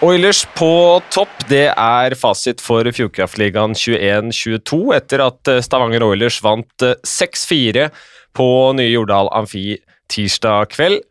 Oilers 0.00 0.46
på 0.56 0.70
topp, 1.12 1.32
det 1.50 1.66
er 1.76 2.14
fasit 2.16 2.62
for 2.64 2.88
Fjordkraftligaen 2.96 3.74
21-22 3.76 4.78
etter 4.96 5.20
at 5.26 5.50
Stavanger 5.60 6.06
Oilers 6.06 6.38
vant 6.40 6.84
6-4 7.04 7.90
på 8.32 8.46
nye 8.78 8.88
Jordal 8.94 9.28
Amfi 9.36 9.76
tirsdag 10.08 10.72
kveld. 10.72 11.02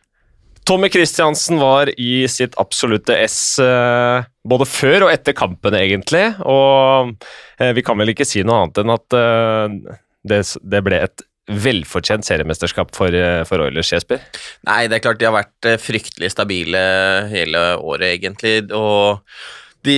Tommy 0.65 0.89
Kristiansen 0.89 1.61
var 1.61 1.89
i 2.01 2.25
sitt 2.29 2.57
absolutte 2.61 3.13
ess 3.13 3.39
eh, 3.61 4.25
både 4.45 4.65
før 4.69 5.05
og 5.07 5.13
etter 5.13 5.37
kampen, 5.37 5.77
egentlig. 5.77 6.25
Og 6.49 7.13
eh, 7.61 7.71
vi 7.77 7.85
kan 7.85 7.97
vel 8.01 8.13
ikke 8.13 8.25
si 8.25 8.41
noe 8.41 8.63
annet 8.63 8.81
enn 8.81 8.93
at 8.93 9.17
eh, 9.21 9.97
det, 10.29 10.43
det 10.65 10.83
ble 10.85 11.05
et 11.05 11.28
velfortjent 11.49 12.27
seriemesterskap 12.27 12.91
for, 12.95 13.15
for 13.49 13.65
Oilers, 13.65 13.89
Jesper? 13.93 14.21
Nei, 14.69 14.83
det 14.89 14.99
er 14.99 15.05
klart 15.05 15.21
de 15.21 15.27
har 15.27 15.35
vært 15.35 15.69
fryktelig 15.81 16.29
stabile 16.33 16.81
hele 17.31 17.63
året, 17.81 18.19
egentlig. 18.19 18.69
Og 18.75 19.23
de, 19.87 19.97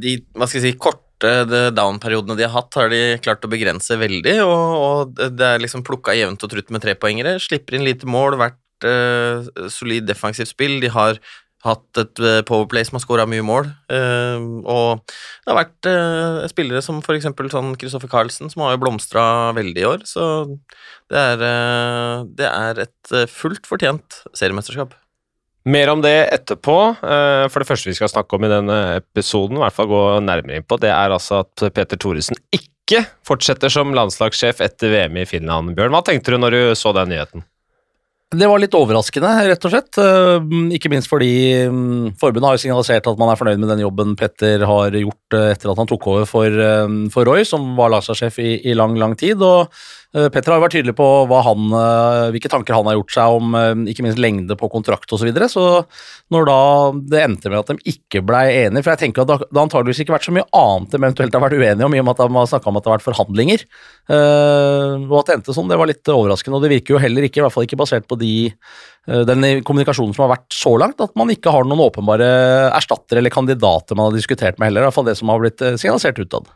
de 0.00 0.18
hva 0.36 0.48
skal 0.48 0.60
jeg 0.60 0.68
si, 0.68 0.78
korte 0.78 1.72
down-periodene 1.74 2.36
de 2.38 2.44
har 2.44 2.54
hatt, 2.54 2.76
har 2.76 2.92
de 2.92 3.02
klart 3.24 3.44
å 3.46 3.50
begrense 3.50 3.96
veldig. 3.98 4.36
Og, 4.44 4.76
og 4.76 5.16
det 5.38 5.48
er 5.48 5.64
liksom 5.64 5.84
plukka 5.86 6.14
jevnt 6.16 6.44
og 6.44 6.52
trutt 6.52 6.70
med 6.74 6.84
trepoengere. 6.84 7.38
Slipper 7.42 7.78
inn 7.78 7.86
lite 7.86 8.08
mål, 8.10 8.38
vært 8.40 8.86
uh, 8.86 9.68
solid 9.72 10.06
defensivt 10.08 10.52
spill. 10.52 10.78
De 10.84 10.92
har 10.92 11.20
hatt 11.66 12.00
et 12.00 12.22
uh, 12.22 12.40
powerplay 12.46 12.86
som 12.86 12.98
har 12.98 13.04
skåra 13.04 13.26
mye 13.30 13.44
mål. 13.46 13.70
Uh, 13.92 14.62
og 14.66 15.02
det 15.06 15.52
har 15.52 15.58
vært 15.60 15.88
spillere 16.52 16.82
som 16.84 17.00
f.eks. 17.02 17.28
sånn 17.52 17.74
Kristoffer 17.80 18.10
Carlsen, 18.10 18.52
som 18.52 18.64
har 18.64 18.76
jo 18.76 18.82
blomstra 18.84 19.24
veldig 19.56 19.82
i 19.82 19.88
år. 19.88 20.06
Så 20.08 20.28
det 21.12 21.24
er, 21.32 21.42
det 22.38 22.48
er 22.50 22.84
et 22.86 23.16
fullt 23.30 23.68
fortjent 23.68 24.22
seriemesterskap. 24.36 24.96
Mer 25.66 25.90
om 25.90 26.02
det 26.02 26.14
etterpå. 26.34 26.76
For 27.02 27.62
det 27.62 27.66
første 27.66 27.90
vi 27.90 27.96
skal 27.98 28.10
snakke 28.10 28.38
om 28.38 28.46
i 28.46 28.50
denne 28.50 28.78
episoden, 29.00 29.58
i 29.58 29.64
hvert 29.64 29.74
fall 29.74 29.90
gå 29.90 30.02
nærmere 30.22 30.60
inn 30.60 30.66
på, 30.66 30.78
det 30.82 30.92
er 30.94 31.14
altså 31.14 31.42
at 31.42 31.66
Peter 31.74 31.98
Thoresen 31.98 32.38
ikke 32.54 33.02
fortsetter 33.26 33.72
som 33.72 33.94
landslagssjef 33.94 34.62
etter 34.62 34.94
VM 34.94 35.18
i 35.22 35.26
Finland. 35.26 35.74
Bjørn, 35.78 35.94
hva 35.94 36.04
tenkte 36.06 36.34
du 36.34 36.38
når 36.42 36.54
du 36.54 36.62
så 36.78 36.94
den 36.94 37.14
nyheten? 37.14 37.46
Det 38.34 38.46
var 38.50 38.58
litt 38.58 38.74
overraskende, 38.74 39.28
rett 39.46 39.66
og 39.68 39.70
slett. 39.70 39.98
Eh, 40.02 40.46
ikke 40.74 40.90
minst 40.90 41.06
fordi 41.06 41.30
mm, 41.70 42.16
forbundet 42.18 42.48
har 42.48 42.56
jo 42.56 42.62
signalisert 42.64 43.06
at 43.06 43.20
man 43.20 43.30
er 43.30 43.38
fornøyd 43.38 43.60
med 43.62 43.70
den 43.70 43.84
jobben 43.84 44.16
Petter 44.18 44.64
har 44.66 44.96
gjort 44.98 45.36
eh, 45.38 45.52
etter 45.52 45.70
at 45.70 45.78
han 45.78 45.86
tok 45.86 46.08
over 46.10 46.26
for, 46.26 46.50
eh, 46.50 46.96
for 47.14 47.28
Roy, 47.30 47.44
som 47.46 47.76
var 47.78 47.92
landslagssjef 47.94 48.40
i, 48.42 48.48
i, 48.66 48.74
lang, 48.74 48.98
lang 48.98 49.14
tid. 49.20 49.38
og 49.46 49.70
Petter 50.32 50.52
har 50.52 50.60
jo 50.60 50.64
vært 50.64 50.74
tydelig 50.78 50.94
på 50.96 51.06
han, 51.44 51.64
eh, 51.76 52.28
hvilke 52.32 52.48
tanker 52.48 52.76
han 52.76 52.86
har 52.88 52.96
gjort 52.96 53.12
seg 53.12 53.36
om 53.36 53.56
eh, 53.58 53.82
ikke 53.92 54.04
minst 54.06 54.20
lengde 54.22 54.56
på 54.56 54.70
kontrakt 54.72 55.10
osv. 55.12 55.20
Så, 55.20 55.28
videre. 55.28 55.48
så 55.50 55.64
når 56.32 56.46
da 56.48 56.60
det 57.12 57.22
endte 57.24 57.52
med 57.52 57.58
at 57.60 57.72
de 57.72 57.92
ikke 57.92 58.22
ble 58.24 58.40
enige 58.52 58.84
For 58.84 58.92
jeg 58.92 59.00
tenker 59.00 59.24
at 59.24 59.28
det 59.28 59.36
har 59.40 59.62
antageligvis 59.64 60.04
ikke 60.04 60.14
vært 60.14 60.28
så 60.28 60.34
mye 60.36 60.46
annet 60.56 60.92
de 60.94 61.00
eventuelt 61.00 61.36
har 61.36 61.44
vært 61.44 61.58
uenige 61.58 61.88
om, 61.88 61.96
i 61.96 62.00
og 62.00 62.06
med 62.06 62.14
at 62.14 62.22
de 62.22 62.38
har 62.38 62.50
snakka 62.52 62.70
om 62.70 62.78
at 62.78 62.84
det 62.84 62.90
har 62.90 62.96
vært 62.96 63.06
forhandlinger. 63.06 63.64
og 64.16 65.16
at 65.20 65.28
det 65.28 65.36
endte 65.36 65.56
sånn, 65.56 65.70
det 65.70 65.80
var 65.80 65.90
litt 65.90 66.12
overraskende. 66.12 66.58
Og 66.58 66.64
det 66.64 66.72
virker 66.76 66.94
jo 66.94 67.02
heller 67.02 67.26
ikke, 67.26 67.40
i 67.40 67.44
hvert 67.44 67.54
fall 67.56 67.66
ikke 67.66 67.80
basert 67.80 68.06
på 68.08 68.18
de, 68.20 68.34
den 69.28 69.48
kommunikasjonen 69.66 70.14
som 70.16 70.26
har 70.26 70.36
vært 70.36 70.54
så 70.54 70.76
langt, 70.80 71.02
at 71.02 71.16
man 71.18 71.32
ikke 71.34 71.52
har 71.54 71.66
noen 71.66 71.84
åpenbare 71.88 72.28
erstattere 72.76 73.22
eller 73.22 73.34
kandidater 73.34 73.98
man 73.98 74.10
har 74.10 74.16
diskutert 74.16 74.60
med 74.60 74.70
heller. 74.70 74.86
I 74.86 74.88
hvert 74.88 74.98
fall 75.00 75.10
det 75.10 75.18
som 75.18 75.32
har 75.32 75.42
blitt 75.42 75.66
signalisert 75.76 76.22
utad. 76.22 76.54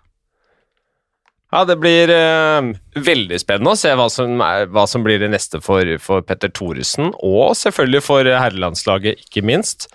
Ja, 1.51 1.65
Det 1.65 1.77
blir 1.83 2.11
uh, 2.15 2.71
veldig 2.95 3.41
spennende 3.43 3.75
å 3.75 3.79
se 3.79 3.91
hva 3.99 4.07
som, 4.13 4.39
er, 4.45 4.69
hva 4.71 4.87
som 4.87 5.03
blir 5.03 5.19
det 5.19 5.33
neste 5.33 5.59
for, 5.65 5.83
for, 6.03 6.23
Petter 6.23 6.53
Thoresen, 6.55 7.11
og 7.19 7.57
selvfølgelig 7.59 8.05
for 8.07 8.31
herrelandslaget, 8.31 9.27
ikke 9.27 9.43
minst. 9.47 9.89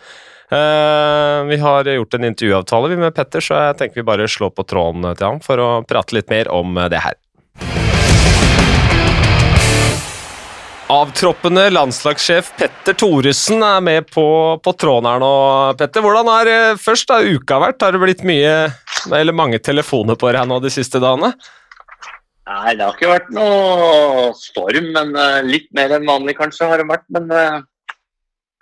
Uh, 0.52 1.48
vi 1.48 1.58
har 1.64 1.88
gjort 1.88 2.20
en 2.20 2.28
intervjuavtale 2.28 3.00
med 3.00 3.16
Petter, 3.16 3.44
så 3.44 3.62
jeg 3.70 3.80
tenker 3.80 4.04
vi 4.04 4.10
bare 4.12 4.28
slår 4.30 4.52
på 4.52 4.68
tråden 4.68 5.08
til 5.16 5.30
ham 5.30 5.40
for 5.44 5.64
å 5.64 5.70
prate 5.88 6.20
litt 6.20 6.34
mer 6.34 6.52
om 6.52 6.76
det 6.92 7.02
her. 7.08 7.16
Avtroppende 10.86 11.64
landslagssjef 11.74 12.52
Petter 12.60 12.94
Thoresen 12.94 13.64
er 13.66 13.80
med 13.82 14.06
på, 14.14 14.26
på 14.62 14.74
tråden 14.78 15.08
her 15.10 15.24
nå. 15.24 15.32
Petter, 15.80 16.04
hvordan 16.06 16.30
har 16.30 16.50
eh, 16.52 16.78
først 16.78 17.10
da, 17.10 17.24
uka 17.26 17.58
vært? 17.64 17.82
Har 17.82 17.96
det 17.96 18.02
blitt 18.04 18.22
mye, 18.28 18.52
eller 19.14 19.36
mange 19.36 19.60
telefoner 19.64 20.18
på 20.20 20.32
deg 20.34 20.48
nå 20.50 20.60
de 20.64 20.72
siste 20.74 21.02
dagene? 21.04 21.34
Nei, 22.46 22.76
det 22.78 22.86
har 22.86 22.94
ikke 22.94 23.10
vært 23.10 23.30
noe 23.34 24.30
storm, 24.38 24.92
men 24.94 25.16
uh, 25.18 25.42
litt 25.46 25.66
mer 25.74 25.96
enn 25.96 26.06
vanlig 26.06 26.36
kanskje 26.38 26.68
har 26.70 26.82
det 26.82 26.88
vært. 26.92 27.06
Men 27.14 27.32
uh, 27.34 27.96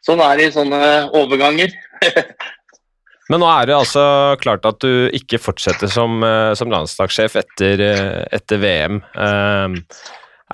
sånn 0.07 0.23
er 0.23 0.39
det 0.39 0.47
i 0.47 0.53
sånne 0.55 0.81
overganger. 1.19 1.73
men 3.29 3.43
nå 3.43 3.49
er 3.51 3.67
det 3.67 3.75
altså 3.75 4.05
klart 4.43 4.63
at 4.69 4.79
du 4.83 5.11
ikke 5.19 5.41
fortsetter 5.41 5.91
som, 5.91 6.23
uh, 6.23 6.55
som 6.55 6.71
landslagssjef 6.71 7.35
etter, 7.43 7.83
etter 8.31 8.63
VM. 8.63 9.03
Er, 9.19 9.75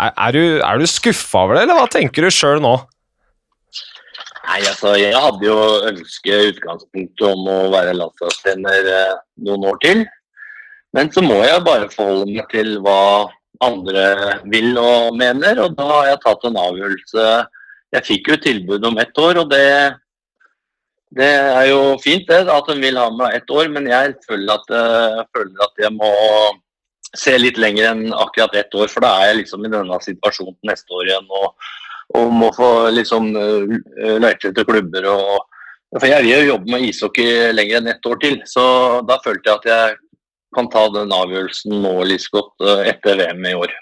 er, 0.10 0.34
du, 0.34 0.44
er 0.66 0.82
du 0.82 0.90
skuffa 0.90 1.46
over 1.46 1.60
det, 1.60 1.68
eller 1.68 1.78
hva 1.84 1.90
tenker 1.92 2.26
du 2.26 2.34
sjøl 2.34 2.64
nå? 2.66 2.80
Nei, 4.50 4.64
altså, 4.66 4.96
Jeg 4.98 5.14
hadde 5.14 5.46
jo 5.46 5.58
ønsket 5.92 6.56
utgangspunktet 6.56 7.26
om 7.28 7.50
å 7.54 7.58
være 7.70 7.94
landslagstrener 7.94 8.88
eh, 8.90 9.18
noen 9.46 9.68
år 9.70 9.78
til. 9.84 10.00
Men 10.98 11.12
så 11.14 11.22
må 11.22 11.38
jeg 11.44 11.62
bare 11.68 11.90
forholde 11.94 12.32
meg 12.32 12.48
til 12.50 12.80
hva 12.82 13.30
andre 13.62 14.06
vil 14.50 14.72
og 14.82 15.18
mener, 15.20 15.60
og 15.62 15.76
da 15.78 15.86
har 15.92 16.08
jeg 16.10 16.22
tatt 16.24 16.48
en 16.50 16.58
avgjørelse. 16.58 17.26
Jeg 17.94 18.08
fikk 18.08 18.32
jo 18.32 18.38
tilbud 18.42 18.88
om 18.90 18.98
ett 19.04 19.22
år, 19.22 19.42
og 19.44 19.52
det, 19.54 19.68
det 21.20 21.30
er 21.30 21.68
jo 21.70 21.84
fint 22.02 22.26
det, 22.31 22.42
at 22.50 22.72
hun 22.72 22.81
vil 22.81 22.98
ha 22.98 23.06
meg 23.14 23.38
ett 23.38 23.54
år, 23.54 23.70
men 23.76 23.90
jeg 23.92 24.16
føler 24.26 24.56
at, 24.56 24.74
jeg 24.74 25.12
eh, 25.20 25.30
føler 25.36 25.68
at 25.68 25.84
jeg 25.86 25.94
må 26.00 26.10
se 27.18 27.36
litt 27.38 27.62
lenger 27.62 27.92
enn 27.92 28.18
akkurat 28.18 28.58
ett 28.58 28.74
år, 28.74 28.90
for 28.90 29.06
da 29.06 29.14
er 29.20 29.31
jeg 29.31 29.44
liksom 29.44 29.66
i 29.66 29.72
denne 29.78 30.02
situasjonen 30.08 30.58
neste 30.72 30.98
år 30.98 31.12
igjen 31.12 31.38
og, 31.38 31.70
og 32.18 32.44
å 32.47 32.52
få 32.56 32.70
liksom 32.96 33.31
uh, 33.36 34.20
leite 34.22 34.50
etter 34.50 34.66
klubber. 34.68 35.06
og 35.12 35.97
For 35.97 36.09
jeg 36.09 36.25
vil 36.25 36.34
jo 36.34 36.53
jobbe 36.56 36.74
med 36.74 36.88
ishockey 36.88 37.52
lenger 37.53 37.81
enn 37.81 37.92
ett 37.94 38.09
år 38.09 38.22
til, 38.24 38.40
så 38.50 38.64
da 39.06 39.20
følte 39.24 39.52
jeg 39.52 39.59
at 39.62 39.70
jeg 39.70 40.00
kan 40.58 40.72
ta 40.74 40.88
den 40.90 41.14
avgjørelsen 41.14 41.78
nå 41.84 41.94
litt 42.09 42.25
godt 42.34 42.66
etter 42.90 43.19
VM 43.19 43.46
i 43.46 43.53
år. 43.59 43.75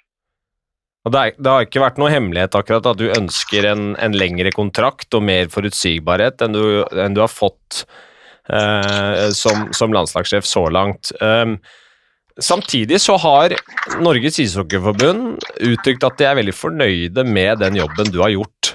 Og 1.08 1.14
det, 1.14 1.20
er, 1.20 1.38
det, 1.40 1.52
har 1.52 1.64
ikke 1.64 1.84
vært 1.86 2.00
noe 2.02 2.12
hemmelighet 2.12 2.56
akkurat 2.60 2.90
at 2.92 3.00
du 3.00 3.06
ønsker 3.08 3.70
en, 3.70 3.94
en 3.96 4.16
lengre 4.18 4.52
kontrakt 4.52 5.16
og 5.16 5.24
mer 5.24 5.48
forutsigbarhet 5.54 6.44
enn 6.44 6.58
du, 6.58 6.64
enn 7.00 7.16
du 7.16 7.22
har 7.24 7.32
fått 7.32 7.86
eh, 8.52 9.30
som, 9.32 9.70
som 9.72 9.96
landslagssjef 9.96 10.48
så 10.48 10.66
langt. 10.74 11.14
Um, 11.22 11.56
Samtidig 12.44 13.00
så 13.02 13.16
har 13.18 13.56
Norges 14.04 14.38
ishockeyforbund 14.44 15.42
uttrykt 15.66 16.06
at 16.06 16.18
de 16.20 16.28
er 16.30 16.38
veldig 16.38 16.54
fornøyde 16.54 17.26
med 17.26 17.64
den 17.64 17.80
jobben 17.80 18.12
du 18.14 18.20
har 18.22 18.34
gjort. 18.36 18.74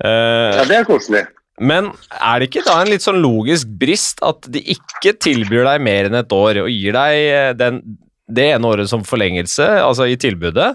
Uh, 0.00 0.54
ja, 0.56 0.64
det 0.68 0.78
er 0.78 0.86
koselig. 0.88 1.24
Men 1.62 1.92
er 2.18 2.40
det 2.40 2.48
ikke 2.48 2.64
da 2.66 2.80
en 2.82 2.90
litt 2.90 3.04
sånn 3.04 3.20
logisk 3.22 3.68
brist 3.78 4.22
at 4.26 4.48
de 4.50 4.62
ikke 4.74 5.14
tilbyr 5.22 5.68
deg 5.68 5.84
mer 5.86 6.08
enn 6.08 6.18
et 6.18 6.34
år, 6.34 6.64
og 6.64 6.72
gir 6.72 6.96
deg 6.96 7.18
eh, 7.28 7.50
den, 7.54 7.78
det 8.26 8.48
ene 8.56 8.72
året 8.72 8.90
som 8.90 9.04
forlengelse, 9.06 9.68
altså 9.84 10.08
i 10.10 10.18
tilbudet, 10.18 10.72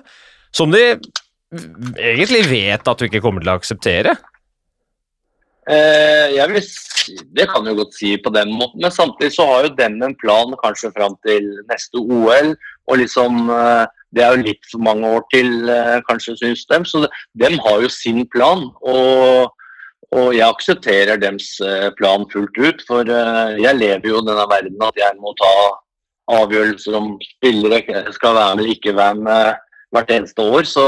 som 0.56 0.72
de 0.72 0.86
egentlig 2.00 2.46
vet 2.48 2.88
at 2.88 3.02
du 3.02 3.10
ikke 3.10 3.22
kommer 3.26 3.44
til 3.44 3.52
å 3.52 3.58
akseptere? 3.60 4.16
Eh, 5.70 6.28
jeg 6.34 6.50
vil, 6.50 6.68
det 7.38 7.46
kan 7.52 7.68
jeg 7.68 7.78
godt 7.78 7.94
si 7.94 8.16
på 8.18 8.32
den 8.34 8.50
måten, 8.58 8.82
men 8.82 8.94
samtidig 8.94 9.36
så 9.36 9.46
har 9.52 9.68
jo 9.68 9.76
dem 9.78 10.00
en 10.02 10.16
plan 10.18 10.56
kanskje 10.64 10.90
fram 10.96 11.14
til 11.28 11.46
neste 11.70 12.02
OL. 12.02 12.56
og 12.90 12.98
liksom 12.98 13.50
eh, 13.54 13.86
Det 14.16 14.24
er 14.26 14.34
jo 14.34 14.46
litt 14.48 14.66
for 14.72 14.82
mange 14.82 15.06
år 15.06 15.22
til, 15.30 15.70
eh, 15.70 16.02
kanskje, 16.10 16.38
syns 16.40 16.66
dem. 16.66 16.86
Så 16.86 17.06
dem 17.38 17.60
har 17.66 17.82
jo 17.82 17.90
sin 17.90 18.26
plan. 18.28 18.70
og 18.82 19.54
og 20.10 20.34
jeg 20.34 20.42
aksepterer 20.42 21.20
deres 21.22 21.62
plan 21.98 22.24
fullt 22.32 22.56
ut, 22.58 22.80
for 22.88 23.06
jeg 23.06 23.78
lever 23.78 24.08
jo 24.10 24.18
i 24.18 24.26
denne 24.26 24.46
verden 24.50 24.82
at 24.82 24.96
jeg 24.98 25.14
må 25.22 25.36
ta 25.38 25.52
avgjørelser 26.34 26.98
om 26.98 27.12
spillere 27.22 27.84
skal 28.16 28.34
være 28.34 28.56
med 28.56 28.64
eller 28.64 28.74
ikke 28.74 28.96
være 28.98 29.20
med 29.22 29.60
hvert 29.94 30.10
eneste 30.16 30.42
år. 30.42 30.66
Så 30.66 30.86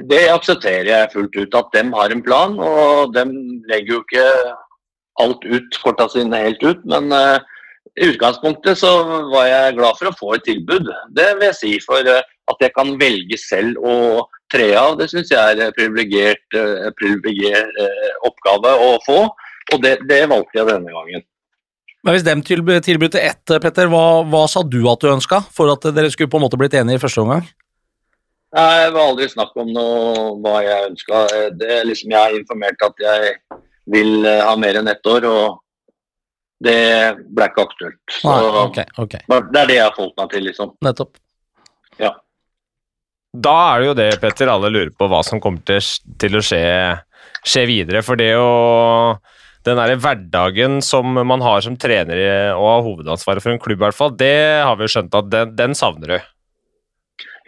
det 0.00 0.22
aksepterer 0.32 0.88
jeg 0.88 1.12
fullt 1.12 1.34
ut, 1.36 1.54
at 1.58 1.72
de 1.74 1.82
har 1.92 2.12
en 2.12 2.24
plan. 2.24 2.54
Og 2.56 3.12
de 3.14 3.24
legger 3.68 3.98
jo 3.98 4.02
ikke 4.04 4.26
alt 5.20 5.44
ut, 5.44 5.80
korta 5.84 6.08
sine 6.12 6.44
helt 6.46 6.62
ut. 6.64 6.84
Men 6.88 7.12
uh, 7.12 7.38
i 8.00 8.08
utgangspunktet 8.08 8.80
så 8.80 8.92
var 9.34 9.50
jeg 9.50 9.76
glad 9.76 9.98
for 9.98 10.08
å 10.08 10.16
få 10.16 10.34
et 10.36 10.46
tilbud. 10.48 10.88
Det 11.12 11.28
vil 11.36 11.48
jeg 11.50 11.58
si. 11.58 11.74
For 11.84 12.00
uh, 12.08 12.22
at 12.50 12.64
jeg 12.64 12.74
kan 12.74 12.94
velge 13.00 13.38
selv 13.38 13.78
å 13.84 14.24
tre 14.52 14.72
av, 14.76 14.96
det 14.98 15.08
syns 15.12 15.30
jeg 15.32 15.40
er 15.40 15.68
en 15.68 15.76
privilegert, 15.76 16.56
uh, 16.56 18.16
oppgave 18.28 18.72
å 18.88 18.96
få. 19.04 19.20
Og 19.72 19.84
det, 19.84 19.98
det, 20.08 20.24
valgte 20.32 20.58
jeg 20.58 20.68
denne 20.68 20.92
gangen. 20.92 21.28
Men 22.02 22.16
Hvis 22.16 22.24
dem 22.26 22.40
tilbød 22.42 22.88
til 22.88 23.20
ett, 23.20 23.44
Petter, 23.62 23.86
hva, 23.92 24.24
hva, 24.26 24.46
sa 24.50 24.64
du 24.66 24.80
at 24.90 25.04
du 25.04 25.12
ønska 25.12 25.44
for 25.54 25.70
at 25.70 25.84
dere 25.94 26.10
skulle 26.10 26.32
på 26.32 26.40
en 26.40 26.48
måte 26.48 26.58
blitt 26.58 26.74
enige 26.74 26.98
i 26.98 27.02
første 27.04 27.22
omgang? 27.22 27.44
Nei, 28.52 28.84
Det 28.84 28.92
var 28.94 29.08
aldri 29.08 29.28
snakk 29.32 29.56
om 29.56 29.72
noe 29.72 30.30
hva 30.44 30.60
jeg 30.64 30.90
ønska. 30.90 31.24
Liksom, 31.88 32.12
jeg 32.12 32.20
har 32.20 32.36
informert 32.36 32.84
at 32.84 33.04
jeg 33.06 33.34
vil 33.92 34.26
eh, 34.28 34.44
ha 34.44 34.54
mer 34.60 34.80
enn 34.80 34.92
ett 34.92 35.06
år. 35.08 35.28
og 35.30 35.58
det 36.62 36.78
ble 37.34 37.48
ikke 37.48 37.64
aktuelt. 37.64 37.98
Så 38.20 38.28
Nei, 38.30 38.60
okay, 38.60 38.86
okay. 39.02 39.24
det 39.26 39.60
er 39.64 39.66
det 39.66 39.76
jeg 39.80 39.86
har 39.88 39.96
holdt 39.96 40.20
meg 40.20 40.28
til, 40.30 40.44
liksom. 40.46 40.74
Nettopp. 40.86 41.16
Da 43.32 43.52
er 43.72 43.80
det 43.80 43.86
jo 43.86 43.94
det, 43.96 44.08
Petter, 44.20 44.50
alle 44.52 44.68
lurer 44.68 44.92
på 44.92 45.08
hva 45.08 45.22
som 45.24 45.40
kommer 45.40 45.64
til, 45.64 45.80
til 46.20 46.36
å 46.36 46.42
skje, 46.44 46.62
skje 47.40 47.64
videre. 47.70 48.02
For 48.04 48.20
det 48.20 48.34
å 48.36 49.16
Den 49.62 49.78
derre 49.78 49.94
hverdagen 49.94 50.80
som 50.82 51.06
man 51.14 51.40
har 51.40 51.60
som 51.62 51.76
trener 51.78 52.18
og 52.56 52.64
har 52.66 52.80
hovedansvaret 52.82 53.44
for 53.44 53.52
en 53.52 53.60
klubb, 53.62 53.78
i 53.78 53.84
hvert 53.84 53.94
fall, 53.94 54.10
det 54.18 54.34
har 54.66 54.74
vi 54.74 54.88
jo 54.88 54.90
skjønt 54.96 55.14
at 55.14 55.28
den, 55.30 55.52
den 55.54 55.76
savner 55.78 56.16
du. 56.16 56.31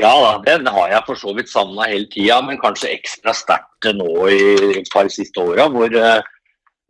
Ja 0.02 0.10
da, 0.18 0.30
den 0.42 0.66
har 0.66 0.90
jeg 0.90 1.06
for 1.06 1.18
så 1.18 1.32
vidt 1.36 1.50
savna 1.50 1.86
hele 1.90 2.08
tida, 2.10 2.40
men 2.42 2.58
kanskje 2.58 2.92
ekstra 2.96 3.34
sterkt 3.36 3.90
nå 3.94 4.28
i 4.32 4.40
et 4.80 4.90
par 4.92 5.10
siste 5.12 5.38
åra, 5.42 5.68
hvor 5.70 5.92
eh, 5.94 6.20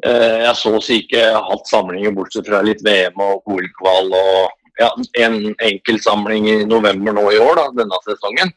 eh, 0.06 0.36
jeg 0.46 0.54
så 0.60 0.72
å 0.78 0.82
si 0.84 1.02
ikke 1.02 1.24
hatt 1.36 1.68
samlinger 1.68 2.14
bortsett 2.16 2.48
fra 2.48 2.62
litt 2.64 2.80
VM 2.86 3.20
og 3.20 3.44
OL-kval 3.52 4.08
og 4.16 4.54
ja, 4.80 4.88
en 5.26 5.52
enkel 5.62 6.00
samling 6.02 6.48
i 6.50 6.56
november 6.66 7.14
nå 7.14 7.28
i 7.32 7.40
år, 7.42 7.60
da, 7.60 7.66
denne 7.82 8.00
sesongen. 8.06 8.50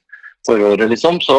For 0.47 0.61
året, 0.63 0.88
liksom. 0.89 1.19
Så, 1.21 1.38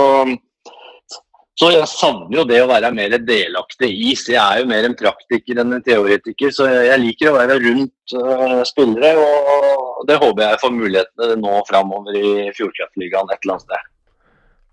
så 1.58 1.72
jeg 1.75 1.87
savner 1.90 2.37
jo 2.38 2.44
det 2.46 2.60
å 2.62 2.69
være 2.70 2.93
mer 2.94 3.16
delaktig 3.26 3.88
i. 3.90 4.12
Jeg 4.14 4.38
er 4.38 4.60
jo 4.60 4.69
mer 4.70 4.87
en 4.87 4.94
praktiker 4.99 5.58
enn 5.58 5.75
en 5.75 5.82
teoretiker, 5.82 6.52
så 6.55 6.69
jeg 6.70 7.00
liker 7.02 7.32
å 7.32 7.34
være 7.34 7.56
rundt 7.64 8.14
uh, 8.14 8.60
spillere. 8.69 9.10
Og 9.19 10.05
det 10.06 10.20
håper 10.22 10.44
jeg 10.44 10.60
får 10.62 10.75
mulighetene 10.76 11.38
nå 11.43 11.56
framover 11.66 12.14
i 12.14 12.46
Fjordkraftligaen 12.55 13.32
et 13.34 13.43
eller 13.43 13.56
annet 13.56 13.66
sted. 13.66 13.90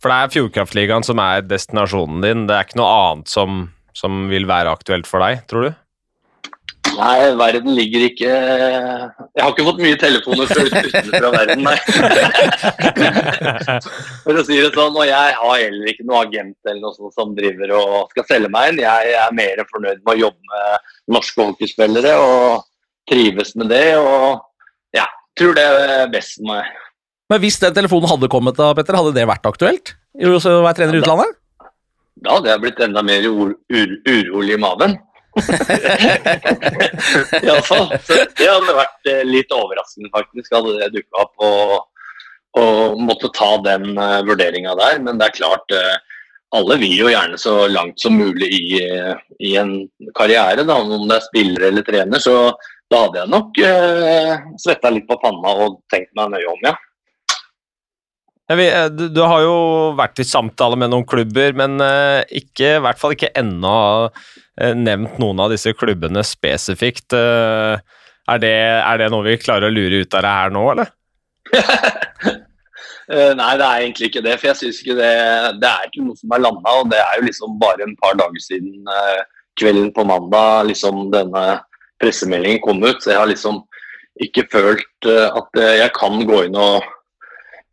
For 0.04 0.14
det 0.14 0.20
er 0.20 0.36
Fjordkraftligaen 0.36 1.08
som 1.08 1.24
er 1.24 1.48
destinasjonen 1.50 2.22
din. 2.22 2.46
Det 2.46 2.54
er 2.54 2.70
ikke 2.70 2.78
noe 2.84 2.94
annet 3.00 3.34
som, 3.34 3.64
som 3.98 4.28
vil 4.30 4.46
være 4.46 4.78
aktuelt 4.78 5.10
for 5.10 5.26
deg, 5.26 5.42
tror 5.50 5.66
du? 5.66 5.82
Nei, 6.96 7.36
verden 7.40 7.76
ligger 7.76 8.04
ikke 8.08 8.30
Jeg 8.30 9.42
har 9.42 9.52
ikke 9.52 9.66
fått 9.68 9.82
mye 9.84 9.98
telefoner 10.00 10.48
fra 10.50 10.62
utenfor 10.66 11.32
verden, 11.36 11.64
nei. 11.66 11.78
For 14.26 14.40
å 14.40 14.44
si 14.48 14.60
det 14.60 14.72
sånn, 14.76 14.96
og 14.96 15.08
jeg 15.08 15.36
har 15.40 15.62
heller 15.62 15.92
ikke 15.92 16.08
noen 16.08 16.30
agent 16.30 16.70
eller 16.70 16.82
noe 16.84 16.96
sånt 16.96 17.18
som 17.18 17.36
driver 17.38 17.74
og 17.78 18.14
skal 18.14 18.28
selge 18.30 18.52
meg 18.54 18.72
inn. 18.72 18.84
Jeg 18.86 19.16
er 19.20 19.36
mer 19.36 19.64
fornøyd 19.72 20.02
med 20.02 20.14
å 20.16 20.22
jobbe 20.26 20.54
med 20.54 20.68
norske 21.18 21.50
hockeyspillere 21.50 22.14
og 22.22 22.66
trives 23.10 23.56
med 23.60 23.68
det. 23.74 23.88
Og 24.00 24.98
ja, 24.98 25.08
tror 25.40 25.58
det 25.58 25.66
er 25.66 26.12
best 26.14 26.40
for 26.40 26.54
meg. 26.54 26.64
Men 27.34 27.42
hvis 27.42 27.58
den 27.62 27.74
telefonen 27.74 28.12
hadde 28.12 28.30
kommet, 28.30 28.58
da, 28.58 28.70
Petter, 28.78 28.98
hadde 29.00 29.16
det 29.16 29.26
vært 29.30 29.48
aktuelt? 29.50 29.96
Jo, 30.22 30.38
så 30.42 30.60
å 30.60 30.66
være 30.66 30.80
trener 30.80 31.00
i 31.00 31.02
utlandet? 31.02 31.34
Da 32.24 32.38
hadde 32.38 32.52
jeg 32.54 32.62
blitt 32.64 32.84
enda 32.86 33.02
mer 33.04 33.26
ur 33.28 33.56
ur 33.74 33.90
urolig 34.08 34.56
i 34.56 34.62
maven. 34.62 34.94
Iallfall. 37.46 37.90
Det 38.38 38.48
hadde 38.48 38.78
vært 38.78 39.10
eh, 39.12 39.24
litt 39.28 39.52
overraskende, 39.56 40.10
faktisk, 40.16 40.54
hadde 40.56 40.78
det 40.80 40.90
dukka 40.96 41.16
opp. 41.26 41.34
Og, 41.46 41.76
og 42.56 43.02
måtte 43.04 43.30
ta 43.36 43.52
den 43.66 43.98
uh, 44.00 44.22
vurderinga 44.28 44.76
der. 44.80 44.96
Men 45.04 45.20
det 45.20 45.26
er 45.28 45.40
klart, 45.40 45.68
uh, 45.76 45.98
alle 46.56 46.78
vil 46.80 46.96
jo 46.96 47.12
gjerne 47.12 47.38
så 47.42 47.66
langt 47.72 48.00
som 48.02 48.16
mulig 48.18 48.50
i, 48.54 48.80
eh, 48.86 49.16
i 49.44 49.56
en 49.60 49.76
karriere, 50.18 50.64
da, 50.64 50.80
om 50.80 51.08
det 51.10 51.18
er 51.18 51.28
spiller 51.28 51.68
eller 51.70 51.84
trener. 51.88 52.22
Så 52.22 52.36
da 52.92 53.06
hadde 53.06 53.24
jeg 53.24 53.34
nok 53.34 53.50
uh, 53.66 54.34
svetta 54.62 54.94
litt 54.94 55.08
på 55.10 55.20
panna 55.22 55.50
og 55.66 55.80
tenkt 55.92 56.12
meg 56.18 56.36
nøye 56.36 56.52
om, 56.52 56.62
ja. 56.64 56.76
Eh, 58.46 58.90
du, 58.94 59.08
du 59.10 59.22
har 59.26 59.42
jo 59.42 59.58
vært 59.98 60.22
i 60.22 60.28
samtale 60.28 60.78
med 60.78 60.92
noen 60.94 61.06
klubber, 61.10 61.56
men 61.58 61.80
eh, 61.82 62.22
ikke, 62.44 62.76
i 62.78 62.84
hvert 62.86 63.02
fall 63.02 63.16
ikke 63.16 63.34
ennå 63.38 63.78
eh, 64.06 64.76
nevnt 64.78 65.18
noen 65.22 65.42
av 65.42 65.54
disse 65.54 65.74
klubbene 65.74 66.22
spesifikt. 66.26 67.16
Er, 67.16 68.42
det, 68.42 68.56
er 68.78 69.02
det 69.02 69.10
noe 69.14 69.26
vi 69.26 69.40
klarer 69.42 69.70
å 69.70 69.74
lure 69.74 70.04
ut 70.06 70.18
av 70.18 70.26
det 70.26 70.36
her 70.38 70.54
nå, 70.54 70.66
eller? 70.76 70.94
Nei, 73.06 73.52
det 73.62 73.66
er 73.66 73.84
egentlig 73.84 74.08
ikke 74.10 74.24
det. 74.26 74.40
For 74.42 74.50
jeg 74.50 74.60
synes 74.62 74.82
ikke 74.82 74.98
det, 74.98 75.12
det 75.62 75.70
er 75.70 75.90
ikke 75.90 76.06
noe 76.08 76.18
som 76.18 76.32
er 76.34 76.42
landa. 76.42 76.72
Og 76.82 76.90
det 76.90 77.02
er 77.02 77.20
jo 77.20 77.28
liksom 77.28 77.60
bare 77.62 77.86
en 77.86 77.94
par 78.02 78.18
dager 78.18 78.42
siden 78.42 78.90
kvelden 79.62 79.92
på 79.94 80.08
mandag 80.10 80.72
liksom 80.72 81.12
denne 81.14 81.44
pressemeldingen 82.02 82.64
kom 82.66 82.82
ut. 82.82 82.98
Så 82.98 83.14
jeg 83.14 83.22
har 83.22 83.30
liksom 83.30 83.62
ikke 84.26 84.48
følt 84.50 85.10
at 85.12 85.62
jeg 85.62 85.94
kan 85.94 86.18
gå 86.26 86.42
inn 86.48 86.58
og 86.58 86.82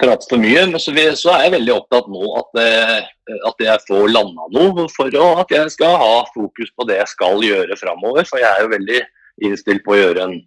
prate 0.02 0.28
for 0.28 0.42
mye. 0.42 0.66
Men 0.70 0.82
så, 0.82 0.92
er 0.94 1.46
jeg 1.46 1.54
veldig 1.56 1.74
opptatt 1.76 2.08
nå 2.12 2.30
at, 2.40 2.62
eh, 2.62 3.36
at 3.48 3.66
jeg 3.66 3.84
får 3.88 4.12
landa 4.12 4.48
noe. 4.54 4.86
For 4.94 5.18
å, 5.18 5.28
at 5.42 5.54
jeg 5.54 5.74
skal 5.74 5.98
ha 6.00 6.14
fokus 6.34 6.72
på 6.76 6.88
det 6.88 7.00
jeg 7.00 7.12
skal 7.14 7.44
gjøre 7.46 7.78
framover. 7.80 8.26
For 8.28 8.42
jeg 8.42 8.50
er 8.50 8.64
jo 8.64 8.74
veldig 8.74 9.02
innstilt 9.48 9.86
på 9.86 9.96
å 9.96 10.02
gjøre 10.02 10.30
en 10.30 10.40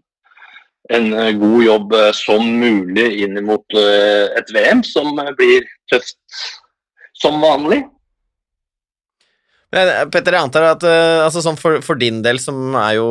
en 0.94 1.08
eh, 1.18 1.32
god 1.34 1.62
jobb 1.66 1.94
eh, 1.98 2.12
som 2.14 2.44
mulig 2.62 3.08
inn 3.26 3.40
mot 3.48 3.74
et 3.74 4.52
VM 4.54 4.84
som 4.86 5.16
blir 5.34 5.66
tøft 5.90 6.20
som 7.18 7.40
vanlig. 7.42 7.80
Men, 9.76 9.90
eh, 9.92 10.06
Petter, 10.08 10.38
jeg 10.38 10.48
antar 10.48 10.66
at 10.70 10.84
uh, 10.88 11.26
altså, 11.26 11.42
sånn 11.44 11.60
for, 11.60 11.82
for 11.84 12.00
din 12.00 12.22
del, 12.24 12.40
som 12.40 12.78
er 12.80 12.96
jo, 12.96 13.08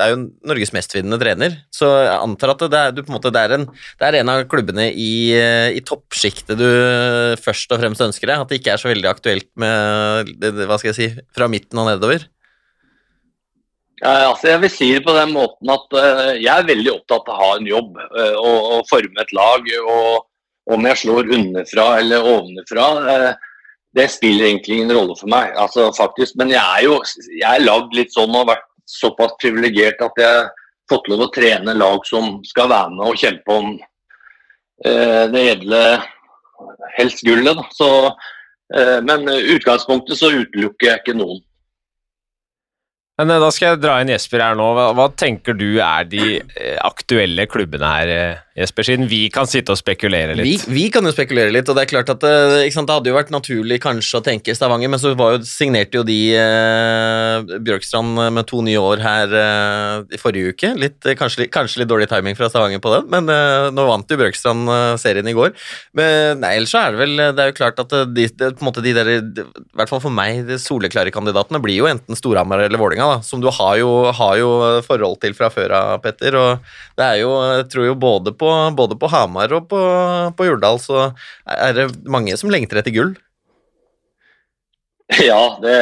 er 0.00 0.14
jo 0.14 0.20
Norges 0.48 0.72
mestvinnende 0.72 1.20
trener, 1.20 1.58
så 1.74 1.90
jeg 2.06 2.14
antar 2.16 2.54
at 2.54 2.64
det 2.72 2.80
er, 2.80 2.94
du, 2.96 3.02
en, 3.04 3.12
måte, 3.12 3.32
det 3.34 3.42
er, 3.44 3.56
en, 3.58 3.66
det 4.00 4.08
er 4.08 4.18
en 4.22 4.32
av 4.32 4.46
klubbene 4.48 4.88
i, 4.90 5.14
eh, 5.36 5.76
i 5.76 5.84
toppsjiktet 5.84 6.56
du 6.56 6.68
først 7.44 7.74
og 7.74 7.82
fremst 7.82 8.06
ønsker 8.06 8.32
deg? 8.32 8.40
At 8.40 8.52
det 8.52 8.62
ikke 8.62 8.78
er 8.78 8.80
så 8.80 8.88
veldig 8.94 9.10
aktuelt 9.12 9.50
med 9.60 10.32
hva 10.64 10.80
skal 10.80 10.94
jeg 10.94 11.00
si, 11.00 11.26
fra 11.36 11.50
midten 11.52 11.82
og 11.82 11.92
nedover? 11.92 12.24
Eh, 14.02 14.24
altså 14.28 14.50
jeg 14.50 14.60
vil 14.64 14.72
si 14.72 14.90
det 14.92 15.04
på 15.06 15.14
den 15.16 15.32
måten 15.36 15.70
at 15.70 15.96
uh, 15.96 16.32
jeg 16.34 16.50
er 16.50 16.66
veldig 16.68 16.92
opptatt 16.96 17.28
av 17.30 17.34
å 17.34 17.40
ha 17.40 17.50
en 17.58 17.68
jobb 17.68 17.98
uh, 18.02 18.36
og, 18.40 18.70
og 18.76 18.88
forme 18.90 19.22
et 19.22 19.34
lag. 19.36 19.68
og 19.84 20.74
Om 20.74 20.88
jeg 20.90 21.00
slår 21.04 21.30
underfra 21.38 21.86
eller 22.00 22.28
ovenfra, 22.34 22.88
eh, 23.12 23.50
det 23.94 24.08
spiller 24.10 24.48
egentlig 24.48 24.78
ingen 24.78 24.92
rolle 24.96 25.14
for 25.18 25.30
meg. 25.30 25.54
altså 25.56 25.92
faktisk, 25.96 26.36
Men 26.36 26.50
jeg 26.50 26.62
er 26.62 26.84
jo 26.84 27.00
jeg 27.38 27.50
er 27.50 27.66
lagd 27.66 27.94
litt 27.94 28.12
sånn 28.12 28.32
og 28.34 28.42
har 28.42 28.54
vært 28.54 28.68
såpass 28.90 29.36
privilegert 29.40 30.02
at 30.02 30.18
jeg 30.18 30.28
har 30.28 30.50
fått 30.90 31.08
lov 31.08 31.24
å 31.24 31.32
trene 31.32 31.76
lag 31.78 32.02
som 32.06 32.40
skal 32.44 32.68
være 32.72 32.90
med 32.96 33.06
og 33.08 33.20
kjempe 33.20 33.54
om 33.54 33.70
eh, 34.84 35.24
det 35.32 35.44
edle 35.54 35.82
helst 36.98 37.24
gullet. 37.24 37.62
Eh, 38.74 38.98
men 39.06 39.28
utgangspunktet 39.30 40.18
så 40.20 40.32
utelukker 40.34 40.90
jeg 40.90 41.02
ikke 41.02 41.18
noen. 41.18 41.40
Men 43.20 43.30
eh, 43.30 43.42
Da 43.42 43.50
skal 43.54 43.74
jeg 43.74 43.84
dra 43.84 43.98
inn 44.02 44.10
Jesper 44.12 44.42
her 44.42 44.58
nå. 44.58 44.70
Hva, 44.96 45.08
tenker 45.14 45.56
du 45.58 45.68
er 45.82 46.08
de 46.10 46.24
eh, 46.40 46.78
aktuelle 46.82 47.46
klubbene 47.50 47.90
her, 47.90 48.10
eh, 48.10 48.42
Jesper? 48.58 48.86
Siden 48.86 49.08
vi 49.10 49.22
kan 49.34 49.48
sitte 49.50 49.74
og 49.74 49.78
spekulere 49.78 50.34
litt. 50.38 50.66
vi 50.70 50.86
kan 50.94 51.06
jo 51.06 51.12
spekulere 51.14 51.52
litt, 51.54 51.68
og 51.70 51.78
det 51.78 51.84
er 51.84 51.92
klart 51.92 52.10
at 52.12 52.22
det, 52.24 52.66
sant, 52.74 52.88
det 52.90 52.96
hadde 52.98 53.12
jo 53.12 53.16
vært 53.16 53.32
naturlig 53.34 53.80
kanskje 53.82 54.20
å 54.20 54.24
tenke 54.26 54.54
Stavanger, 54.56 54.90
men 54.90 55.02
så 55.02 55.14
jo, 55.14 55.28
signerte 55.46 56.00
jo 56.00 56.04
de 56.06 56.18
eh, 56.38 57.54
Bjørkstrand 57.66 58.18
med 58.34 58.48
to 58.50 58.62
nye 58.66 58.82
år 58.82 59.02
her 59.04 59.36
eh, 59.38 60.14
i 60.14 60.20
forrige 60.20 60.54
uke. 60.54 60.72
Litt, 60.80 60.98
kanskje, 61.18 61.48
kanskje 61.54 61.82
litt 61.82 61.92
dårlig 61.92 62.10
timing 62.10 62.38
fra 62.38 62.50
Stavanger 62.50 62.82
på 62.82 62.94
den, 62.96 63.08
men 63.14 63.30
eh, 63.30 63.70
nå 63.74 63.86
vant 63.90 64.10
jo 64.10 64.20
Bjørkstrand 64.20 64.74
serien 65.02 65.30
i 65.30 65.36
går. 65.36 65.54
Men 65.98 66.42
nei, 66.42 66.54
ellers 66.58 66.74
så 66.74 66.82
er 66.82 66.94
det 66.94 67.02
vel 67.02 67.20
Det 67.36 67.42
er 67.42 67.50
jo 67.50 67.56
klart 67.56 67.78
at 67.82 67.92
de, 68.14 68.26
måte 68.64 68.82
de 68.84 68.94
der, 68.96 69.10
I 69.18 69.46
hvert 69.78 69.90
fall 69.90 70.02
for 70.02 70.14
meg, 70.14 70.44
de 70.48 70.58
soleklare 70.62 71.14
kandidatene 71.14 71.62
blir 71.62 71.78
jo 71.78 71.90
enten 71.90 72.18
Storhamar 72.18 72.64
eller 72.64 72.80
Vålinga 73.04 73.18
da, 73.18 73.22
som 73.22 73.40
du 73.40 73.48
har 73.50 73.76
jo, 73.78 74.12
har 74.12 74.36
jo 74.38 74.80
forhold 74.86 75.20
til 75.20 75.34
fra 75.34 75.50
før 75.50 75.72
av, 75.72 76.00
Petter. 76.02 76.34
og 76.34 76.58
det 76.96 77.04
er 77.04 77.20
jo, 77.20 77.30
jeg 77.58 77.68
tror 77.70 77.86
jo 77.86 77.94
både 77.94 78.32
på, 78.32 78.48
både 78.76 78.96
på 78.96 79.10
Hamar 79.10 79.52
og 79.52 79.68
på, 79.68 79.80
på 80.36 80.46
Jordal 80.48 80.78
så 80.80 81.12
er 81.46 81.74
det 81.74 81.88
mange 82.06 82.36
som 82.36 82.50
lengter 82.50 82.78
etter 82.80 82.94
gull. 82.94 83.14
Ja, 85.20 85.58
det, 85.60 85.76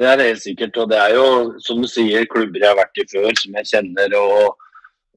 det 0.00 0.06
er 0.08 0.24
helt 0.24 0.42
sikkert. 0.42 0.76
Og 0.80 0.88
det 0.90 0.98
er 0.98 1.14
jo, 1.14 1.26
som 1.60 1.82
du 1.82 1.88
sier, 1.88 2.24
klubber 2.26 2.62
jeg 2.62 2.70
har 2.70 2.78
vært 2.78 3.00
i 3.02 3.06
før, 3.10 3.32
som 3.36 3.58
jeg 3.60 3.68
kjenner 3.68 4.16
og, 4.16 4.54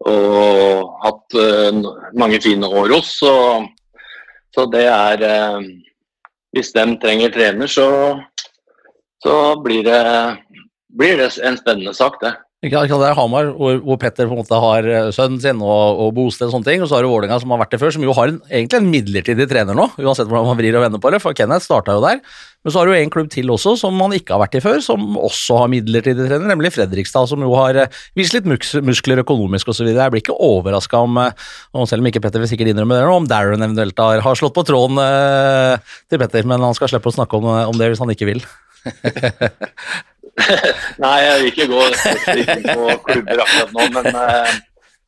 og 0.03 0.97
hatt 1.05 1.37
uh, 1.39 1.79
mange 2.19 2.41
fine 2.43 2.67
år 2.67 2.91
hos. 2.97 3.13
Så, 3.21 3.31
så 4.51 4.67
det 4.73 4.83
er 4.91 5.23
uh, 5.23 5.63
Hvis 6.51 6.73
de 6.75 6.83
trenger 6.99 7.31
trener, 7.31 7.71
så, 7.71 7.87
så 9.23 9.55
blir, 9.63 9.87
det, 9.87 10.03
blir 10.89 11.17
det 11.19 11.31
en 11.43 11.57
spennende 11.59 11.93
sak, 11.97 12.21
det. 12.23 12.35
Ikke 12.65 12.87
Det 12.89 13.05
er 13.05 13.13
Hamar, 13.13 13.51
hvor, 13.53 13.75
hvor 13.85 13.97
Petter 14.01 14.25
på 14.25 14.33
en 14.33 14.39
måte 14.41 14.57
har 14.57 14.87
eh, 14.89 15.11
sønnen 15.13 15.37
sin 15.37 15.59
og, 15.61 15.99
og 16.01 16.07
bosted 16.17 16.47
og 16.47 16.55
sånne 16.55 16.65
ting. 16.65 16.81
Og 16.81 16.89
så 16.89 16.97
har 16.97 17.05
du 17.05 17.11
Vålerenga, 17.11 17.37
som 17.43 17.51
har 17.53 17.59
vært 17.61 17.75
det 17.75 17.79
før, 17.83 17.91
som 17.93 18.01
jo 18.01 18.15
har 18.17 18.31
en, 18.31 18.39
egentlig 18.49 18.79
en 18.79 18.89
midlertidig 18.89 19.45
trener 19.51 19.77
nå, 19.77 19.85
uansett 20.01 20.25
hvordan 20.25 20.49
man 20.49 20.57
vrir 20.57 20.73
og 20.79 20.81
vender 20.87 21.03
på 21.03 21.11
det, 21.13 21.19
for 21.21 21.37
Kenneth 21.37 21.67
starta 21.67 21.93
jo 21.93 22.01
der. 22.01 22.17
Men 22.65 22.73
så 22.73 22.81
har 22.81 22.89
du 22.89 22.95
en 22.97 23.13
klubb 23.13 23.29
til 23.29 23.53
også, 23.53 23.75
som 23.77 23.93
man 24.01 24.15
ikke 24.17 24.33
har 24.33 24.41
vært 24.41 24.57
i 24.57 24.63
før, 24.65 24.81
som 24.81 25.05
også 25.21 25.61
har 25.61 25.69
midlertidig 25.75 26.25
trener, 26.25 26.49
nemlig 26.49 26.73
Fredrikstad, 26.73 27.29
som 27.29 27.45
jo 27.45 27.53
har 27.59 27.77
eh, 27.83 28.01
vist 28.17 28.33
litt 28.33 28.49
mus 28.49 28.73
muskler 28.89 29.21
økonomisk 29.21 29.69
osv. 29.69 29.93
Jeg 29.93 30.15
blir 30.15 30.25
ikke 30.25 30.41
overraska 30.49 31.05
om, 31.05 31.21
om, 31.21 31.85
selv 31.85 32.01
om 32.01 32.09
ikke 32.09 32.25
Petter 32.25 32.41
vil 32.41 32.49
sikkert 32.49 32.73
innrømme 32.73 32.97
det 32.97 33.05
om 33.13 33.29
Darren 33.29 33.61
eventuelt 33.61 34.01
har, 34.01 34.25
har 34.25 34.41
slått 34.41 34.57
på 34.57 34.65
tråden 34.65 34.97
eh, 35.05 35.93
til 36.09 36.25
Petter, 36.25 36.49
men 36.49 36.65
han 36.65 36.73
skal 36.73 36.89
slippe 36.89 37.13
å 37.13 37.19
snakke 37.21 37.37
om, 37.37 37.51
om 37.69 37.77
det 37.77 37.93
hvis 37.93 38.01
han 38.01 38.17
ikke 38.17 38.33
vil. 38.33 38.41
Nei, 41.03 41.17
jeg 41.23 41.37
vil 41.41 41.51
ikke 41.51 41.67
gå 41.71 41.83
på 42.67 42.89
klubber 43.07 43.43
akkurat 43.43 43.71
nå, 43.73 43.87
men 43.95 44.09
eh, 44.21 44.57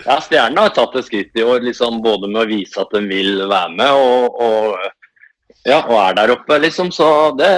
ja, 0.06 0.16
Stjernen 0.24 0.62
har 0.62 0.74
tatt 0.76 0.96
et 0.98 1.08
skritt 1.10 1.38
i 1.38 1.46
år, 1.46 1.62
liksom, 1.68 2.02
både 2.06 2.30
med 2.32 2.44
å 2.44 2.50
vise 2.50 2.80
at 2.82 2.94
den 2.96 3.10
vil 3.12 3.44
være 3.44 3.74
med, 3.76 3.92
og, 3.94 4.40
og, 4.42 5.54
ja, 5.68 5.82
og 5.84 5.96
er 6.02 6.18
der 6.22 6.34
oppe, 6.38 6.60
liksom. 6.64 6.92
Så 6.96 7.08
det, 7.38 7.52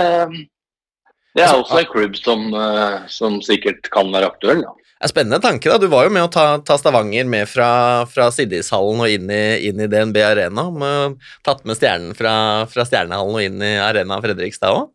det 1.37 1.45
er 1.45 1.55
også 1.55 1.81
en 1.81 1.89
klubb 1.91 2.17
som, 2.19 2.47
eh, 2.57 3.01
som 3.13 3.39
sikkert 3.45 3.91
kan 3.93 4.11
være 4.13 4.31
aktuell. 4.33 4.63
Ja. 4.65 4.77
Det 5.01 5.07
er 5.07 5.13
Spennende 5.15 5.41
tanke. 5.41 5.65
da, 5.65 5.79
Du 5.81 5.87
var 5.89 6.05
jo 6.05 6.11
med 6.13 6.27
å 6.27 6.29
ta, 6.29 6.59
ta 6.61 6.75
Stavanger 6.77 7.25
med 7.25 7.49
fra, 7.49 8.05
fra 8.05 8.27
Siddishallen 8.29 8.99
og 9.01 9.09
inn 9.09 9.31
i, 9.33 9.45
inn 9.65 9.81
i 9.81 9.87
DNB 9.89 10.19
Arena. 10.21 10.67
Med, 10.69 11.15
tatt 11.41 11.63
med 11.65 11.79
Stjernen 11.79 12.13
fra, 12.13 12.33
fra 12.69 12.85
Stjernehallen 12.85 13.39
og 13.39 13.41
inn 13.41 13.63
i 13.65 13.71
Arena 13.81 14.19
Fredrikstad 14.21 14.77
òg. 14.77 14.91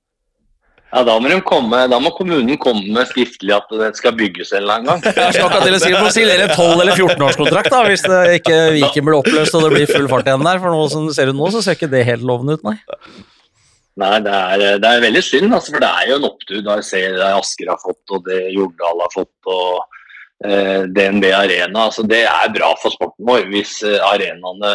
Ja, 0.95 1.03
da 1.03 1.17
må, 1.19 1.29
de 1.29 1.37
komme, 1.45 1.81
da 1.91 1.99
må 2.01 2.13
kommunen 2.15 2.59
komme 2.63 2.85
med 2.95 3.09
skriftlig 3.11 3.53
at 3.57 3.73
det 3.75 3.89
skal 3.99 4.15
bygges 4.17 4.53
en 4.55 4.63
eller 4.63 4.77
annen 4.79 4.91
gang. 4.93 5.17
Jeg 5.19 5.35
skal 5.35 5.49
akkurat 5.49 5.67
til 5.67 5.77
å 5.77 5.81
si 5.83 5.91
må 5.97 6.13
signere 6.15 6.47
en 6.47 6.53
12- 6.55 6.83
eller 6.85 6.95
14-årskontrakt 6.95 7.73
da, 7.75 7.81
hvis 7.89 8.05
det 8.07 8.21
ikke 8.39 8.59
Viken 8.77 9.09
blir 9.09 9.19
oppløst 9.19 9.57
og 9.59 9.67
det 9.67 9.73
blir 9.75 9.91
full 9.91 10.07
fart 10.13 10.31
igjen 10.31 10.47
der. 10.47 10.61
For 10.63 10.73
nå 10.73 10.85
som 10.93 11.09
det 11.09 11.17
ser 11.19 11.33
ut 11.33 11.39
nå, 11.39 11.51
så 11.53 11.65
ser 11.65 11.77
ikke 11.77 11.91
det 11.91 12.05
helt 12.07 12.25
lovende 12.27 12.57
ut, 12.57 12.63
nei. 12.69 12.77
Nei, 13.97 14.15
det 14.23 14.33
er, 14.37 14.65
det 14.79 14.89
er 14.93 15.05
veldig 15.09 15.25
synd, 15.25 15.51
altså, 15.57 15.73
for 15.75 15.83
det 15.83 15.91
er 15.91 16.11
jo 16.11 16.21
en 16.21 16.29
opptur. 16.31 16.63
Da 16.63 16.79
jeg 16.79 16.89
ser 16.93 17.19
det 17.19 17.33
Asker 17.33 17.73
har 17.73 17.83
fått, 17.83 18.03
og 18.13 18.25
det 18.29 18.41
Jordal 18.55 19.03
har 19.03 19.13
fått, 19.15 19.51
og 19.51 20.47
eh, 20.47 20.87
DNB 20.87 21.31
Arena. 21.33 21.89
Altså, 21.89 22.07
det 22.07 22.23
er 22.29 22.55
bra 22.55 22.75
for 22.83 22.95
sporten 22.95 23.27
vår 23.27 23.49
hvis 23.51 23.79
eh, 23.89 23.99
arenaene 24.07 24.73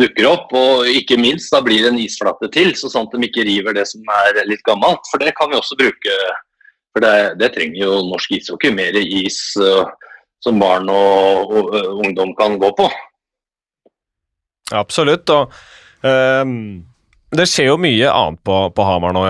dukker 0.00 0.26
opp. 0.30 0.54
Og 0.58 0.88
ikke 0.90 1.18
minst, 1.20 1.52
da 1.54 1.62
blir 1.64 1.84
det 1.84 1.92
en 1.92 2.00
isflate 2.02 2.50
til, 2.54 2.72
så 2.78 2.90
sånn 2.92 3.08
at 3.08 3.14
de 3.14 3.28
ikke 3.28 3.46
river 3.46 3.76
det 3.76 3.86
som 3.90 4.14
er 4.24 4.42
litt 4.48 4.64
gammelt. 4.66 5.06
For 5.10 5.22
det 5.22 5.34
kan 5.38 5.52
vi 5.52 5.58
også 5.60 5.78
bruke. 5.80 6.18
For 6.94 7.02
det, 7.02 7.14
det 7.40 7.50
trenger 7.56 7.80
jo 7.80 7.98
norsk 8.06 8.36
ishockey. 8.36 8.70
Mer 8.74 8.96
is 9.02 9.40
eh, 9.58 9.92
som 10.44 10.60
barn 10.62 10.90
og, 10.92 11.50
og, 11.50 11.74
og 11.74 12.02
ungdom 12.04 12.34
kan 12.38 12.58
gå 12.60 12.70
på. 12.78 12.88
Absolutt. 14.74 15.28
og 15.30 15.52
um, 16.02 16.84
det 17.34 17.48
skjer 17.50 17.72
jo 17.72 17.80
mye 17.82 18.10
annet 18.10 18.40
på, 18.46 18.58
på 18.76 18.86
Hamar 18.86 19.14
nå, 19.16 19.24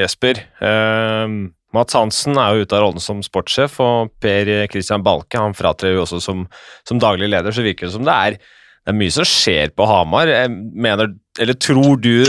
Jesper. 0.00 0.40
Um, 0.64 1.50
Mats 1.76 1.94
Hansen 1.94 2.38
er 2.40 2.54
jo 2.56 2.64
ute 2.64 2.76
av 2.78 2.86
rollen 2.86 3.02
som 3.02 3.20
sportssjef, 3.22 3.76
og 3.84 4.14
Per 4.22 4.48
Christian 4.72 5.04
Balke 5.06 5.38
han 5.38 5.54
fratrer 5.54 5.94
jo 5.94 6.06
også 6.06 6.22
som, 6.24 6.46
som 6.88 7.02
daglig 7.02 7.28
leder. 7.30 7.54
Så 7.54 7.66
virker 7.66 7.86
det 7.86 7.94
som 7.94 8.06
det 8.08 8.16
er, 8.16 8.38
det 8.84 8.94
er 8.94 8.96
mye 8.96 9.12
som 9.12 9.28
skjer 9.28 9.74
på 9.76 9.86
Hamar. 9.88 10.30
Jeg 10.30 10.50
mener, 10.56 11.12
eller 11.38 11.58
tror 11.60 12.00
du 12.00 12.24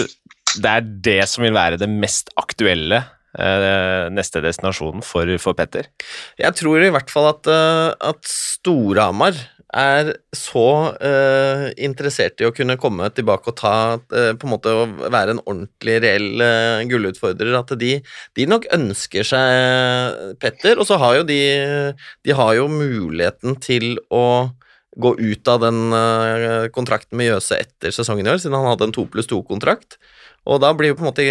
det 0.59 0.67
er 0.67 0.83
det 1.07 1.21
som 1.31 1.45
vil 1.45 1.55
være 1.55 1.79
det 1.79 1.87
mest 1.87 2.31
aktuelle 2.39 2.99
eh, 3.39 4.09
neste 4.11 4.41
destinasjonen 4.43 5.05
for, 5.05 5.31
for 5.39 5.55
Petter? 5.55 5.87
Jeg 6.39 6.57
tror 6.59 6.83
i 6.83 6.91
hvert 6.91 7.11
fall 7.13 7.29
at, 7.31 7.47
eh, 7.47 7.87
at 8.11 8.27
Storhamar 8.27 9.39
er 9.71 10.09
så 10.35 10.65
eh, 10.99 11.69
interessert 11.79 12.41
i 12.43 12.47
å 12.47 12.53
kunne 12.55 12.75
komme 12.79 13.07
tilbake 13.15 13.51
og 13.51 13.57
ta 13.61 13.75
eh, 13.95 14.33
på 14.35 14.47
en 14.47 14.51
måte 14.51 14.73
å 14.75 14.85
være 15.05 15.37
en 15.37 15.43
ordentlig 15.45 15.97
reell 16.03 16.43
eh, 16.43 16.83
gullutfordrer 16.91 17.55
at 17.55 17.71
de, 17.79 17.93
de 18.37 18.47
nok 18.51 18.67
ønsker 18.75 19.27
seg 19.27 20.35
Petter, 20.41 20.75
og 20.75 20.89
så 20.89 20.99
har 21.01 21.21
jo 21.21 21.27
de 21.27 21.39
De 22.25 22.35
har 22.35 22.55
jo 22.57 22.67
muligheten 22.71 23.55
til 23.63 23.95
å 24.11 24.51
gå 24.99 25.13
ut 25.19 25.47
av 25.47 25.61
den 25.63 25.93
eh, 25.95 26.65
kontrakten 26.75 27.15
med 27.19 27.29
Jøse 27.29 27.61
etter 27.63 27.93
sesongen 27.95 28.27
i 28.27 28.33
år, 28.33 28.41
siden 28.43 28.57
han 28.57 28.67
hadde 28.73 28.89
en 28.89 28.95
to 28.95 29.05
pluss 29.11 29.29
to-kontrakt. 29.29 29.95
Og 30.49 30.57
da 30.63 30.71
blir 30.73 30.89
jo 30.89 30.95
på 30.97 31.03
en 31.03 31.09
måte 31.11 31.23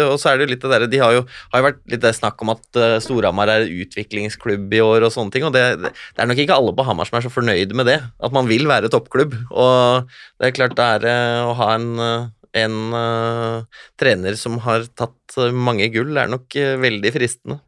Og 0.00 0.14
så 0.16 0.30
er 0.30 0.38
det 0.38 0.46
jo 0.46 0.50
litt 0.54 0.62
det 0.64 0.70
derre 0.72 0.86
De 0.88 0.96
har 0.96 1.12
jo, 1.12 1.24
har 1.52 1.60
jo 1.60 1.66
vært 1.66 1.80
litt 1.92 2.00
det 2.00 2.14
snakk 2.16 2.40
om 2.40 2.54
at 2.54 2.78
uh, 2.80 2.96
Storhamar 3.04 3.52
er 3.52 3.66
utviklingsklubb 3.68 4.72
i 4.72 4.80
år 4.80 5.04
og 5.04 5.12
sånne 5.12 5.34
ting, 5.34 5.44
og 5.44 5.52
det, 5.52 5.64
det, 5.82 5.90
er 6.16 6.30
nok 6.30 6.40
ikke 6.40 6.56
alle 6.56 6.72
på 6.72 6.86
Hamar 6.88 7.08
som 7.08 7.18
er 7.18 7.26
så 7.26 7.32
fornøyd 7.34 7.74
med 7.76 7.90
det. 7.90 7.98
At 8.16 8.32
man 8.32 8.48
vil 8.48 8.64
være 8.70 8.88
toppklubb. 8.92 9.36
Og 9.52 10.14
det 10.40 10.48
er 10.48 10.56
klart 10.56 10.78
det 10.78 10.86
er 10.96 11.08
uh, 11.10 11.50
å 11.50 11.56
ha 11.60 11.72
en, 11.76 12.78
uh, 12.96 13.82
trener 14.00 14.38
som 14.40 14.56
har 14.64 14.88
tatt 14.96 15.36
mange 15.54 15.90
gull, 15.92 16.16
er 16.16 16.32
nok 16.32 16.56
veldig 16.56 17.12
fristende. 17.14 17.60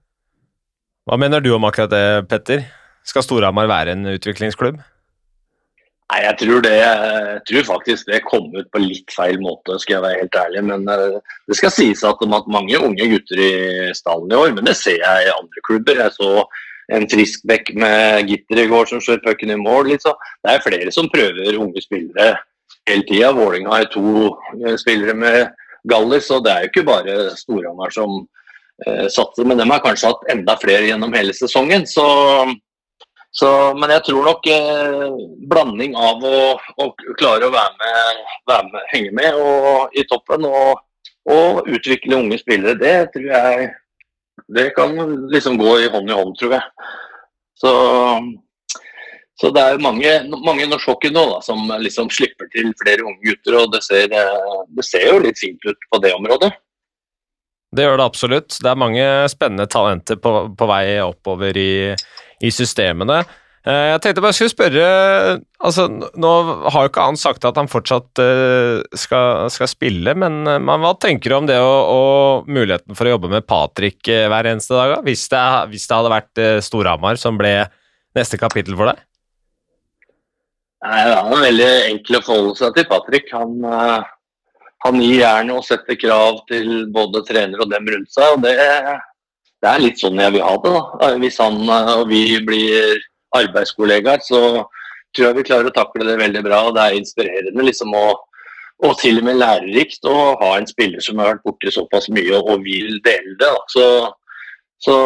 Hva 1.06 1.18
mener 1.20 1.42
du 1.44 1.52
om 1.52 1.68
akkurat 1.68 1.92
det, 1.92 2.06
Petter? 2.30 2.64
Skal 3.06 3.26
Storhamar 3.26 3.68
være 3.70 3.94
en 3.94 4.08
utviklingsklubb? 4.14 4.80
Nei, 6.12 6.26
jeg 6.26 6.36
tror, 6.42 6.58
det, 6.60 6.72
jeg 6.76 7.36
tror 7.48 7.62
faktisk 7.64 8.08
det 8.10 8.18
kom 8.26 8.50
ut 8.52 8.66
på 8.68 8.80
litt 8.82 9.12
feil 9.16 9.38
måte, 9.40 9.78
skal 9.80 9.94
jeg 9.94 10.04
være 10.04 10.18
helt 10.20 10.34
ærlig. 10.36 10.62
Men 10.68 10.82
uh, 10.90 11.38
det 11.48 11.56
skal 11.56 11.72
sies 11.72 12.02
at 12.04 12.20
de 12.20 12.28
har 12.28 12.42
hatt 12.42 12.50
mange 12.52 12.80
unge 12.84 13.06
gutter 13.14 13.40
i 13.40 13.52
stallen 13.96 14.28
i 14.28 14.36
år, 14.36 14.52
men 14.58 14.68
det 14.68 14.74
ser 14.76 14.98
jeg 15.00 15.24
i 15.24 15.32
andre 15.32 15.64
klubber. 15.64 16.02
Jeg 16.04 16.12
så 16.18 16.44
en 16.92 17.08
frisk 17.08 17.46
bekk 17.48 17.70
med 17.80 18.28
gitter 18.28 18.60
i 18.60 18.66
går 18.68 18.90
som 18.90 19.00
skjøt 19.00 19.24
pucken 19.24 19.54
i 19.54 19.56
mål. 19.56 19.88
Liksom. 19.94 20.28
Det 20.44 20.52
er 20.52 20.66
flere 20.66 20.92
som 20.92 21.08
prøver 21.14 21.56
unge 21.56 21.80
spillere 21.80 22.34
hele 22.90 23.06
tida. 23.08 23.32
Vålinga 23.38 23.72
har 23.72 23.88
to 23.94 24.34
uh, 24.34 24.76
spillere 24.82 25.16
med 25.16 25.46
Gallis, 25.88 26.28
og 26.34 26.44
det 26.44 26.52
er 26.52 26.66
jo 26.66 26.72
ikke 26.74 26.86
bare 26.92 27.14
Storhamar 27.40 27.90
som 27.90 28.20
eh, 28.86 29.08
satser. 29.10 29.48
Men 29.48 29.58
de 29.58 29.64
har 29.66 29.80
kanskje 29.82 30.12
hatt 30.12 30.28
enda 30.30 30.54
flere 30.60 30.86
gjennom 30.86 31.16
hele 31.16 31.34
sesongen. 31.34 31.88
så 31.90 32.04
så, 33.32 33.48
men 33.80 33.90
jeg 33.94 34.04
tror 34.04 34.26
nok 34.28 34.46
eh, 34.52 35.04
blanding 35.48 35.94
av 35.96 36.20
å, 36.20 36.40
å, 36.84 36.88
klare 37.16 37.48
å 37.48 37.54
være 37.54 37.72
med, 37.80 38.24
være 38.50 38.66
med, 38.68 38.88
henge 38.90 39.12
med 39.16 39.38
og, 39.40 39.94
i 39.96 40.04
toppen 40.10 40.44
og, 40.48 40.82
og, 41.32 41.62
utvikle 41.64 42.18
unge 42.18 42.36
spillere, 42.42 42.76
det 42.76 42.96
tror 43.14 43.30
jeg 43.30 43.70
det 44.52 44.66
kan 44.76 44.92
liksom 45.32 45.56
gå 45.60 45.78
i 45.80 45.88
hånd 45.92 46.12
i 46.12 46.16
hånd, 46.16 46.34
tror 46.36 46.58
jeg. 46.58 46.90
Så, 47.56 47.72
så 49.40 49.52
det 49.54 49.64
er 49.64 49.80
mange, 49.80 50.12
mange 50.44 50.66
norsk 50.68 50.90
hockey 50.92 51.12
nå 51.14 51.24
da, 51.30 51.38
som 51.44 51.72
liksom 51.80 52.10
slipper 52.12 52.50
til 52.52 52.68
flere 52.82 53.06
unge 53.06 53.22
gutter, 53.30 53.56
og 53.62 53.72
det 53.72 53.80
ser, 53.86 54.12
det 54.12 54.84
ser 54.84 55.08
jo 55.08 55.22
litt 55.24 55.40
fint 55.40 55.68
ut 55.68 55.88
på 55.88 56.02
det 56.04 56.12
området. 56.18 56.52
Det 57.72 57.86
gjør 57.86 57.96
det 57.96 58.04
absolutt. 58.10 58.56
Det 58.60 58.68
er 58.68 58.80
mange 58.80 59.04
spennende 59.32 59.64
talenter 59.72 60.18
på, 60.20 60.32
på 60.52 60.68
vei 60.68 60.84
oppover 61.00 61.56
i, 61.56 61.72
i 62.42 62.50
systemene. 62.52 63.22
Eh, 63.62 63.88
jeg 63.92 64.00
tenkte 64.02 64.22
bare 64.24 64.34
jeg 64.34 64.38
skulle 64.40 64.52
spørre 64.56 64.86
altså 65.62 65.84
Nå 66.18 66.30
har 66.74 66.82
jo 66.82 66.90
ikke 66.90 67.04
han 67.06 67.18
sagt 67.20 67.44
at 67.46 67.54
han 67.60 67.68
fortsatt 67.70 68.18
uh, 68.18 68.80
skal, 68.98 69.46
skal, 69.54 69.68
spille, 69.70 70.16
men, 70.18 70.40
uh, 70.50 70.72
hva 70.82 70.90
tenker 70.98 71.30
du 71.30 71.36
om 71.36 71.46
det 71.46 71.60
og, 71.62 72.48
muligheten 72.50 72.98
for 72.98 73.06
å 73.06 73.12
jobbe 73.12 73.30
med 73.30 73.46
Patrick 73.46 74.02
hver 74.02 74.48
eneste 74.50 74.74
dag? 74.74 74.96
Hvis 75.06 75.28
det, 75.30 75.42
hvis 75.70 75.86
det 75.86 75.94
hadde 75.94 76.10
vært 76.10 76.42
Storhamar 76.66 77.20
som 77.22 77.38
ble 77.38 77.54
neste 78.18 78.40
kapittel 78.40 78.74
for 78.74 78.90
deg? 78.90 78.98
Nei, 80.82 80.98
Det 81.06 81.14
er 81.20 81.46
veldig 81.46 81.70
enkel 81.92 82.18
å 82.18 82.24
forholde 82.26 82.58
seg 82.58 82.74
til 82.74 82.88
Patrick. 82.90 83.30
Han, 83.30 83.54
han 84.82 84.98
gir 84.98 85.20
jernet 85.20 85.54
og 85.54 85.62
setter 85.62 85.94
krav 85.94 86.42
til 86.50 86.88
både 86.90 87.22
trener 87.28 87.62
og 87.62 87.70
dem 87.70 87.86
rundt 87.94 88.10
seg. 88.10 88.34
og 88.34 88.42
det, 88.42 88.56
det 89.62 89.70
er 89.70 89.82
litt 89.84 90.00
sånn 90.02 90.18
jeg 90.18 90.34
vil 90.34 90.44
ha 90.44 90.56
det. 90.58 90.74
da. 90.74 91.10
Hvis 91.22 91.38
han 91.42 91.62
og 91.70 92.08
vi 92.10 92.24
blir 92.42 92.98
arbeidskollegaer, 93.38 94.24
så 94.26 94.64
tror 95.14 95.28
jeg 95.28 95.38
vi 95.38 95.46
klarer 95.46 95.70
å 95.70 95.76
takle 95.76 96.06
det 96.08 96.18
veldig 96.20 96.42
bra. 96.44 96.64
og 96.68 96.76
Det 96.76 96.84
er 96.84 96.98
inspirerende 96.98 97.66
liksom 97.68 97.94
å 97.96 98.06
og 98.82 98.96
til 98.98 99.20
og 99.20 99.26
med 99.28 99.38
lærerikt 99.38 100.08
å 100.10 100.16
ha 100.40 100.56
en 100.58 100.66
spiller 100.66 101.02
som 101.04 101.20
har 101.22 101.36
vært 101.36 101.44
borti 101.46 101.70
såpass 101.70 102.08
mye 102.10 102.32
og, 102.34 102.48
og 102.50 102.64
vil 102.66 102.96
dele 103.04 103.36
det. 103.38 103.50
Så, 103.70 103.84
så, 104.82 104.96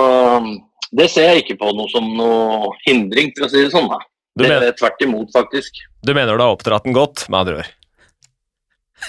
det 0.96 1.10
ser 1.12 1.34
jeg 1.34 1.44
ikke 1.44 1.58
på 1.60 1.72
noe 1.76 1.92
som 1.92 2.06
noe 2.16 2.70
hindring, 2.86 3.34
for 3.36 3.44
å 3.44 3.50
si 3.52 3.66
det 3.66 3.74
sånn. 3.74 3.90
da. 3.92 4.00
Det 4.36 4.52
er 4.54 4.78
tvert 4.78 5.04
imot, 5.04 5.28
faktisk. 5.34 5.82
Du 6.04 6.14
mener 6.14 6.36
du 6.36 6.44
har 6.44 6.56
oppdratt 6.56 6.88
den 6.88 6.96
godt, 6.96 7.26
med 7.28 7.42
andre 7.42 7.58
ord? 7.60 7.74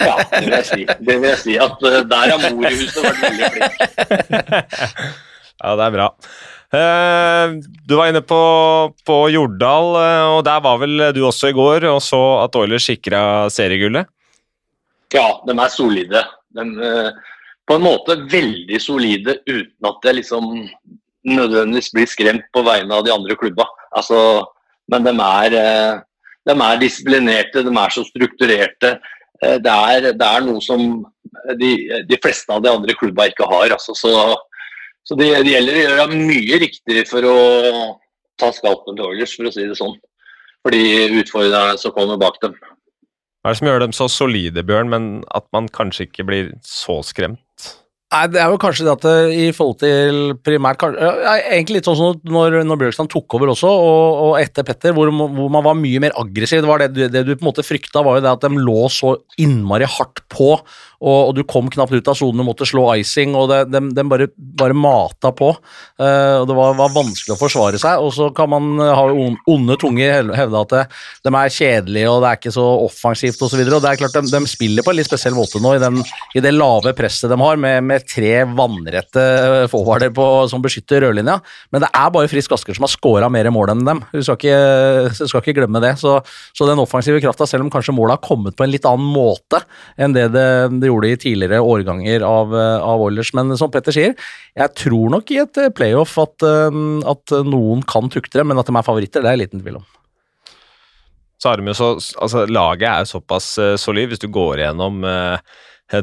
Ja, 0.04 0.18
det 0.20 0.44
vil 0.44 0.58
jeg 0.58 0.68
si. 0.68 0.84
Det 0.84 1.16
vil 1.16 1.30
jeg 1.30 1.40
si 1.46 1.56
at 1.64 1.80
uh, 1.88 2.02
Der 2.12 2.34
har 2.34 2.44
mor 2.44 2.68
i 2.68 2.76
huset 2.76 3.08
vært 3.08 3.24
veldig 3.24 3.52
flink. 3.56 5.16
ja, 5.64 5.74
det 5.78 5.88
er 5.88 5.96
bra. 5.96 6.08
Uh, 6.68 7.64
du 7.88 7.96
var 7.96 8.10
inne 8.12 8.22
på, 8.28 8.40
på 9.08 9.18
Jordal, 9.32 9.94
uh, 9.96 10.36
og 10.36 10.42
der 10.48 10.60
var 10.66 10.82
vel 10.82 11.06
du 11.16 11.22
også 11.24 11.54
i 11.54 11.56
går 11.56 11.88
og 11.88 12.02
så 12.04 12.20
at 12.44 12.58
Oilers 12.60 12.90
sikra 12.90 13.22
seriegullet? 13.54 14.10
Ja, 15.16 15.30
de 15.48 15.56
er 15.56 15.72
solide. 15.72 16.26
De, 16.58 16.66
på 17.68 17.78
en 17.78 17.86
måte 17.86 18.18
veldig 18.32 18.80
solide 18.84 19.38
uten 19.48 19.88
at 19.88 20.08
jeg 20.08 20.20
liksom 20.20 20.50
nødvendigvis 21.28 21.92
blir 21.96 22.10
skremt 22.12 22.48
på 22.56 22.64
vegne 22.68 22.96
av 22.96 23.06
de 23.08 23.14
andre 23.16 23.36
klubba. 23.40 23.66
Altså, 23.96 24.20
men 24.92 25.08
de 25.08 25.14
er, 25.24 25.56
de 26.48 26.56
er 26.56 26.82
disiplinerte, 26.82 27.64
de 27.64 27.72
er 27.72 27.96
så 27.96 28.04
strukturerte. 28.08 28.94
Det 29.40 29.74
er, 29.74 30.12
det 30.18 30.28
er 30.28 30.46
noe 30.46 30.64
som 30.64 30.84
de, 31.60 31.72
de, 32.08 32.20
fleste 32.24 32.54
av 32.54 32.64
de 32.64 32.72
andre 32.72 32.96
klubba 33.00 33.28
ikke 33.30 33.48
har. 33.48 33.76
Altså, 33.76 33.96
så 33.96 34.14
så 35.08 35.16
det, 35.16 35.30
det, 35.48 35.54
gjelder 35.54 35.78
å 35.78 35.84
gjøre 35.86 36.20
mye 36.20 36.60
riktig 36.60 37.06
for 37.08 37.24
å 37.24 37.36
ta 38.42 38.52
skalpen 38.54 38.98
til 38.98 39.08
Oilers, 39.08 39.36
for 39.38 39.48
å 39.48 39.54
si 39.56 39.64
det 39.64 39.78
sånn. 39.80 39.96
For 40.66 40.76
de 40.76 41.22
utfordrerne 41.22 41.80
som 41.80 41.94
kommer 41.96 42.20
bak 42.20 42.42
dem. 42.44 42.58
Hva 43.40 43.54
er 43.54 43.56
det 43.56 43.60
som 43.62 43.70
gjør 43.70 43.84
dem 43.86 43.96
så 43.96 44.10
solide, 44.12 44.66
Bjørn, 44.68 44.92
men 44.92 45.06
at 45.38 45.48
man 45.56 45.70
kanskje 45.72 46.10
ikke 46.10 46.26
blir 46.28 46.50
så 46.68 47.00
skremt? 47.08 47.70
Nei, 48.08 48.22
det 48.32 48.40
er 48.40 48.54
jo 48.54 48.60
kanskje 48.62 48.86
det 48.88 48.92
at 48.94 49.04
det, 49.04 49.16
i 49.36 49.48
forhold 49.52 49.80
til 49.82 50.20
primært 50.48 50.78
kanskje, 50.80 51.10
ja, 51.26 51.34
Egentlig 51.52 51.82
litt 51.82 51.90
sånn 51.90 52.22
når, 52.32 52.62
når 52.64 52.80
Bjørkstrand 52.80 53.12
tok 53.12 53.36
over 53.36 53.52
også, 53.52 53.68
og, 53.68 54.20
og 54.30 54.38
etter 54.40 54.64
Petter, 54.64 54.94
hvor, 54.96 55.12
hvor 55.12 55.52
man 55.52 55.66
var 55.66 55.76
mye 55.76 56.00
mer 56.06 56.16
aggressiv. 56.16 56.62
Det 56.64 56.70
var 56.72 56.86
det, 56.86 57.10
det 57.12 57.26
du 57.28 57.34
på 57.36 57.44
en 57.44 57.50
måte 57.50 57.66
frykta, 57.68 58.06
var 58.08 58.22
jo 58.22 58.24
det 58.24 58.32
at 58.32 58.46
de 58.48 58.64
lå 58.64 58.86
så 58.96 59.18
innmari 59.44 59.90
hardt 59.92 60.24
på, 60.32 60.54
og, 60.98 61.18
og 61.28 61.34
du 61.38 61.44
kom 61.46 61.68
knapt 61.70 61.92
ut 61.94 62.08
av 62.10 62.16
sonen, 62.18 62.40
du 62.40 62.48
måtte 62.48 62.66
slå 62.66 62.86
icing, 62.96 63.36
og 63.38 63.52
det, 63.52 63.60
de, 63.76 63.84
de 64.00 64.06
bare, 64.10 64.30
bare 64.64 64.74
mata 64.88 65.34
på. 65.36 65.52
Uh, 66.00 66.40
og 66.40 66.48
Det 66.50 66.56
var, 66.58 66.80
var 66.80 66.96
vanskelig 66.96 67.36
å 67.36 67.40
forsvare 67.44 67.84
seg, 67.84 68.00
og 68.08 68.16
så 68.16 68.32
kan 68.40 68.50
man 68.56 68.72
eh, 68.88 68.94
ha 68.98 69.04
on- 69.12 69.38
onde 69.52 69.76
tunger 69.84 70.16
hev- 70.16 70.32
hevde 70.40 70.64
at 70.64 70.74
det, 70.78 70.86
de 71.28 71.36
er 71.36 71.54
kjedelige 71.54 72.10
og 72.16 72.24
det 72.24 72.32
er 72.32 72.40
ikke 72.40 72.56
så 72.56 72.66
offensivt 72.88 73.44
osv. 73.46 73.62
De, 73.68 74.24
de 74.32 74.42
spiller 74.50 74.88
på 74.88 74.96
en 74.96 75.00
litt 75.02 75.12
spesiell 75.12 75.36
måte 75.38 75.60
nå, 75.62 75.76
i, 75.76 75.84
den, 75.84 76.00
i 76.40 76.44
det 76.48 76.56
lave 76.56 76.96
presset 76.98 77.30
de 77.36 77.40
har, 77.44 77.60
med, 77.62 77.84
med 77.84 77.97
tre 78.06 78.32
vannrette 78.58 79.24
eh, 79.24 79.66
forwarder 79.72 80.14
som 80.52 80.64
beskytter 80.64 81.04
rødlinja. 81.06 81.38
Men 81.74 81.84
det 81.84 81.90
er 81.90 82.14
bare 82.14 82.30
Frisk 82.32 82.54
Asker 82.56 82.78
som 82.78 82.86
har 82.86 82.94
skåra 82.94 83.30
mer 83.34 83.50
mål 83.54 83.74
enn 83.74 83.84
dem. 83.88 84.04
Du 84.14 84.22
skal 84.22 84.38
ikke, 84.38 84.60
du 85.18 85.26
skal 85.26 85.44
ikke 85.44 85.58
glemme 85.62 85.82
det. 85.84 85.96
Så, 86.02 86.18
så 86.58 86.70
den 86.70 86.82
offensive 86.84 87.22
krafta, 87.24 87.48
selv 87.50 87.66
om 87.66 87.74
kanskje 87.74 87.96
målet 87.96 88.18
har 88.18 88.26
kommet 88.28 88.58
på 88.58 88.66
en 88.66 88.74
litt 88.74 88.88
annen 88.88 89.08
måte 89.14 89.64
enn 89.98 90.16
det 90.16 90.30
det, 90.36 90.48
det 90.82 90.92
gjorde 90.92 91.12
i 91.12 91.20
tidligere 91.22 91.62
årganger 91.64 92.26
av, 92.28 92.56
eh, 92.56 92.88
av 92.94 93.04
Oilers. 93.08 93.34
Men 93.38 93.56
som 93.60 93.74
Petter 93.74 93.96
sier, 93.96 94.18
jeg 94.58 94.76
tror 94.78 95.14
nok 95.18 95.34
i 95.34 95.42
et 95.44 95.62
eh, 95.64 95.74
playoff 95.74 96.18
at, 96.24 96.46
eh, 96.46 96.82
at 97.14 97.38
noen 97.48 97.86
kan 97.88 98.12
tukte 98.14 98.42
det, 98.42 98.48
men 98.48 98.60
at 98.60 98.70
de 98.70 98.76
er 98.76 98.88
favoritter, 98.88 99.24
det 99.24 99.32
er 99.32 99.40
jeg 99.40 99.48
liten 99.48 99.64
tvil 99.64 99.82
om. 99.82 99.88
Så 101.38 101.52
har 101.52 101.62
jo 101.62 101.74
så, 101.78 101.92
altså 102.18 102.46
Laget 102.50 102.90
er 102.90 103.06
såpass 103.06 103.52
uh, 103.62 103.76
solid. 103.78 104.10
Hvis 104.10 104.24
du 104.24 104.30
går 104.34 104.64
gjennom 104.64 105.04
eh, 105.06 105.38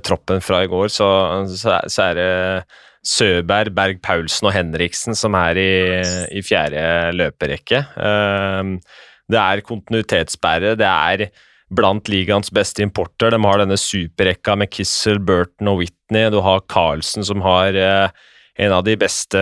troppen 0.05 0.41
fra 0.45 0.63
i 0.65 0.69
går, 0.71 0.89
så, 0.93 1.09
så, 1.51 1.79
er, 1.79 1.89
så 1.93 2.07
er 2.09 2.19
det 2.19 2.29
Søberg, 3.05 3.75
Berg 3.77 4.01
Paulsen 4.05 4.49
og 4.49 4.55
Henriksen 4.57 5.17
som 5.19 5.37
er 5.37 5.61
i, 5.61 5.73
i 6.33 6.43
fjerde 6.45 7.13
løperekke. 7.17 7.83
Eh, 8.01 8.71
det 9.33 9.41
er 9.41 9.65
kontinuitetsbærere. 9.65 10.79
Det 10.81 10.89
er 10.89 11.29
blant 11.75 12.09
ligaens 12.13 12.53
beste 12.55 12.85
importer. 12.85 13.33
De 13.33 13.41
har 13.45 13.61
denne 13.61 13.79
superrekka 13.81 14.57
med 14.61 14.73
Kissel, 14.73 15.21
Burton 15.21 15.73
og 15.73 15.83
Whitney. 15.83 16.31
Du 16.33 16.41
har 16.45 16.65
Carlsen 16.71 17.27
som 17.27 17.45
har 17.45 17.77
eh, 17.77 18.25
en 18.65 18.77
av 18.77 18.85
de 18.87 18.97
beste 19.01 19.41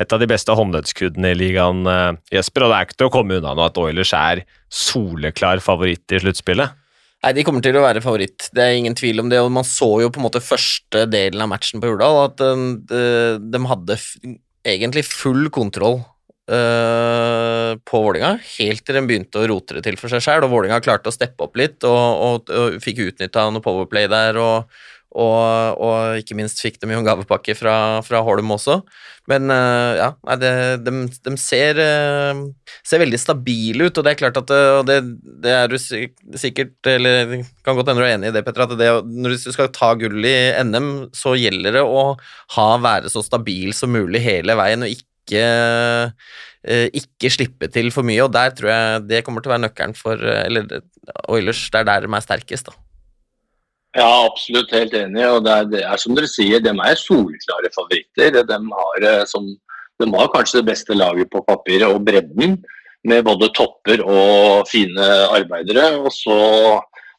et 0.00 0.14
av 0.14 0.20
de 0.22 0.28
beste 0.30 0.54
håndleddskuddene 0.56 1.34
i 1.34 1.36
ligaen, 1.36 1.82
eh, 1.88 2.12
Jesper. 2.36 2.64
Og 2.64 2.72
det 2.72 2.76
er 2.76 2.88
ikke 2.88 3.00
til 3.00 3.10
å 3.10 3.14
komme 3.14 3.40
unna 3.40 3.56
nå 3.56 3.66
at 3.66 3.80
Oilers 3.80 4.14
er 4.16 4.44
soleklar 4.72 5.60
favoritt 5.64 6.12
i 6.12 6.20
sluttspillet. 6.22 6.76
Nei, 7.20 7.32
De 7.36 7.44
kommer 7.44 7.64
til 7.64 7.76
å 7.76 7.84
være 7.84 8.00
favoritt, 8.00 8.48
det 8.56 8.64
er 8.64 8.78
ingen 8.78 8.96
tvil 8.96 9.20
om 9.20 9.28
det. 9.28 9.40
og 9.44 9.52
Man 9.52 9.66
så 9.68 9.90
jo 10.02 10.12
på 10.12 10.22
en 10.22 10.26
måte 10.28 10.44
første 10.44 11.04
delen 11.12 11.42
av 11.44 11.50
matchen 11.52 11.82
på 11.82 11.90
Hurdal 11.90 12.22
at 12.24 12.40
de, 12.40 13.02
de 13.44 13.60
hadde 13.68 13.98
egentlig 14.64 15.04
full 15.08 15.50
kontroll 15.52 16.00
uh, 16.50 17.72
på 17.86 18.04
Vålinga, 18.04 18.34
helt 18.58 18.84
til 18.86 18.98
de 18.98 19.04
begynte 19.06 19.40
å 19.40 19.48
rote 19.50 19.78
det 19.78 19.84
til 19.86 19.98
for 20.00 20.12
seg 20.12 20.24
sjøl. 20.26 20.46
Og 20.46 20.54
Vålinga 20.54 20.82
klarte 20.84 21.12
å 21.12 21.14
steppe 21.14 21.46
opp 21.46 21.58
litt 21.60 21.86
og, 21.88 22.00
og, 22.26 22.54
og 22.54 22.80
fikk 22.84 23.04
utnytta 23.08 23.48
noe 23.50 23.64
powerplay 23.64 24.10
der. 24.10 24.40
og 24.40 24.80
og, 25.10 26.20
ikke 26.20 26.36
minst 26.38 26.60
fikk 26.62 26.78
de 26.78 26.92
jo 26.92 27.00
en 27.00 27.06
gavepakke 27.06 27.56
fra, 27.58 27.74
fra 28.06 28.20
Holm 28.22 28.52
også. 28.54 28.78
Men 29.30 29.50
uh, 29.50 29.98
ja, 29.98 30.08
det, 30.38 30.52
de, 30.86 30.92
de 31.26 31.32
ser, 31.38 31.78
uh, 31.78 32.44
ser, 32.86 33.02
veldig 33.02 33.18
stabile 33.18 33.88
ut, 33.88 33.98
og 33.98 34.06
det 34.06 34.12
er 34.12 34.20
klart 34.20 34.38
at 34.40 34.52
det, 34.86 35.00
det 35.42 35.52
er 35.54 35.70
du 35.70 35.76
sikkert 35.78 36.88
Eller 36.88 37.36
kan 37.66 37.76
godt 37.76 37.90
hende 37.90 38.02
du 38.02 38.06
er 38.06 38.14
enig 38.14 38.30
i 38.30 38.34
det, 38.34 38.44
Petter, 38.46 38.64
at 38.64 38.78
det, 38.78 38.90
når 39.10 39.34
du 39.34 39.50
skal 39.50 39.70
ta 39.74 39.92
gull 39.98 40.24
i 40.26 40.36
NM, 40.66 40.90
så 41.16 41.34
gjelder 41.38 41.80
det 41.80 41.84
å 41.84 42.14
ha 42.56 42.70
være 42.82 43.10
så 43.12 43.22
stabil 43.26 43.74
som 43.76 43.94
mulig 43.94 44.22
hele 44.24 44.56
veien, 44.58 44.86
og 44.86 44.94
ikke 44.94 45.09
uh, 45.36 46.86
ikke 46.96 47.32
slippe 47.32 47.70
til 47.72 47.88
for 47.94 48.06
mye, 48.06 48.22
og 48.24 48.32
der 48.34 48.52
tror 48.56 48.70
jeg 48.72 49.02
det 49.08 49.24
kommer 49.24 49.40
til 49.40 49.50
å 49.50 49.56
være 49.56 49.66
nøkkelen 49.68 49.96
for 49.96 50.20
Eller 50.20 50.82
Oilers, 51.32 51.62
det 51.72 51.80
er 51.80 51.88
der 51.88 52.06
de 52.06 52.12
er 52.12 52.24
sterkest, 52.24 52.68
da. 52.68 52.74
Ja, 53.96 54.26
absolutt 54.28 54.70
helt 54.70 54.92
enig. 54.94 55.24
og 55.26 55.44
Det 55.44 55.52
er, 55.52 55.64
det 55.66 55.82
er 55.82 55.96
som 55.98 56.14
dere 56.14 56.28
sier, 56.30 56.60
de 56.62 56.70
er 56.70 56.96
soleklare 56.98 57.70
favoritter. 57.74 58.42
De 58.46 58.58
har, 58.76 59.26
som, 59.26 59.46
de 59.98 60.06
har, 60.14 60.28
kanskje 60.34 60.58
det 60.60 60.70
beste 60.70 60.94
laget 60.94 61.30
på 61.32 61.44
papiret 61.48 61.90
og 61.90 62.04
bredden, 62.06 62.50
med 63.08 63.24
både 63.24 63.48
topper 63.56 63.98
og 64.04 64.68
fine 64.70 65.04
arbeidere. 65.32 65.98
Og 66.04 66.12
så 66.14 66.38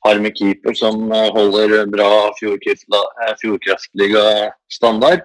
har 0.06 0.16
de 0.18 0.32
keeper 0.32 0.74
som 0.78 1.12
holder 1.12 1.86
bra 1.92 2.32
fjordkraftliga-standard. 2.40 5.22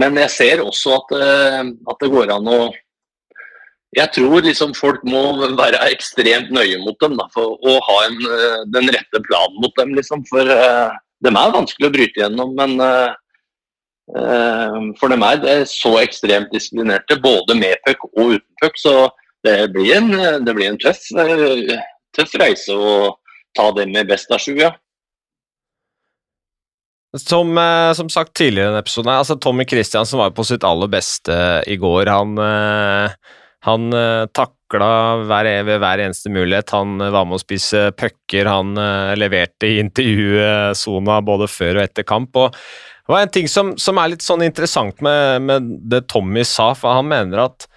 Men 0.00 0.18
jeg 0.18 0.32
ser 0.34 0.62
også 0.64 0.96
at, 0.96 1.12
at 1.62 2.00
det 2.02 2.10
går 2.10 2.32
an 2.34 2.48
å 2.50 2.58
jeg 3.94 4.10
tror 4.14 4.42
liksom 4.42 4.72
folk 4.74 5.02
må 5.06 5.22
være 5.54 5.78
ekstremt 5.92 6.50
nøye 6.54 6.80
mot 6.82 6.96
dem 7.02 7.14
da, 7.18 7.28
for 7.34 7.54
å 7.62 7.74
ha 7.88 7.98
en, 8.08 8.16
den 8.74 8.90
rette 8.90 9.20
planen 9.28 9.60
mot 9.62 9.74
dem. 9.78 9.94
Liksom, 9.94 10.24
for 10.30 10.50
uh, 10.50 10.94
de 11.22 11.30
er 11.30 11.54
vanskelig 11.54 11.90
å 11.90 11.94
bryte 11.94 12.22
gjennom, 12.24 12.54
men 12.58 12.74
uh, 12.82 13.12
for 14.98 15.12
dem 15.12 15.22
er 15.24 15.38
det 15.44 15.58
så 15.70 15.94
ekstremt 16.02 16.50
disiplinerte, 16.52 17.20
både 17.22 17.56
med 17.60 17.78
puck 17.86 18.08
og 18.10 18.34
uten 18.34 18.58
puck. 18.62 18.80
Så 18.80 18.94
det 19.46 19.58
blir 19.76 19.94
en, 20.00 20.10
det 20.44 20.56
blir 20.56 20.72
en 20.72 20.80
tøff, 20.80 21.06
tøff, 22.16 22.34
reise 22.42 22.74
å 22.74 23.14
ta 23.54 23.70
det 23.78 23.86
med 23.92 24.10
best 24.10 24.32
av 24.34 24.42
sju. 24.42 24.56
Ja. 24.58 24.74
Som, 27.14 27.54
som, 27.94 28.08
sagt 28.10 28.32
tidligere 28.34 28.66
i 28.66 28.70
denne 28.72 28.82
episoden, 28.82 29.12
altså 29.14 29.36
Tommy 29.38 29.62
Christiansen 29.70 30.18
var 30.18 30.32
på 30.34 30.42
sitt 30.48 30.64
aller 30.66 30.90
beste 30.90 31.36
i 31.70 31.76
går. 31.78 32.10
Han 32.10 32.40
han 33.64 33.84
uh, 33.94 34.26
takla 34.34 34.88
hver, 35.24 35.48
hver 35.64 36.02
eneste 36.02 36.32
mulighet. 36.34 36.74
Han 36.74 36.98
var 36.98 37.22
med 37.24 37.38
å 37.38 37.40
spise 37.40 37.86
pucker. 37.96 38.50
Han 38.50 38.74
leverte 39.16 39.70
i 39.70 39.78
intervjusona 39.80 41.20
både 41.24 41.48
før 41.48 41.78
og 41.78 41.86
etter 41.86 42.04
kamp. 42.08 42.34
og 42.36 42.50
Det 42.52 43.14
var 43.14 43.24
en 43.24 43.32
ting 43.38 43.48
som, 43.48 43.72
som 43.78 44.02
er 44.02 44.12
litt 44.12 44.26
sånn 44.26 44.44
interessant 44.44 45.00
med, 45.04 45.46
med, 45.48 45.72
det 45.92 46.06
Tommy 46.12 46.44
sa, 46.44 46.72
for 46.76 46.98
han 46.98 47.08
mener 47.14 47.46
at 47.46 47.68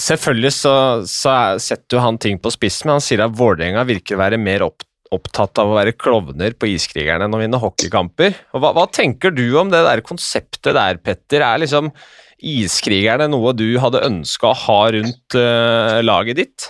Selvfølgelig 0.00 0.50
så, 0.56 0.74
så 1.06 1.32
setter 1.62 1.98
jo 1.98 2.02
han 2.02 2.16
ting 2.18 2.40
på 2.42 2.50
spissen, 2.50 2.88
men 2.88 2.96
han 2.96 3.04
sier 3.04 3.22
at 3.22 3.36
Vålerenga 3.38 3.84
virker 3.86 4.16
å 4.16 4.22
være 4.24 4.40
mer 4.42 4.64
opp, 4.66 4.82
opptatt 5.14 5.60
av 5.60 5.70
å 5.70 5.76
være 5.78 5.94
klovner 5.96 6.54
på 6.58 6.68
Iskrigerne 6.72 7.28
enn 7.28 7.36
å 7.36 7.40
vinne 7.40 7.60
hockeykamper. 7.60 8.36
Og 8.54 8.62
hva, 8.62 8.72
hva 8.76 8.86
tenker 8.92 9.32
du 9.34 9.46
om 9.60 9.70
det 9.72 9.80
der 9.86 10.02
konseptet 10.06 10.76
der, 10.76 11.00
Petter? 11.02 11.44
Er 11.44 11.62
liksom 11.62 11.92
Iskrigerne 12.38 13.26
noe 13.32 13.54
du 13.56 13.66
hadde 13.82 14.04
ønska 14.06 14.52
å 14.52 14.58
ha 14.66 14.82
rundt 14.94 15.38
uh, 15.38 15.98
laget 16.04 16.38
ditt? 16.38 16.68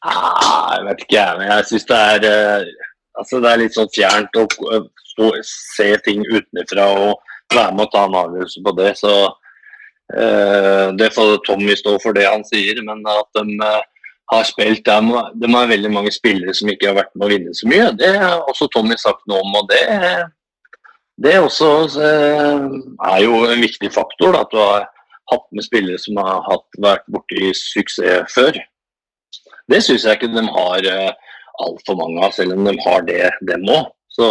Ah, 0.00 0.78
jeg 0.78 0.86
vet 0.86 1.02
ikke, 1.04 1.26
men 1.36 1.50
jeg 1.50 1.66
syns 1.68 1.90
det 1.90 1.98
er 2.14 2.28
uh, 2.30 2.86
altså 3.20 3.42
det 3.42 3.50
er 3.50 3.60
litt 3.60 3.76
sånn 3.76 3.92
fjernt 3.92 4.40
å 4.40 4.46
stå, 5.12 5.28
se 5.44 5.90
ting 6.06 6.24
utenfra 6.24 6.88
og 6.94 7.20
være 7.52 7.74
med 7.76 7.84
å 7.84 7.92
ta 7.92 8.06
en 8.08 8.18
avgjørelse 8.22 8.64
på 8.64 8.76
det. 8.78 8.94
Så 9.02 9.14
uh, 9.28 10.86
det 10.96 11.12
får 11.16 11.36
Tommy 11.48 11.76
stå 11.76 11.98
for 12.00 12.16
det 12.16 12.28
han 12.30 12.46
sier, 12.48 12.80
men 12.86 13.04
at 13.12 13.28
de 13.36 13.74
har 14.30 14.44
spilt 14.46 14.84
de, 14.86 15.22
de 15.42 15.50
har 15.54 15.70
veldig 15.70 15.90
mange 15.92 16.12
spillere 16.14 16.54
som 16.54 16.70
ikke 16.70 16.90
har 16.90 16.98
vært 17.00 17.14
med 17.16 17.26
å 17.26 17.30
vinne 17.32 17.54
så 17.56 17.70
mye. 17.70 17.88
Det 17.98 18.12
har 18.18 18.44
også 18.50 18.68
Tommy 18.70 18.98
sagt 19.00 19.24
noe 19.30 19.42
om, 19.42 19.56
og 19.58 19.70
det 19.72 19.82
det 21.20 21.36
også 21.36 21.68
er 22.00 23.18
jo 23.24 23.42
en 23.44 23.60
viktig 23.60 23.90
faktor, 23.92 24.32
da, 24.32 24.44
at 24.44 24.52
du 24.52 24.60
har 24.60 24.86
hatt 25.32 25.46
med 25.52 25.66
spillere 25.66 26.00
som 26.00 26.16
har 26.20 26.40
hatt, 26.46 26.64
vært 26.80 27.04
borti 27.12 27.50
suksess 27.56 28.32
før. 28.32 28.56
Det 29.70 29.82
syns 29.84 30.06
jeg 30.06 30.16
ikke 30.16 30.32
de 30.32 30.46
har 30.48 30.88
altfor 31.60 31.98
mange 32.00 32.24
av, 32.24 32.32
selv 32.34 32.56
om 32.56 32.64
de 32.66 32.74
har 32.86 33.04
det, 33.08 33.28
dem 33.50 33.68
òg. 33.68 33.90
Så, 34.10 34.28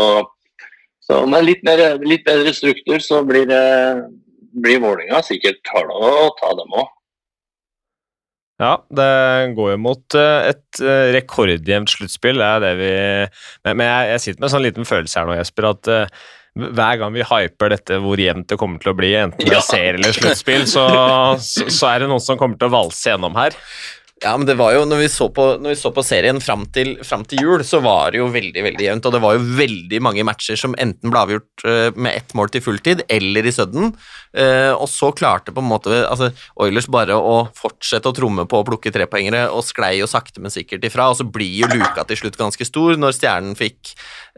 så, 1.05 1.21
med 1.29 1.45
litt, 1.45 1.61
mer, 1.67 2.01
litt 2.03 2.25
bedre 2.27 2.53
struktur 2.57 2.99
så 3.03 3.21
blir, 3.27 3.45
det, 3.49 3.61
blir 4.57 4.81
Vålerenga 4.83 5.21
sikkert 5.25 5.61
harde 5.71 5.93
å 5.93 6.31
ta 6.41 6.51
dem 6.57 6.73
òg. 6.73 6.89
Ja, 8.59 8.73
det 8.91 9.11
går 9.55 9.71
jo 9.71 9.79
mot 9.79 10.15
et 10.19 10.81
rekordjevnt 11.15 11.93
sluttspill. 11.93 12.41
Det 12.41 12.49
er 12.49 12.65
det 12.65 12.73
vi 12.75 12.89
Men 13.71 13.85
jeg, 13.87 14.09
jeg 14.09 14.23
sitter 14.25 14.41
med 14.41 14.49
en 14.49 14.53
sånn 14.57 14.65
liten 14.65 14.89
følelse 14.89 15.21
her 15.21 15.29
nå, 15.29 15.37
Jesper, 15.39 15.69
at 15.69 15.89
hver 16.59 16.97
gang 16.99 17.13
vi 17.13 17.23
hyper 17.23 17.71
dette 17.71 17.99
hvor 18.03 18.19
jevnt 18.19 18.49
det 18.51 18.57
kommer 18.59 18.81
til 18.81 18.91
å 18.91 18.97
bli, 18.97 19.13
enten 19.19 19.47
det 19.47 19.55
er 19.55 19.63
serie 19.65 19.95
eller 19.99 20.15
sluttspill, 20.15 20.65
så, 20.67 20.85
så, 21.39 21.67
så, 21.69 21.91
er 21.91 22.03
det 22.03 22.09
noen 22.11 22.23
som 22.23 22.39
kommer 22.39 22.59
til 22.59 22.69
å 22.69 22.73
valse 22.73 23.11
gjennom 23.11 23.37
her. 23.39 23.55
Ja, 24.19 24.33
men 24.35 24.43
det 24.43 24.57
var 24.59 24.73
jo, 24.75 24.81
når 24.83 24.99
vi 24.99 25.07
så 25.11 25.29
på, 25.31 25.43
vi 25.63 25.73
så 25.79 25.93
på 25.95 26.03
serien 26.03 26.41
fram 26.43 26.65
til, 26.75 26.97
fram 27.07 27.21
til, 27.23 27.39
jul, 27.45 27.61
så 27.63 27.79
var 27.79 28.11
det 28.11 28.19
jo 28.19 28.25
veldig 28.33 28.63
veldig 28.65 28.83
jevnt. 28.83 29.05
Og 29.07 29.13
det 29.15 29.21
var 29.23 29.37
jo 29.37 29.45
veldig 29.55 30.01
mange 30.03 30.25
matcher 30.27 30.59
som 30.59 30.75
enten 30.75 31.13
ble 31.13 31.21
avgjort 31.21 31.63
uh, 31.63 31.95
med 31.95 32.17
ett 32.17 32.35
mål 32.35 32.51
til 32.51 32.63
fulltid 32.65 33.05
eller 33.07 33.47
i 33.47 33.53
sudden. 33.55 33.93
Uh, 34.35 34.75
og 34.75 34.89
så 34.91 35.13
klarte 35.15 35.53
på 35.55 35.63
en 35.63 35.69
måte 35.71 36.01
altså, 36.01 36.33
Oilers 36.59 36.89
bare 36.91 37.15
å 37.15 37.37
fortsette 37.55 38.11
å 38.11 38.17
tromme 38.17 38.43
på 38.43 38.59
å 38.59 38.67
plukke 38.67 38.91
trepoengere 38.91 39.45
og 39.55 39.63
sklei 39.63 39.95
jo 40.01 40.09
sakte, 40.11 40.43
men 40.43 40.51
sikkert 40.51 40.83
ifra. 40.89 41.07
Og 41.13 41.21
så 41.21 41.23
blir 41.23 41.55
jo 41.61 41.71
luka 41.71 42.03
til 42.09 42.19
slutt 42.19 42.39
ganske 42.41 42.67
stor 42.67 42.99
når 42.99 43.15
Stjernen 43.15 43.55
fikk 43.59 43.93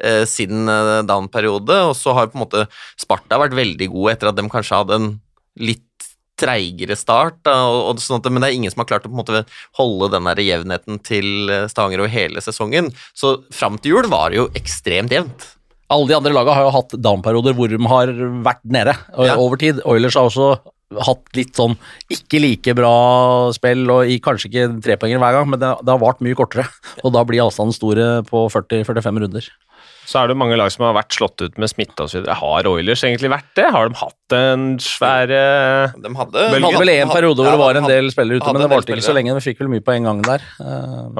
uh, 0.05 0.27
sin 0.29 0.69
down-periode. 1.09 1.81
Og 1.89 1.97
så 1.97 2.13
har 2.19 2.29
på 2.29 2.37
en 2.37 2.45
måte 2.45 2.67
Sparta 3.01 3.41
vært 3.41 3.57
veldig 3.57 3.89
gode 3.97 4.13
etter 4.13 4.29
at 4.29 4.37
de 4.37 4.45
kanskje 4.45 4.83
hadde 4.83 5.01
en 5.01 5.13
litt 5.59 5.87
treigere 6.41 6.97
start, 6.99 7.39
da, 7.47 7.55
og, 7.69 7.79
og 7.91 8.03
sånt, 8.03 8.27
men 8.31 8.43
det 8.43 8.51
er 8.51 8.57
ingen 8.57 8.73
som 8.73 8.83
har 8.83 8.89
klart 8.89 9.07
å 9.07 9.11
på 9.11 9.15
en 9.15 9.21
måte 9.21 9.43
holde 9.79 10.11
den 10.15 10.29
der 10.29 10.43
jevnheten 10.43 11.01
til 11.05 11.51
eh, 11.53 11.67
Stavanger 11.71 12.03
over 12.03 12.13
hele 12.13 12.43
sesongen. 12.43 12.91
Så 13.17 13.37
fram 13.53 13.79
til 13.79 13.95
jul 13.95 14.11
var 14.11 14.31
det 14.31 14.41
jo 14.41 14.49
ekstremt 14.57 15.13
jevnt. 15.13 15.47
Alle 15.91 16.07
de 16.07 16.15
andre 16.15 16.33
lagene 16.33 16.55
har 16.55 16.67
jo 16.67 16.75
hatt 16.75 16.93
down-perioder 17.03 17.55
hvor 17.57 17.71
de 17.71 17.79
har 17.91 18.13
vært 18.45 18.61
nede 18.63 18.95
ja. 18.95 19.35
over 19.35 19.59
tid. 19.59 19.81
Oilers 19.87 20.15
har 20.15 20.29
også 20.29 20.53
hatt 21.07 21.37
litt 21.37 21.55
sånn 21.55 21.77
ikke 22.11 22.41
like 22.41 22.75
bra 22.75 22.93
spill, 23.55 23.85
og 23.93 24.11
i 24.11 24.17
kanskje 24.23 24.49
ikke 24.49 24.69
trepoenger 24.83 25.21
hver 25.21 25.37
gang, 25.37 25.49
men 25.51 25.61
det, 25.61 25.71
det 25.83 25.93
har 25.93 26.01
vart 26.01 26.23
mye 26.23 26.37
kortere. 26.37 26.67
Og 27.03 27.13
da 27.15 27.23
blir 27.27 27.43
avstanden 27.45 27.75
store 27.75 28.07
på 28.27 28.45
40-45 28.51 29.21
runder 29.25 29.51
så 30.09 30.21
er 30.21 30.31
det 30.31 30.37
mange 30.39 30.57
lag 30.59 30.71
som 30.73 30.85
har 30.87 30.97
vært 30.97 31.15
slått 31.15 31.43
ut 31.43 31.61
med 31.61 31.71
smitte 31.71 32.07
osv. 32.07 32.25
Har 32.41 32.67
Oilers 32.67 33.05
egentlig 33.07 33.31
vært 33.31 33.53
det? 33.59 33.69
Har 33.71 33.89
de 33.89 33.99
hatt 34.01 34.35
en 34.35 34.67
svær 34.83 35.31
De 35.31 36.11
hadde, 36.17 36.43
de 36.51 36.61
hadde 36.65 36.83
vel 36.83 36.93
en 36.97 37.13
periode 37.13 37.43
hvor 37.43 37.53
det 37.53 37.63
var 37.63 37.79
en 37.79 37.89
del 37.89 38.11
spillere 38.13 38.41
ute, 38.41 38.51
men 38.51 38.65
det 38.65 38.69
varte 38.73 38.95
ikke 38.95 39.09
så 39.09 39.15
lenge. 39.17 39.37
De 39.37 39.45
fikk 39.45 39.63
vel 39.63 39.71
mye 39.71 39.85
på 39.85 39.95
en 39.95 40.09
gang 40.09 40.21
der. 40.27 40.45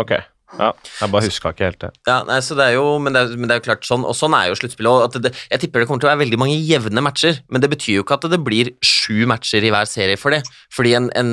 Ok. 0.02 0.17
Ja, 0.60 0.71
jeg 1.00 1.12
bare 1.13 1.28
huska 1.30 1.54
ikke 1.54 1.67
helt 1.69 1.80
det. 1.80 1.91
Ja, 2.10 2.17
nei, 2.28 2.39
så 2.43 2.58
det 2.60 2.65
er 2.65 2.76
jo, 2.76 2.97
men 3.00 3.15
det 3.15 3.21
er, 3.24 3.38
men 3.39 3.47
det 3.47 3.56
er 3.56 3.62
jo 3.62 3.67
klart 3.69 3.88
sånn, 3.88 4.04
og 4.08 4.15
sånn 4.17 4.36
er 4.36 4.50
jo 4.50 4.58
sluttspillet. 4.60 5.15
Det, 5.24 5.32
jeg 5.54 5.63
tipper 5.63 5.84
det 5.84 5.88
kommer 5.89 6.04
til 6.04 6.10
å 6.10 6.12
være 6.12 6.24
veldig 6.26 6.39
mange 6.41 6.58
jevne 6.58 7.04
matcher, 7.06 7.39
men 7.54 7.63
det 7.63 7.71
betyr 7.71 8.02
jo 8.02 8.06
ikke 8.06 8.17
at 8.19 8.28
det 8.34 8.41
blir 8.43 8.74
sju 8.84 9.24
matcher 9.32 9.63
i 9.63 9.71
hver 9.71 9.88
serie 9.89 10.19
for 10.19 10.36
det. 10.36 10.41
Fordi 10.76 10.95
en, 11.00 11.08
en 11.15 11.32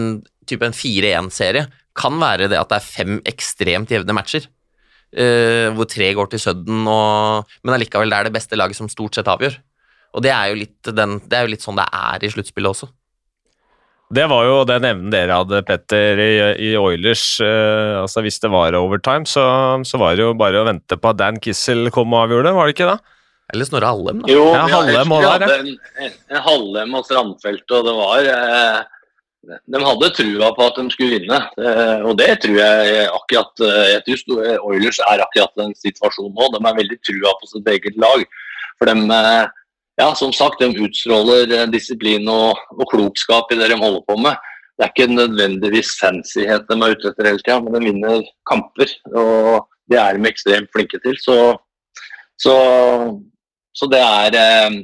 type 0.49 0.65
en 0.65 0.77
4-1-serie 0.77 1.67
kan 1.99 2.21
være 2.23 2.47
det 2.53 2.61
at 2.61 2.71
det 2.71 2.79
er 2.79 2.87
fem 2.87 3.19
ekstremt 3.27 3.91
jevne 3.93 4.15
matcher. 4.17 4.47
Uh, 5.09 5.73
hvor 5.73 5.89
tre 5.89 6.11
går 6.13 6.29
til 6.29 6.43
sudden, 6.43 6.83
og, 6.85 7.49
men 7.65 7.79
allikevel 7.79 8.11
det 8.13 8.19
er 8.19 8.29
det 8.29 8.35
beste 8.35 8.59
laget 8.61 8.77
som 8.77 8.91
stort 8.93 9.17
sett 9.17 9.31
avgjør. 9.33 9.57
Og 10.17 10.25
det 10.25 10.33
er 10.35 10.51
jo 10.51 10.59
litt, 10.61 10.79
den, 10.85 11.17
det 11.25 11.39
er 11.39 11.47
jo 11.47 11.53
litt 11.55 11.65
sånn 11.65 11.79
det 11.81 11.87
er 11.97 12.25
i 12.25 12.31
sluttspillet 12.33 12.75
også. 12.75 12.91
Det 14.09 14.25
var 14.29 14.47
jo 14.49 14.61
den 14.69 14.87
evnen 14.89 15.13
dere 15.13 15.37
hadde, 15.37 15.61
Petter, 15.69 16.21
i, 16.21 16.35
i 16.65 16.71
Oilers. 16.81 17.25
Uh, 17.45 18.01
altså 18.03 18.25
Hvis 18.25 18.41
det 18.41 18.53
var 18.53 18.77
overtime, 18.77 19.29
så, 19.29 19.45
så, 19.85 20.01
var 20.01 20.17
det 20.17 20.25
jo 20.25 20.37
bare 20.37 20.61
å 20.61 20.69
vente 20.69 20.97
på 21.01 21.13
at 21.13 21.21
Dan 21.21 21.41
Kissel 21.45 21.93
kom 21.95 22.13
og 22.17 22.27
avgjorde, 22.27 22.55
var 22.57 22.69
det 22.69 22.77
ikke 22.77 22.93
da? 22.93 22.99
Eller 23.49 23.69
Snorre 23.69 23.89
Hallem, 23.89 24.23
da. 24.25 24.33
Jo, 24.33 24.45
ja, 24.53 24.65
Hallem 24.69 25.13
vi 25.13 25.25
hadde 25.25 25.53
en, 25.55 25.75
en, 26.05 26.17
en 26.33 26.43
Hallem 26.45 26.97
og 26.97 27.05
Strandfelt, 27.09 27.65
og 27.73 27.89
det 27.89 27.95
var 27.97 28.29
uh, 28.29 28.98
de 29.47 29.81
hadde 29.85 30.11
trua 30.17 30.51
på 30.57 30.67
at 30.67 30.81
de 30.81 30.91
skulle 30.93 31.19
vinne, 31.21 31.39
eh, 31.63 32.01
og 32.03 32.17
det 32.19 32.33
tror 32.43 32.57
jeg 32.59 33.05
akkurat 33.07 33.63
eh, 33.63 33.93
Jeg 33.93 34.19
tror 34.27 34.43
Oilers 34.67 34.99
er 35.07 35.23
akkurat 35.23 35.55
den 35.61 35.75
situasjonen 35.79 36.35
nå. 36.35 36.49
De 36.55 36.59
er 36.59 36.81
veldig 36.81 36.99
trua 37.07 37.35
på 37.39 37.51
sitt 37.53 37.71
eget 37.71 37.97
lag. 38.03 38.25
For 38.81 38.91
de, 38.91 38.97
eh, 39.15 39.47
ja, 40.03 40.09
som 40.19 40.35
sagt, 40.35 40.61
de 40.61 40.85
utstråler 40.85 41.71
disiplin 41.71 42.27
og, 42.29 42.59
og, 42.75 42.85
klokskap 42.91 43.55
i 43.55 43.61
det 43.61 43.71
de 43.73 43.79
holder 43.79 44.05
på 44.11 44.19
med. 44.27 44.51
Det 44.79 44.87
er 44.87 44.93
ikke 44.95 45.15
nødvendigvis 45.15 45.97
fancyhet 45.99 46.69
de 46.69 46.77
er 46.77 46.95
ute 46.95 47.11
etter 47.11 47.31
hele 47.31 47.43
tida, 47.43 47.59
men 47.63 47.75
de 47.75 47.87
vinner 47.87 48.29
kamper. 48.47 48.93
Og 49.15 49.67
det 49.91 49.99
er 50.03 50.19
de 50.19 50.31
ekstremt 50.31 50.71
flinke 50.75 51.01
til. 51.03 51.17
Så, 51.23 51.39
så, 52.39 52.55
så 53.75 53.91
det 53.91 54.03
er 54.03 54.79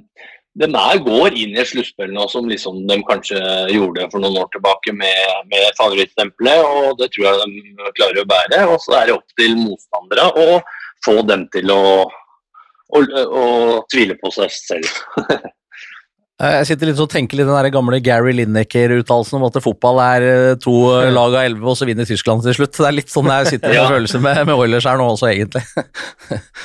de 0.55 0.69
er, 0.69 1.01
går 1.03 1.35
inn 1.35 1.57
i 1.57 1.61
et 1.63 1.67
sluttspill 1.67 2.13
nå 2.15 2.29
som 2.31 2.47
liksom 2.47 2.85
de 2.87 2.99
kanskje 3.09 3.39
gjorde 3.75 4.07
for 4.13 4.23
noen 4.23 4.39
år 4.39 4.51
tilbake 4.55 4.95
med, 4.95 5.49
med 5.51 5.65
favorittstempelet, 5.81 6.63
og 6.63 7.01
det 7.01 7.11
tror 7.15 7.27
jeg 7.27 7.41
de 7.41 7.89
klarer 7.97 8.23
å 8.23 8.29
bære. 8.31 8.61
Og 8.71 8.79
så 8.85 8.95
er 9.01 9.11
det 9.11 9.17
opp 9.17 9.41
til 9.41 9.57
motstandere 9.59 10.29
å 10.31 10.61
få 11.05 11.19
dem 11.27 11.49
til 11.55 11.75
å, 11.75 11.83
å, 12.07 13.03
å 13.03 13.45
tvile 13.91 14.17
på 14.21 14.31
seg 14.37 14.55
selv. 14.55 14.95
Jeg 16.35 16.67
sitter 16.67 16.89
litt 16.91 16.99
og 16.99 17.07
tenker 17.13 17.39
litt 17.39 17.47
den 17.47 17.55
der 17.55 17.71
gamle 17.71 18.01
Gary 18.03 18.33
Lineker-uttalelsen 18.35 19.39
om 19.39 19.45
at 19.47 19.59
fotball 19.63 20.01
er 20.03 20.25
eh, 20.27 20.57
to 20.61 20.75
lag 21.15 21.31
av 21.31 21.45
elleve, 21.45 21.69
og 21.71 21.79
så 21.79 21.87
vinner 21.87 22.09
Tyskland 22.09 22.43
til 22.43 22.57
slutt. 22.59 22.75
Det 22.75 22.89
er 22.89 22.97
litt 22.97 23.13
sånn 23.13 23.31
jeg 23.31 23.53
sitter 23.53 23.71
med 23.71 23.79
ja. 23.79 23.85
følelse 23.93 24.21
med, 24.23 24.41
med 24.49 24.59
Oilers 24.59 24.89
her 24.91 24.99
nå 24.99 25.07
også, 25.15 25.31
egentlig. 25.31 25.63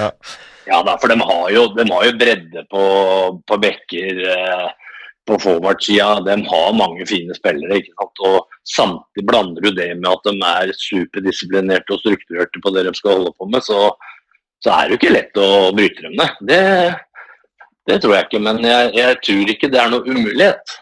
ja. 0.02 0.14
Ja 0.68 0.82
da, 0.86 0.98
for 1.00 1.12
de 1.12 1.18
har 1.22 1.50
jo, 1.54 1.64
de 1.78 1.86
har 1.88 2.06
jo 2.06 2.18
bredde 2.20 2.66
på, 2.72 2.84
på 3.48 3.58
bekker 3.64 4.22
eh, 4.34 4.68
på 5.30 5.38
forward-sida. 5.42 6.20
De 6.26 6.36
har 6.50 6.78
mange 6.78 7.06
fine 7.10 7.36
spillere. 7.38 7.80
ikke 7.80 7.96
sant? 7.96 8.24
Og 8.28 8.60
Samtidig 8.70 9.26
blander 9.26 9.64
du 9.66 9.72
det 9.74 9.90
med 9.98 10.10
at 10.12 10.28
de 10.28 10.34
er 10.46 10.74
superdisiplinerte 10.78 11.96
og 11.96 12.02
strukturerte 12.04 12.62
på 12.62 12.74
det 12.76 12.86
de 12.86 12.94
skal 12.98 13.18
holde 13.18 13.32
på 13.38 13.48
med, 13.50 13.66
så, 13.66 13.88
så 14.62 14.76
er 14.76 14.84
det 14.84 14.94
jo 14.94 15.00
ikke 15.00 15.16
lett 15.16 15.40
å 15.42 15.48
bryte 15.78 16.06
dem 16.06 16.18
ned. 16.20 16.44
Det, 16.52 16.60
det 17.90 17.98
tror 18.04 18.16
jeg 18.16 18.28
ikke, 18.28 18.44
men 18.46 18.62
jeg, 18.66 18.92
jeg, 19.00 19.18
tror 19.26 19.54
ikke 19.56 19.72
det 19.74 19.82
er 19.82 19.94
noe 19.94 20.06
umulighet. 20.06 20.76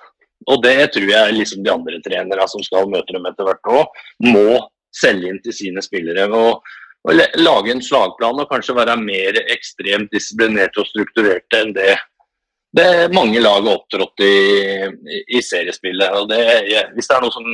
Og 0.51 0.59
det 0.63 0.75
tror 0.95 1.07
jeg 1.11 1.37
liksom 1.37 1.63
de 1.63 1.71
andre 1.71 2.01
trenere 2.03 2.49
som 2.51 2.63
skal 2.63 2.91
møte 2.91 3.15
dem 3.15 3.25
etter 3.29 3.47
hvert 3.47 3.71
òg, 3.71 4.03
må 4.27 4.59
selge 4.95 5.31
inn 5.31 5.39
til 5.43 5.55
sine 5.55 5.83
spillere. 5.83 6.27
og 6.27 6.63
å 7.07 7.15
lage 7.39 7.71
en 7.71 7.83
slagplan 7.83 8.41
og 8.41 8.49
kanskje 8.51 8.75
være 8.75 8.97
mer 8.99 9.39
ekstremt 9.47 10.11
disiplinerte 10.11 10.81
og 10.83 10.89
strukturerte 10.89 11.61
enn 11.61 11.73
det, 11.75 11.93
det 12.75 12.87
mange 13.15 13.39
lag 13.39 13.61
har 13.63 13.77
opptrådt 13.77 14.23
i, 14.25 14.35
i, 15.23 15.41
seriespillet. 15.41 16.17
Det, 16.29 16.41
hvis 16.95 17.07
det 17.07 17.15
er 17.15 17.23
noe 17.23 17.35
som 17.35 17.47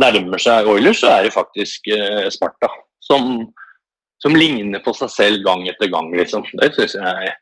nærmer 0.00 0.42
seg 0.42 0.68
Oilers, 0.70 1.00
så 1.00 1.14
er 1.14 1.26
det 1.26 1.34
faktisk 1.34 1.88
eh, 1.94 2.28
Sparta. 2.32 2.68
Som, 3.00 3.48
som, 4.22 4.36
ligner 4.36 4.82
på 4.84 4.92
seg 4.94 5.10
selv 5.10 5.46
gang 5.46 5.64
etter 5.66 5.90
gang, 5.90 6.12
liksom. 6.14 6.44
Det 6.60 6.68
synes 6.76 6.94
jeg 7.00 7.32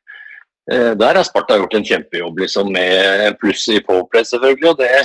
eh, 0.72 0.92
Der 0.96 1.18
har 1.18 1.26
Sparta 1.26 1.58
gjort 1.58 1.74
en 1.76 1.84
kjempejobb, 1.90 2.38
liksom, 2.44 2.70
med 2.72 3.36
pluss 3.42 3.66
i 3.74 3.82
Powerplay, 3.84 4.24
selvfølgelig. 4.30 4.70
Og 4.70 4.78
det, 4.80 5.02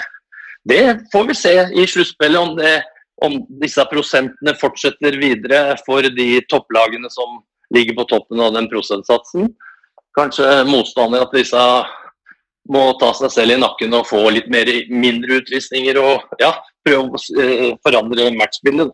det 0.70 0.84
får 1.12 1.28
vi 1.32 1.40
se 1.42 1.56
i 1.74 1.88
sluttspillet, 1.90 2.40
om 2.40 2.56
det 2.62 2.78
om 3.22 3.38
disse 3.62 3.84
prosentene 3.92 4.56
fortsetter 4.60 5.18
videre 5.22 5.76
for 5.86 6.02
de 6.02 6.30
topplagene 6.50 7.12
som 7.14 7.42
ligger 7.74 7.98
på 7.98 8.08
toppen 8.10 8.42
av 8.44 8.54
den 8.56 8.70
prosentsatsen. 8.72 9.52
Kanskje 10.18 10.64
motstander 10.70 11.26
at 11.26 11.36
disse 11.36 11.62
må 12.72 12.84
ta 13.00 13.12
seg 13.18 13.32
selv 13.34 13.56
i 13.56 13.60
nakken 13.60 13.96
og 13.98 14.08
få 14.08 14.22
litt 14.32 14.48
mer, 14.52 14.70
mindre 14.90 15.42
utvisninger 15.42 16.00
og 16.00 16.40
ja, 16.40 16.54
prøve 16.86 17.18
å 17.18 17.22
eh, 17.44 17.70
forandre 17.84 18.30
matchbildet. 18.38 18.94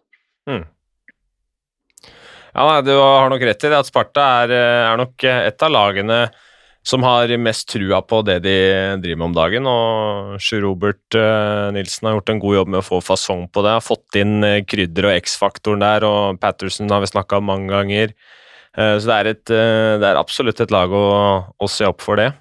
Mm. 0.50 0.64
Ja, 2.56 2.82
Du 2.82 2.96
har 2.98 3.30
nok 3.30 3.44
rett 3.46 3.64
i 3.64 3.70
det 3.70 3.78
at 3.78 3.90
Sparta 3.90 4.26
er, 4.44 4.56
eh, 4.56 4.86
er 4.90 4.98
nok 4.98 5.28
et 5.30 5.66
av 5.68 5.74
lagene 5.76 6.22
som 6.90 7.06
har 7.06 7.32
mest 7.38 7.68
trua 7.70 8.02
på 8.02 8.22
det 8.26 8.40
de 8.46 8.56
driver 9.02 9.20
med 9.20 9.28
om 9.30 9.38
dagen. 9.38 9.70
Og 9.70 10.42
Sjur 10.44 10.64
Robert 10.66 11.18
uh, 11.18 11.70
Nilsen 11.76 12.10
har 12.10 12.18
gjort 12.18 12.34
en 12.34 12.42
god 12.42 12.58
jobb 12.60 12.74
med 12.74 12.82
å 12.82 12.88
få 12.88 13.02
fasong 13.06 13.46
på 13.54 13.64
det. 13.66 13.76
Har 13.78 13.86
fått 13.86 14.20
inn 14.20 14.40
uh, 14.46 14.60
krydder 14.66 15.10
og 15.10 15.16
X-faktoren 15.20 15.86
der, 15.86 16.06
og 16.08 16.42
Patterson 16.42 16.90
har 16.92 17.04
vi 17.04 17.12
snakka 17.12 17.40
om 17.40 17.50
mange 17.52 17.70
ganger. 17.74 18.14
Uh, 18.78 18.98
så 18.98 19.12
det 19.12 19.18
er, 19.18 19.32
et, 19.36 19.46
det 19.50 20.06
er, 20.06 20.20
absolutt 20.20 20.62
et 20.64 20.74
lag 20.74 20.94
å, 20.94 21.08
å 21.54 21.70
se 21.70 21.88
opp 21.90 22.02
for 22.06 22.22
det. 22.22 22.32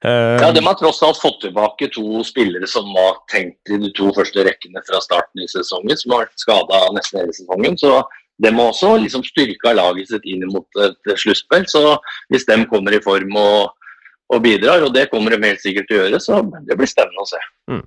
ja, 0.00 0.48
De 0.54 0.62
har 0.64 0.78
tross 0.80 1.02
alt 1.04 1.18
fått 1.20 1.42
tilbake 1.42 1.90
to 1.92 2.22
spillere 2.24 2.68
som 2.70 2.86
var 2.94 3.18
tenkt 3.32 3.68
i 3.68 3.76
de 3.82 3.90
to 3.96 4.08
første 4.16 4.46
rekkene 4.46 4.80
fra 4.86 5.02
starten 5.04 5.42
i 5.42 5.50
sesongen, 5.50 5.98
som 5.98 6.14
har 6.14 6.24
vært 6.24 6.46
skada 6.46 6.86
nesten 6.96 7.20
hele 7.20 7.36
sesongen. 7.36 7.76
så 7.80 7.98
de 8.40 8.52
må 8.54 8.70
også 8.70 8.94
liksom 9.02 9.24
styrke 9.26 9.74
laget 9.76 10.10
sitt 10.10 10.26
inn 10.28 10.46
mot 10.50 10.82
et 10.84 11.14
sluttspill. 11.20 11.68
Så 11.68 11.84
hvis 12.32 12.48
de 12.48 12.62
kommer 12.70 12.96
i 12.96 13.04
form 13.04 13.36
og, 13.36 13.86
og, 14.32 14.42
bidrar, 14.44 14.84
og 14.86 14.94
det 14.96 15.10
kommer 15.12 15.34
de 15.34 15.42
helt 15.44 15.62
sikkert 15.62 15.90
til 15.90 16.00
å 16.00 16.04
gjøre, 16.04 16.20
så 16.24 16.42
det 16.68 16.78
blir 16.78 16.90
spennende 16.90 17.26
å 17.26 17.30
se. 17.30 17.42
Mm. 17.72 17.86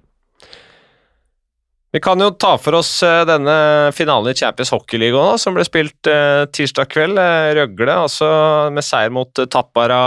Vi 1.94 2.00
kan 2.02 2.18
jo 2.18 2.32
ta 2.42 2.56
for 2.58 2.74
oss 2.80 2.90
eh, 3.06 3.20
denne 3.30 3.54
finalen 3.94 4.32
i 4.32 4.38
Champions 4.38 4.72
Hockey 4.74 4.98
League 4.98 5.26
som 5.38 5.54
ble 5.54 5.62
spilt 5.68 6.10
uh, 6.10 6.42
tirsdag 6.50 6.90
kveld. 6.90 7.22
Uh, 7.22 7.52
Røgle 7.54 8.00
altså 8.08 8.30
med 8.74 8.82
seier 8.82 9.14
mot 9.14 9.30
Tappara 9.30 10.00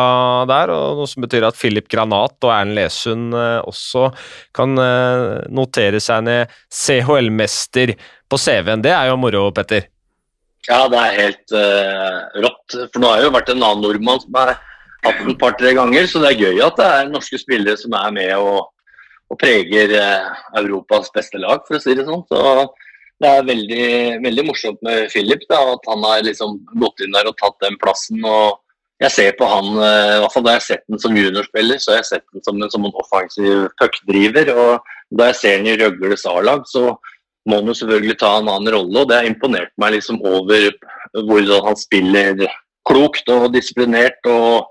der, 0.51 0.75
og 0.75 0.99
noe 0.99 1.07
som 1.07 1.23
betyr 1.23 1.47
at 1.47 1.59
Filip 1.59 1.87
Granat 1.93 2.43
og 2.43 2.51
Erlend 2.51 2.75
Lesund 2.75 3.39
også 3.39 4.09
kan 4.57 4.75
notere 5.55 6.03
seg 6.03 6.27
ned 6.27 6.57
CHL-mester 6.75 7.95
på 8.27 8.41
CV-en. 8.49 8.83
Det 8.83 8.91
er 8.91 9.13
jo 9.13 9.21
moro, 9.23 9.47
Petter? 9.55 9.87
Ja, 10.67 10.87
det 10.91 10.99
er 11.01 11.21
helt 11.21 11.55
uh, 11.55 12.41
rått. 12.43 12.79
For 12.93 13.03
nå 13.03 13.13
har 13.13 13.27
jo 13.27 13.35
vært 13.35 13.53
en 13.53 13.63
annen 13.63 13.85
nordmann 13.85 14.23
som 14.23 14.39
har 14.39 14.57
hatt 15.07 15.21
den 15.21 15.35
et 15.35 15.41
par-tre 15.41 15.75
ganger, 15.77 16.09
så 16.11 16.23
det 16.23 16.33
er 16.33 16.49
gøy 16.49 16.65
at 16.67 16.81
det 16.81 16.89
er 16.95 17.13
norske 17.13 17.39
spillere 17.39 17.79
som 17.79 17.95
er 17.95 18.17
med 18.17 18.33
og, 18.41 18.67
og 19.31 19.39
preger 19.39 19.95
uh, 19.95 20.43
Europas 20.59 21.13
beste 21.15 21.39
lag, 21.43 21.63
for 21.69 21.79
å 21.79 21.83
si 21.83 21.95
det 21.95 22.09
sånn. 22.09 22.27
Så 22.33 22.67
det 23.23 23.33
er 23.33 23.49
veldig, 23.49 23.89
veldig 24.27 24.45
morsomt 24.49 24.83
med 24.85 25.07
Philip. 25.13 25.47
At 25.49 25.87
han 25.89 26.05
har 26.05 26.25
liksom 26.27 26.59
gått 26.77 27.05
inn 27.05 27.15
der 27.17 27.31
og 27.31 27.39
tatt 27.41 27.57
den 27.65 27.79
plassen. 27.81 28.25
og 28.27 28.59
jeg 29.03 29.13
ser 29.13 29.35
på 29.37 29.45
han, 29.49 29.67
eh, 29.77 30.17
i 30.17 30.21
hvert 30.23 30.33
fall 30.33 30.45
Da 30.45 30.53
jeg 30.55 30.61
har 30.63 30.67
sett 30.67 30.85
den 30.89 30.99
som 30.99 31.17
juniorspiller, 31.17 31.79
så 31.79 31.93
har 31.93 31.99
jeg 32.01 32.11
sett 32.11 32.25
den 32.33 32.45
som 32.45 32.63
en, 32.63 32.71
som 32.71 32.85
en 32.85 32.97
offensiv 33.03 33.69
puckdriver. 33.81 34.53
og 34.57 34.81
Da 35.11 35.31
jeg 35.31 35.37
ser 35.41 35.57
den 35.59 35.67
i 35.73 35.77
Røgles 35.77 36.25
A-lag, 36.27 36.65
så 36.67 36.97
må 37.47 37.61
han 37.61 37.71
jo 37.71 37.75
selvfølgelig 37.79 38.19
ta 38.21 38.37
en 38.39 38.51
annen 38.53 38.73
rolle. 38.75 39.01
og 39.01 39.09
Det 39.09 39.19
har 39.19 39.29
imponert 39.29 39.73
meg 39.81 39.97
liksom 39.97 40.21
over 40.27 40.71
hvordan 41.15 41.69
han 41.69 41.79
spiller 41.79 42.47
klokt 42.87 43.29
og 43.33 43.53
disiplinert 43.55 44.31
og, 44.31 44.67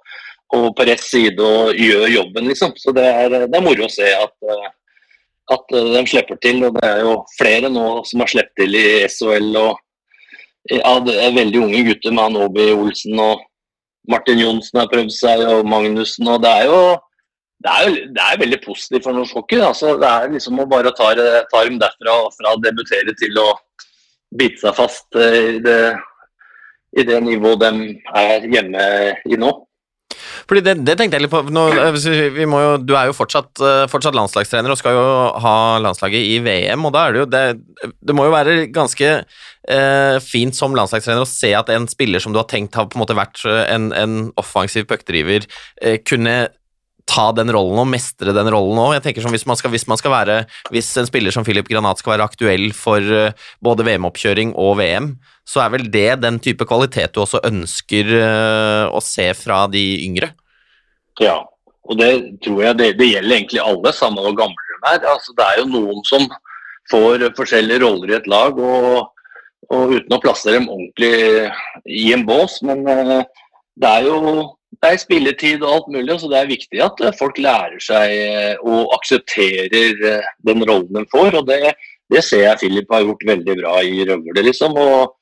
og 0.55 0.67
på 0.77 0.87
rett 0.87 1.03
side 1.03 1.39
og 1.41 1.75
gjør 1.79 2.07
jobben, 2.11 2.49
liksom. 2.51 2.75
Så 2.79 2.93
det 2.95 3.05
er, 3.05 3.39
det 3.47 3.55
er 3.55 3.65
moro 3.65 3.87
å 3.87 3.91
se 3.91 4.11
at, 4.15 4.35
at 5.55 5.73
de 5.73 6.03
slipper 6.09 6.39
til. 6.43 6.63
og 6.67 6.77
Det 6.77 6.91
er 6.91 7.01
jo 7.03 7.17
flere 7.39 7.71
nå 7.71 7.87
som 8.07 8.23
har 8.23 8.31
sluppet 8.31 8.61
til 8.61 8.79
i 8.79 8.85
SHL. 9.09 9.51
og 9.63 9.81
ja, 10.71 10.95
det 11.05 11.17
er 11.21 11.35
veldig 11.35 11.59
unge 11.67 11.83
gutter 11.89 12.13
med 12.15 12.23
han 12.25 12.39
Obi 12.41 12.71
Olsen 12.73 13.19
og 13.21 13.43
Martin 14.09 14.39
Johnsen 14.41 14.79
har 14.79 14.89
prøvd 14.89 15.11
seg, 15.13 15.43
og 15.49 15.67
Magnussen. 15.69 16.27
og 16.29 16.41
Det 16.41 16.51
er 16.51 16.65
jo, 16.69 16.79
det 17.63 17.71
er, 17.71 17.85
jo, 17.87 18.07
det 18.13 18.23
er 18.23 18.41
veldig 18.41 18.59
positivt 18.65 19.05
for 19.07 19.17
norsk 19.17 19.37
hockey. 19.39 19.61
Altså, 19.63 19.95
det 20.01 20.09
er 20.09 20.33
liksom 20.33 20.59
å 20.61 20.67
bare 20.69 20.91
ta, 20.97 21.11
ta 21.15 21.63
dem 21.65 21.79
derfra 21.81 22.17
fra 22.35 22.53
å 22.53 22.61
debutere 22.61 23.15
til 23.17 23.39
å 23.41 23.51
bite 24.35 24.61
seg 24.61 24.75
fast 24.77 25.17
eh, 25.19 25.55
i 25.55 25.61
det, 25.63 25.79
i 26.99 27.05
det 27.07 27.21
nivået 27.23 27.63
de 27.63 27.93
er 28.21 28.49
hjemme 28.51 28.89
i 29.31 29.39
nå. 29.39 29.53
Fordi 30.45 30.61
det, 30.61 30.75
det, 30.85 30.95
tenkte 30.99 31.17
jeg 31.17 31.25
litt 31.25 31.33
på 31.33 31.41
nå, 31.53 31.63
eh, 31.73 31.97
jo, 32.43 32.59
Du 32.83 32.93
er 32.97 33.09
jo 33.09 33.15
fortsatt, 33.17 33.49
eh, 33.63 33.85
fortsatt, 33.91 34.17
landslagstrener 34.17 34.71
og 34.71 34.79
skal 34.79 34.97
jo 34.97 35.05
ha 35.41 35.55
landslaget 35.81 36.27
i 36.35 36.37
VM, 36.45 36.85
og 36.85 36.93
da 36.95 37.05
er 37.05 37.15
det 37.15 37.23
jo 37.23 37.29
det, 37.31 37.43
det 38.05 38.17
må 38.17 38.27
jo 38.27 38.35
være 38.35 38.57
ganske 38.75 39.09
eh, 39.15 40.17
fint 40.23 40.57
som 40.57 40.75
landslagstrener 40.77 41.25
å 41.25 41.29
se 41.29 41.53
at 41.57 41.71
en 41.73 41.89
spiller 41.91 42.21
som 42.21 42.35
du 42.35 42.41
har 42.41 42.49
tenkt 42.51 42.77
har 42.77 42.89
på 42.91 42.99
en 42.99 43.05
måte 43.05 43.17
vært 43.17 43.41
en, 43.47 43.89
en 43.95 44.19
offensiv 44.41 44.87
puckdriver, 44.91 45.49
eh, 45.81 45.97
kunne 46.05 46.37
ta 47.05 47.29
den 47.37 47.51
rollen 47.53 47.83
og 47.83 47.89
mestre 47.89 48.33
den 48.35 48.49
rollen 48.51 48.81
òg. 48.81 49.09
Som 49.21 49.33
hvis 49.35 49.45
man, 49.45 49.57
skal, 49.59 49.71
hvis 49.73 49.87
man 49.87 49.99
skal 50.01 50.13
være 50.13 50.37
Hvis 50.73 50.89
en 50.97 51.07
spiller 51.07 51.31
som 51.31 51.45
Philip 51.45 51.67
Granat 51.69 52.01
skal 52.01 52.15
være 52.15 52.27
aktuell 52.27 52.71
for 52.73 53.01
både 53.63 53.85
VM-oppkjøring 53.87 54.55
og 54.57 54.77
VM, 54.81 55.13
så 55.45 55.61
er 55.61 55.73
vel 55.75 55.85
det 55.93 56.21
den 56.23 56.39
type 56.41 56.65
kvalitet 56.67 57.13
du 57.13 57.21
også 57.23 57.43
ønsker 57.45 58.09
uh, 58.17 58.85
å 58.89 59.01
se 59.03 59.27
fra 59.37 59.65
de 59.71 59.83
yngre? 60.07 60.31
Ja, 61.21 61.37
og 61.85 61.99
det 62.01 62.09
tror 62.43 62.63
jeg 62.65 62.79
det, 62.79 62.89
det 62.99 63.11
gjelder 63.11 63.37
egentlig 63.37 63.61
alle, 63.61 63.93
samme 63.93 64.23
hvor 64.25 64.37
gamle 64.37 64.69
de 64.71 64.79
er. 64.95 65.05
Altså, 65.13 65.35
det 65.37 65.45
er 65.45 65.61
jo 65.61 65.67
noen 65.69 66.01
som 66.09 66.25
får 66.89 67.27
forskjellige 67.37 67.83
roller 67.85 68.11
i 68.11 68.17
et 68.17 68.29
lag, 68.29 68.57
og, 68.57 69.05
og 69.69 69.93
uten 69.93 70.17
å 70.17 70.21
plassere 70.21 70.59
dem 70.59 70.69
ordentlig 70.73 71.13
i 71.85 72.09
en 72.17 72.25
bås. 72.27 72.57
Men 72.65 72.81
uh, 72.89 73.21
det 73.77 73.93
er 73.99 74.09
jo 74.09 74.19
det 74.81 74.91
er 74.91 75.01
spilletid 75.01 75.63
og 75.63 75.71
alt 75.71 75.91
mulig, 75.93 76.15
så 76.19 76.29
det 76.31 76.39
er 76.39 76.49
viktig 76.49 76.81
at 76.83 77.03
folk 77.19 77.37
lærer 77.41 77.81
seg 77.83 78.61
og 78.65 78.93
aksepterer 78.97 79.99
den 80.47 80.65
rollen 80.67 80.99
de 80.99 81.05
får. 81.11 81.37
og 81.39 81.47
det, 81.49 81.75
det 82.11 82.23
ser 82.25 82.45
jeg 82.45 82.61
Filip 82.63 82.91
har 82.91 83.05
gjort 83.05 83.27
veldig 83.29 83.55
bra 83.61 83.75
i 83.85 84.03
Røvle. 84.09 84.45
Liksom, 84.49 84.77
og 84.79 85.15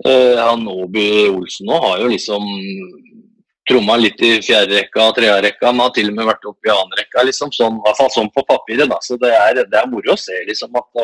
Uh, 0.00 0.56
Nåby 0.56 1.28
Olsen 1.28 1.66
nå 1.68 1.76
har 1.76 1.98
jo 2.00 2.06
liksom 2.08 2.44
tromma 3.68 3.98
litt 4.00 4.22
i 4.24 4.38
fjerde 4.40 4.78
rekka 4.78 5.10
og 5.10 5.18
tredje 5.18 5.42
rekka. 5.44 5.72
men 5.72 5.84
har 5.84 5.92
til 5.94 6.08
og 6.08 6.16
med 6.16 6.28
vært 6.30 6.46
oppe 6.48 6.70
i 6.70 6.72
annen 6.72 6.96
rekka, 6.98 7.24
liksom, 7.28 7.52
sånn, 7.52 7.76
i 7.76 7.84
hvert 7.84 7.98
fall 7.98 8.10
sånn 8.14 8.30
på 8.32 8.44
papiret. 8.48 8.88
Da. 8.88 8.96
Så 9.04 9.18
det 9.20 9.30
er, 9.36 9.60
det 9.60 9.78
er 9.78 9.90
moro 9.92 10.16
å 10.16 10.18
se 10.18 10.40
liksom, 10.48 10.72
at, 10.80 11.02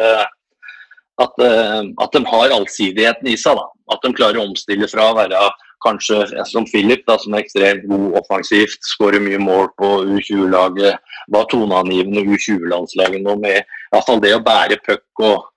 at, 1.23 1.45
at, 1.45 2.17
de 2.17 2.23
har 2.33 2.57
allsidigheten 2.57 3.29
i 3.31 3.37
seg. 3.39 3.61
Da. 3.61 3.69
At 3.95 4.03
de 4.03 4.15
klarer 4.17 4.41
å 4.41 4.49
omstille 4.49 4.89
fra 4.91 5.11
å 5.13 5.19
være 5.21 5.45
kanskje 5.85 6.45
som 6.49 6.67
Philip, 6.69 7.03
da, 7.09 7.19
som 7.21 7.35
er 7.35 7.45
ekstremt 7.45 7.85
god 7.91 8.21
offensivt, 8.23 8.79
skårer 8.95 9.23
mye 9.23 9.41
mål 9.43 9.69
på 9.81 9.91
U20-laget, 10.07 11.03
var 11.35 11.51
toneangivende 11.51 12.25
U20-landslaget 12.25 13.25
nå 13.25 13.37
med 13.43 13.61
i 13.61 13.93
hvert 13.95 14.09
fall 14.09 14.23
det 14.23 14.33
å 14.37 14.45
bære 14.45 14.81
puck 14.87 15.27
og, 15.27 15.51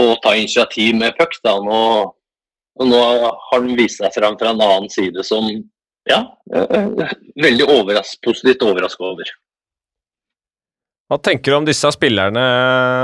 og 0.00 0.12
ta 0.24 0.34
initiativ 0.36 0.96
med 0.98 1.16
puck. 1.18 1.38
da, 1.44 1.56
nå 1.60 1.78
nå 2.80 2.98
har 3.50 3.60
den 3.60 3.76
vist 3.76 4.00
seg 4.00 4.14
fram 4.14 4.38
fra 4.40 4.52
en 4.52 4.62
annen 4.64 4.90
side 4.90 5.24
som 5.28 5.44
ja, 6.08 6.22
eh, 6.56 7.12
veldig 7.42 7.68
overras 7.68 8.16
positivt 8.24 8.64
overraska 8.66 9.04
over. 9.04 9.28
Hva 11.12 11.18
tenker 11.20 11.52
du 11.52 11.58
om 11.58 11.66
disse 11.68 11.90
spillerne, 11.92 12.42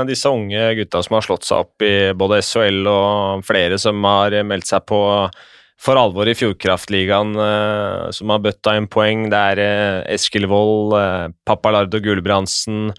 disse 0.09 0.29
unge 0.33 0.71
gutta 0.79 1.03
som 1.05 1.19
har 1.19 1.25
slått 1.27 1.45
seg 1.45 1.61
opp 1.61 1.85
i 1.85 2.09
både 2.17 2.41
SHL 2.41 2.89
og 2.89 3.45
flere 3.45 3.77
som 3.77 4.01
har 4.09 4.33
meldt 4.49 4.71
seg 4.71 4.81
på 4.89 5.01
for 5.79 5.99
alvor 5.99 6.27
i 6.27 6.35
Fjordkraftligaen, 6.35 7.35
uh, 7.39 8.09
som 8.15 8.33
har 8.33 8.43
bøtta 8.43 8.75
inn 8.77 8.89
poeng? 8.91 9.27
Det 9.31 9.39
er 9.53 9.61
uh, 9.63 10.01
Eskil 10.11 10.49
Wold, 10.51 10.97
Papalardo 11.47 12.01
Gulbrandsen, 12.03 12.91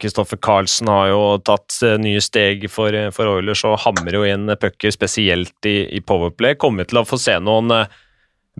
Kristoffer 0.00 0.38
Carlsen 0.40 0.88
har 0.88 1.10
jo 1.10 1.22
tatt 1.44 1.74
nye 2.00 2.20
steg 2.22 2.62
for, 2.72 2.94
for 3.12 3.28
Oilers 3.28 3.60
og 3.66 3.74
hamrer 3.82 4.14
jo 4.16 4.22
inn 4.24 4.48
pucker, 4.56 4.94
spesielt 4.94 5.68
i, 5.68 5.74
i 5.92 6.00
Powerplay. 6.00 6.54
Kommer 6.56 6.86
vi 6.86 6.92
til 6.94 7.00
å 7.02 7.04
få 7.04 7.18
se 7.20 7.34
noen 7.42 7.74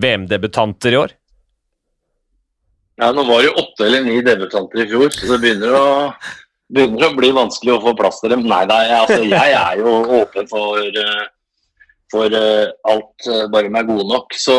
VM-debutanter 0.02 0.92
i 0.92 0.98
år? 1.00 1.14
Ja, 2.96 3.12
Nå 3.12 3.26
var 3.28 3.42
det 3.42 3.50
jo 3.50 3.56
åtte 3.60 3.86
eller 3.86 4.04
ni 4.06 4.20
debutanter 4.24 4.80
i 4.80 4.88
fjor, 4.88 5.10
så 5.12 5.34
det 5.34 5.40
begynner 5.42 5.74
å, 5.76 5.88
begynner 6.72 7.10
å 7.10 7.16
bli 7.16 7.32
vanskelig 7.36 7.74
å 7.74 7.80
få 7.84 7.92
plass 7.96 8.22
til 8.22 8.32
dem. 8.32 8.44
Nei, 8.48 8.62
nei 8.70 8.84
altså, 8.96 9.18
jeg 9.20 9.56
er 9.56 9.82
jo 9.82 9.96
åpen 10.16 10.48
for, 10.48 10.80
for 12.12 12.30
alt, 12.30 13.28
bare 13.52 13.70
med 13.70 13.82
er 13.82 13.88
gode 13.90 14.06
nok. 14.12 14.34
Så, 14.38 14.56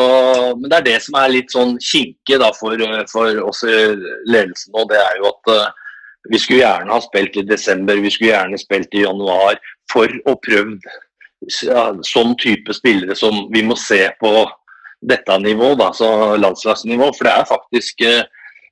men 0.59 0.69
det 0.69 0.79
er 0.79 0.87
det 0.89 0.97
som 1.05 1.17
er 1.19 1.33
litt 1.33 1.53
sånn 1.53 1.77
kinkig 1.79 2.39
for, 2.59 2.85
for 3.11 3.41
oss 3.47 3.63
i 3.63 3.77
ledelsen 4.27 4.75
nå. 4.75 4.83
Det 4.91 4.99
er 4.99 5.21
jo 5.21 5.31
at 5.31 5.51
vi 6.27 6.39
skulle 6.43 6.63
gjerne 6.63 6.91
ha 6.91 6.99
spilt 7.03 7.39
i 7.39 7.45
desember, 7.47 7.99
vi 8.03 8.11
skulle 8.11 8.33
gjerne 8.33 8.59
spilt 8.59 8.95
i 8.95 9.05
januar 9.05 9.59
for 9.91 10.11
å 10.27 10.35
prøve 10.43 10.75
ja, 11.63 11.89
sånn 12.03 12.35
type 12.41 12.75
spillere 12.75 13.15
som 13.15 13.45
vi 13.53 13.63
må 13.63 13.77
se 13.79 14.01
på 14.19 14.33
dette 15.07 15.37
nivået, 15.39 15.77
da, 15.79 15.91
så 15.95 16.35
landslagsnivå. 16.41 17.11
For 17.15 17.29
det 17.29 17.35
er 17.37 17.51
faktisk 17.51 18.03
uh, 18.03 18.25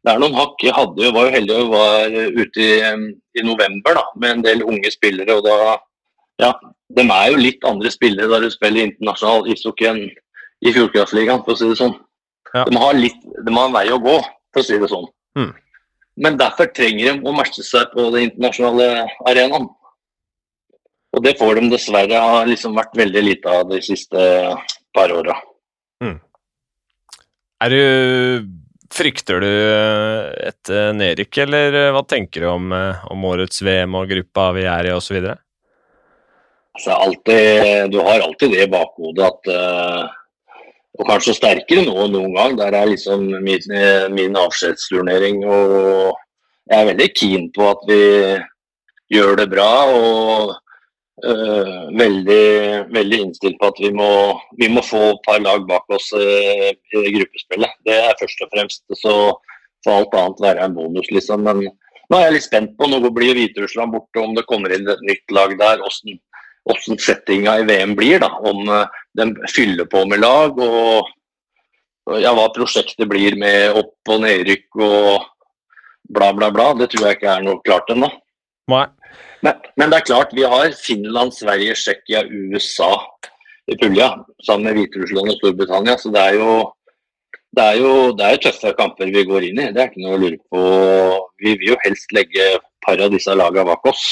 det 0.05 0.13
er 0.13 0.21
noen 0.21 0.37
hakk. 0.37 0.61
Jeg 0.61 0.75
hadde, 0.75 1.11
var 1.15 1.27
jo 1.27 1.33
heldig 1.33 1.55
og 1.63 1.71
var 1.73 2.13
ute 2.13 2.61
i, 2.61 2.73
i, 3.39 3.43
november 3.45 3.97
da, 3.97 4.03
med 4.21 4.35
en 4.35 4.43
del 4.45 4.61
unge 4.65 4.91
spillere. 4.93 5.39
og 5.39 5.47
da, 5.47 5.77
ja, 6.41 6.53
De 6.95 7.01
er 7.01 7.27
jo 7.31 7.41
litt 7.41 7.65
andre 7.65 7.91
spillere 7.91 8.29
da 8.29 8.39
du 8.43 8.49
spiller 8.53 8.85
internasjonal 8.85 9.47
ishockey 9.51 9.89
enn 9.89 10.01
i 10.65 10.73
Fjordkraftligaen, 10.73 11.41
for 11.45 11.55
å 11.55 11.59
si 11.59 11.69
det 11.69 11.77
sånn. 11.79 11.95
Ja. 12.53 12.63
De, 12.63 12.75
har 12.79 12.97
litt, 12.97 13.17
de 13.21 13.53
har 13.53 13.67
en 13.67 13.75
vei 13.75 13.87
å 13.91 14.01
gå, 14.01 14.15
for 14.53 14.63
å 14.63 14.65
si 14.65 14.77
det 14.79 14.89
sånn. 14.91 15.07
Mm. 15.37 15.49
Men 16.23 16.37
derfor 16.39 16.69
trenger 16.71 17.09
de 17.09 17.27
å 17.27 17.33
matche 17.35 17.65
seg 17.65 17.89
på 17.91 18.07
den 18.13 18.29
internasjonale 18.29 19.07
arenaen. 19.27 19.67
Og 21.15 21.23
det 21.23 21.35
får 21.39 21.59
de 21.59 21.71
dessverre 21.71 22.21
har 22.21 22.47
liksom 22.47 22.75
vært 22.75 22.95
veldig 22.99 23.23
lite 23.23 23.51
av 23.51 23.67
de 23.71 23.81
siste 23.83 24.21
par 24.95 25.11
åra. 25.15 25.35
Mm. 26.03 26.17
Er 27.65 27.75
du 27.75 27.81
Frykter 28.95 29.41
du 29.41 29.47
et 29.49 30.69
eh, 30.71 30.91
nedrykk, 30.95 31.39
eller 31.43 31.75
eh, 31.75 31.91
hva 31.91 32.03
tenker 32.07 32.45
du 32.45 32.47
om, 32.51 32.69
eh, 32.71 33.01
om 33.11 33.25
årets 33.27 33.63
VM 33.65 33.97
og 33.97 34.11
gruppa 34.11 34.51
vi 34.55 34.67
er 34.69 34.87
i 34.87 34.93
osv.? 34.93 35.17
Altså, 36.75 36.95
du 37.91 37.97
har 38.03 38.19
alltid 38.19 38.51
det 38.51 38.65
i 38.65 38.71
bakhodet 38.71 39.25
at 39.25 39.51
uh, 39.55 40.05
og 40.95 41.09
kanskje 41.09 41.35
sterkere 41.35 41.83
nå 41.83 41.95
enn 42.05 42.13
noen 42.15 42.35
gang. 42.35 42.57
Der 42.59 42.75
er 42.75 42.91
liksom 42.91 43.25
min, 43.43 43.71
min 44.15 44.37
avskjedsturnering. 44.39 45.41
Og 45.43 46.13
jeg 46.71 46.77
er 46.77 46.91
veldig 46.91 47.09
keen 47.19 47.49
på 47.55 47.67
at 47.71 47.81
vi 47.89 48.03
gjør 49.15 49.41
det 49.41 49.49
bra. 49.55 49.71
Og 49.95 50.55
Uh, 51.23 51.87
veldig, 51.95 52.91
veldig 52.91 53.17
innstilt 53.23 53.55
på 53.61 53.69
at 53.71 53.77
vi 53.79 53.87
må, 53.95 54.07
vi 54.59 54.67
må, 54.67 54.81
få 54.83 54.99
et 55.13 55.21
par 55.23 55.37
lag 55.39 55.63
bak 55.63 55.87
oss 55.95 56.09
uh, 56.11 56.65
i 56.99 57.13
gruppespillet. 57.15 57.77
Det 57.87 57.95
er 57.95 58.17
først 58.19 58.43
og 58.43 58.51
fremst. 58.51 58.83
Så 58.99 59.13
får 59.87 59.95
alt 59.95 60.17
annet 60.19 60.43
være 60.43 60.65
en 60.65 60.75
bonus, 60.75 61.07
liksom. 61.15 61.47
Men 61.47 61.63
nå 61.63 62.19
er 62.19 62.27
jeg 62.27 62.35
litt 62.35 62.47
spent 62.49 62.75
på 62.75 62.89
når 62.91 63.07
blir 63.15 63.39
Hviterussland 63.39 63.95
borte, 63.95 64.25
om 64.25 64.35
det 64.35 64.43
kommer 64.51 64.75
inn 64.75 64.91
et 64.91 65.05
nytt 65.07 65.35
lag 65.37 65.55
der. 65.55 65.79
Hvordan, 65.85 66.19
hvordan 66.65 66.99
settinga 67.01 67.59
i 67.61 67.67
VM 67.67 67.95
blir. 67.97 68.19
da, 68.23 68.31
Om 68.51 68.65
den 69.17 69.35
fyller 69.53 69.87
på 69.89 70.05
med 70.09 70.23
lag, 70.23 70.57
og, 70.57 71.11
og 72.09 72.19
ja, 72.21 72.33
hva 72.35 72.49
prosjektet 72.55 73.07
blir 73.09 73.37
med 73.39 73.77
opp- 73.77 74.13
og 74.13 74.21
nedrykk 74.25 74.81
og 74.81 75.25
bla, 76.09 76.33
bla, 76.33 76.51
bla. 76.51 76.73
Det 76.77 76.91
tror 76.91 77.09
jeg 77.09 77.19
ikke 77.19 77.33
er 77.37 77.45
noe 77.45 77.61
klart 77.65 77.89
ennå. 77.93 78.11
Men, 79.45 79.59
men, 79.77 79.91
det 79.91 79.99
er 79.99 80.07
klart, 80.09 80.33
vi 80.33 80.45
har 80.49 80.73
Finland, 80.77 81.33
Sverige, 81.35 81.75
Tsjekkia, 81.77 82.23
USA 82.25 82.95
i 83.69 83.77
pulja, 83.77 84.11
sammen 84.45 84.69
med 84.69 84.79
Hviterussland 84.79 85.33
og 85.33 85.37
Storbritannia. 85.39 85.97
Så 86.01 86.11
det 86.13 86.21
er 86.21 86.39
jo 86.39 86.55
det 87.55 87.63
er 87.63 87.77
jo 87.79 87.91
det 88.17 88.25
er 88.27 88.39
tøffe 88.43 88.73
kamper 88.75 89.11
vi 89.13 89.21
går 89.23 89.45
inn 89.47 89.59
i, 89.63 89.69
det 89.71 89.79
er 89.79 89.87
ikke 89.87 90.01
noe 90.03 90.17
å 90.17 90.21
lure 90.25 90.39
på. 90.51 90.63
Vi 91.39 91.53
vil 91.55 91.69
jo 91.71 91.77
helst 91.85 92.11
legge 92.15 92.47
par 92.85 92.99
av 93.01 93.13
disse 93.13 93.31
lagene 93.37 93.67
bak 93.69 93.85
oss. 93.91 94.09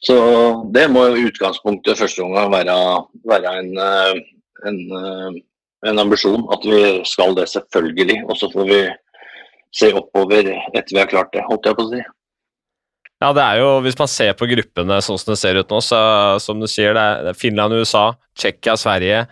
Så 0.00 0.16
det 0.72 0.86
må 0.92 1.04
jo 1.10 1.28
utgangspunktet 1.28 1.98
første 2.00 2.24
omgang 2.24 2.48
være, 2.54 2.76
være 3.28 3.52
en, 3.60 3.74
eh, 3.84 4.20
en, 4.70 4.78
eh, 4.96 5.40
en, 5.90 6.00
ambisjon. 6.00 6.46
At 6.54 6.64
vi 6.64 6.80
skal 7.08 7.36
det, 7.36 7.50
selvfølgelig. 7.52 8.22
Og 8.24 8.38
så 8.40 8.48
får 8.52 8.70
vi 8.70 8.80
se 9.76 9.92
oppover 9.94 10.48
etter 10.48 10.94
vi 10.94 11.02
har 11.02 11.10
klart 11.10 11.34
det, 11.34 11.44
holdt 11.46 11.68
jeg 11.68 11.76
på 11.76 11.84
å 11.84 11.90
si. 11.92 12.00
Ja, 13.20 13.34
det 13.36 13.44
er 13.44 13.60
jo, 13.60 13.68
Hvis 13.84 13.98
man 14.00 14.08
ser 14.08 14.32
på 14.32 14.48
gruppene 14.48 14.96
sånn 15.04 15.20
som 15.20 15.34
det 15.34 15.38
ser 15.42 15.60
ut 15.60 15.68
nå, 15.68 15.82
så 15.84 16.00
som 16.40 16.60
du 16.60 16.66
sier, 16.70 16.96
det 16.96 17.34
er 17.34 17.36
Finland, 17.36 17.76
USA, 17.76 18.14
Tsjekkia, 18.32 18.78
Sverige, 18.80 19.26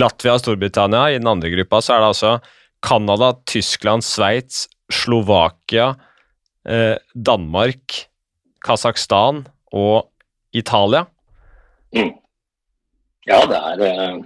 Latvia 0.00 0.38
og 0.38 0.40
Storbritannia. 0.40 1.10
I 1.12 1.20
den 1.20 1.28
andre 1.28 1.52
gruppa 1.52 1.82
så 1.84 1.94
er 1.94 2.00
det 2.00 2.12
altså 2.14 2.32
Canada, 2.84 3.34
Tyskland, 3.44 4.04
Sveits, 4.04 4.64
Slovakia, 4.88 5.92
eh, 6.64 6.96
Danmark, 7.12 8.08
Kasakhstan 8.64 9.44
og 9.76 10.08
Italia. 10.54 11.04
Mm. 11.94 12.14
Ja, 13.28 13.40
det 13.48 13.58
er, 13.58 13.82
eh, 13.88 14.16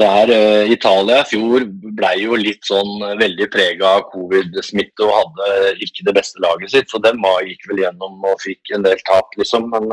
det 0.00 0.08
er 0.08 0.32
uh, 0.32 0.72
Italia 0.72 1.20
i 1.22 1.28
fjor 1.28 1.66
ble 1.98 2.10
jo 2.18 2.38
litt 2.40 2.64
sånn 2.66 3.04
uh, 3.04 3.16
veldig 3.20 3.46
prega 3.52 3.94
av 3.98 4.08
covid-smitte 4.10 5.06
og 5.06 5.12
hadde 5.14 5.74
ikke 5.84 6.06
det 6.08 6.16
beste 6.18 6.42
laget 6.42 6.72
sitt. 6.74 6.90
Så 6.90 7.02
dem 7.04 7.22
gikk 7.46 7.68
vel 7.70 7.84
gjennom 7.84 8.18
og 8.26 8.42
fikk 8.42 8.74
en 8.74 8.86
del 8.86 8.98
tap, 9.06 9.30
liksom. 9.38 9.70
Men, 9.70 9.92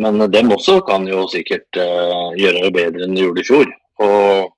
men 0.00 0.26
dem 0.32 0.52
også 0.52 0.80
kan 0.86 1.06
jo 1.08 1.26
sikkert 1.32 1.76
gjøre 1.76 2.66
det 2.66 2.74
bedre 2.76 3.06
enn 3.06 3.16
de 3.16 3.24
gjorde 3.24 3.44
i 3.44 3.48
fjor. 3.48 3.72
Og 4.00 4.50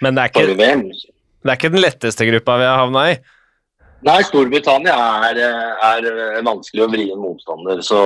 men 0.00 0.16
det 0.16 0.22
er, 0.22 0.30
ikke, 0.32 0.54
det 0.56 1.50
er 1.52 1.58
ikke 1.58 1.72
den 1.74 1.82
letteste 1.84 2.26
gruppa 2.30 2.56
vi 2.56 2.68
har 2.68 2.78
havna 2.80 3.02
i? 3.10 3.16
Nei, 4.00 4.20
Storbritannia 4.24 4.96
er, 5.28 5.38
er 5.84 6.44
vanskelig 6.46 6.86
å 6.86 6.90
vri 6.92 7.06
en 7.12 7.20
motstander. 7.20 7.82
Så 7.84 8.00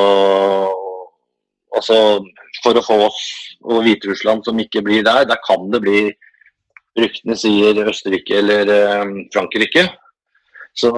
altså, 1.77 1.99
for 2.65 2.79
å 2.79 2.83
få 2.83 2.97
oss 3.07 3.21
og 3.65 3.85
Hviterussland 3.87 4.45
som 4.47 4.59
ikke 4.61 4.83
blir 4.85 5.05
der, 5.07 5.25
der 5.29 5.41
kan 5.47 5.69
det 5.73 5.83
bli 5.85 5.99
Ryktene 6.99 7.35
sier 7.39 7.79
Østerrike 7.89 8.39
eller 8.39 8.71
eh, 8.71 9.15
Frankrike. 9.35 9.89
Så 10.79 10.91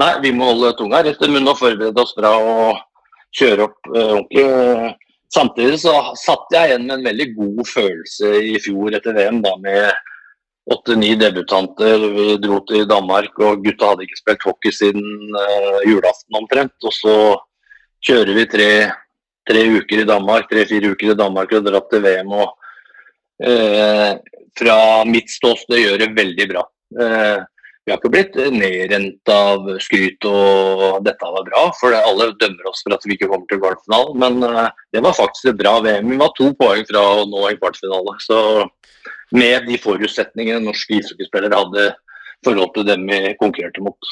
nei, 0.00 0.12
vi 0.22 0.32
må 0.34 0.48
holde 0.50 0.72
tunga 0.78 1.02
rett 1.06 1.22
i 1.22 1.28
munnen 1.30 1.52
og 1.52 1.60
forberede 1.60 2.02
oss 2.02 2.14
bra 2.18 2.32
og 2.38 2.80
kjøre 3.38 3.68
opp 3.68 3.92
eh, 3.92 4.14
ordentlig. 4.16 4.94
Samtidig 5.34 5.78
så 5.82 5.92
satt 6.18 6.54
jeg 6.54 6.70
igjen 6.70 6.84
med 6.86 7.00
en 7.00 7.06
veldig 7.08 7.26
god 7.34 7.62
følelse 7.68 8.28
i 8.54 8.58
fjor 8.62 8.94
etter 8.94 9.14
VM 9.16 9.40
da 9.44 9.56
med 9.62 10.12
åtte-ni 10.72 11.14
debutanter. 11.18 12.06
Vi 12.16 12.36
dro 12.42 12.60
til 12.66 12.86
Danmark, 12.90 13.34
og 13.38 13.64
gutta 13.64 13.92
hadde 13.92 14.06
ikke 14.06 14.20
spilt 14.20 14.46
hockey 14.48 14.74
siden 14.74 15.04
uh, 15.36 15.82
julaften 15.86 16.38
omtrent. 16.40 16.76
Og 16.82 16.94
så 16.94 17.16
kjører 18.06 18.34
vi 18.36 18.48
tre 18.50 18.70
tre 19.46 19.62
uker 19.78 20.02
i 20.02 20.08
Danmark, 20.08 20.48
tre-fire 20.50 20.92
uker 20.94 21.12
i 21.12 21.18
Danmark 21.18 21.52
og 21.54 21.66
drar 21.66 21.84
til 21.90 22.02
VM. 22.04 22.32
og 22.34 22.48
uh, 23.46 24.12
Fra 24.58 24.78
mitt 25.08 25.30
ståsted 25.30 25.82
gjør 25.82 26.02
det 26.02 26.14
veldig 26.16 26.46
bra. 26.48 26.62
Eh, 26.96 27.40
vi 27.86 27.92
har 27.92 28.00
ikke 28.00 28.10
blitt 28.10 28.34
nedrent 28.50 29.30
av 29.30 29.68
skryt 29.78 30.26
og 30.26 31.04
dette 31.06 31.28
var 31.30 31.44
bra, 31.46 31.60
for 31.78 31.94
alle 31.94 32.32
dømmer 32.34 32.66
oss 32.66 32.82
for 32.82 32.96
at 32.96 33.04
vi 33.06 33.14
ikke 33.14 33.28
kommer 33.30 33.46
til 33.46 33.60
kvartfinalen. 33.62 34.16
Men 34.24 34.42
uh, 34.42 34.72
det 34.90 35.04
var 35.04 35.14
faktisk 35.14 35.52
et 35.52 35.60
bra 35.60 35.76
VM. 35.84 36.10
Vi 36.10 36.18
var 36.18 36.32
to 36.34 36.48
poeng 36.58 36.82
fra 36.88 37.04
å 37.20 37.28
nå 37.30 37.44
en 37.46 37.60
kvartfinale. 37.60 38.16
Så 38.24 38.40
med 39.38 39.68
de 39.70 39.78
forutsetningene 39.78 40.64
norske 40.66 40.98
ishockeyspillere 40.98 41.62
hadde 41.62 41.84
forhold 42.46 42.74
til 42.74 42.88
dem 42.90 43.06
vi 43.06 43.36
konkurrerte 43.38 43.86
mot. 43.86 44.10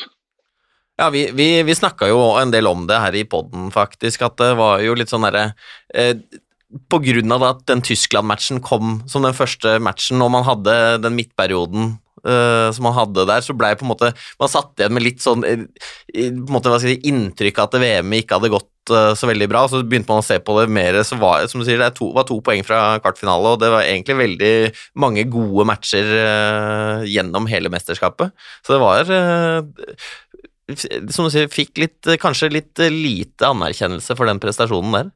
Ja, 0.94 1.10
vi, 1.10 1.26
vi, 1.34 1.48
vi 1.66 1.74
snakka 1.74 2.06
jo 2.12 2.22
en 2.38 2.54
del 2.54 2.70
om 2.70 2.87
det 2.87 3.00
her 3.02 3.18
i 3.18 3.26
poden, 3.26 3.72
faktisk. 3.74 4.22
At 4.22 4.38
det 4.38 4.52
var 4.60 4.87
jo 4.87 4.94
litt 4.94 5.10
sånn 5.10 5.26
derre 5.26 5.48
eh, 5.90 6.14
På 6.90 7.02
grunn 7.02 7.34
av 7.34 7.42
at 7.50 7.66
den 7.66 7.82
Tyskland-matchen 7.82 8.62
kom 8.62 9.00
som 9.10 9.26
den 9.26 9.34
første 9.34 9.80
matchen, 9.82 10.22
og 10.22 10.30
man 10.34 10.46
hadde 10.46 10.78
den 11.02 11.18
midtperioden 11.18 11.96
uh, 12.28 12.68
som 12.74 12.87
man 12.87 12.96
hadde 12.96 13.26
der, 13.28 13.44
så 13.44 13.56
blei 13.56 13.72
på 13.78 13.87
en 13.87 13.92
måte 13.92 14.12
Man 14.40 14.50
satt 14.50 14.78
igjen 14.80 14.94
med 14.96 15.04
litt 15.04 15.24
sånn 15.24 15.44
uh, 15.44 15.64
på 15.64 16.24
en 16.24 16.52
måte, 16.52 16.70
hva 16.70 16.78
skal 16.80 16.94
jeg 16.94 17.00
si, 17.00 17.10
inntrykk 17.12 17.60
av 17.60 17.68
at 17.68 17.80
VM 17.82 18.16
ikke 18.18 18.38
hadde 18.38 18.52
gått 18.54 18.92
uh, 18.92 19.12
så 19.18 19.28
veldig 19.30 19.48
bra. 19.50 19.64
Så 19.70 19.82
begynte 19.82 20.12
man 20.12 20.22
å 20.22 20.26
se 20.26 20.38
på 20.42 20.58
det 20.60 20.68
mer, 20.72 21.00
så 21.06 21.18
var 21.20 21.46
som 21.50 21.62
du 21.62 21.66
sier, 21.68 21.80
det 21.80 21.90
to, 21.98 22.10
var 22.16 22.28
to 22.28 22.38
poeng 22.44 22.64
fra 22.66 23.00
kvartfinale, 23.04 23.54
og 23.54 23.62
det 23.62 23.72
var 23.74 23.88
egentlig 23.88 24.18
veldig 24.20 24.54
mange 25.02 25.26
gode 25.32 25.66
matcher 25.68 26.14
gjennom 27.08 27.48
hele 27.50 27.72
mesterskapet. 27.72 28.34
Så 28.64 28.76
det 28.76 28.82
var 28.82 29.10
som 31.12 31.26
du 31.26 31.32
sier, 31.32 31.50
fikk 31.52 31.76
litt, 31.82 32.14
kanskje 32.22 32.52
litt 32.54 32.80
lite 32.88 33.50
anerkjennelse 33.50 34.16
for 34.16 34.30
den 34.30 34.40
prestasjonen 34.40 34.96
der? 34.96 35.12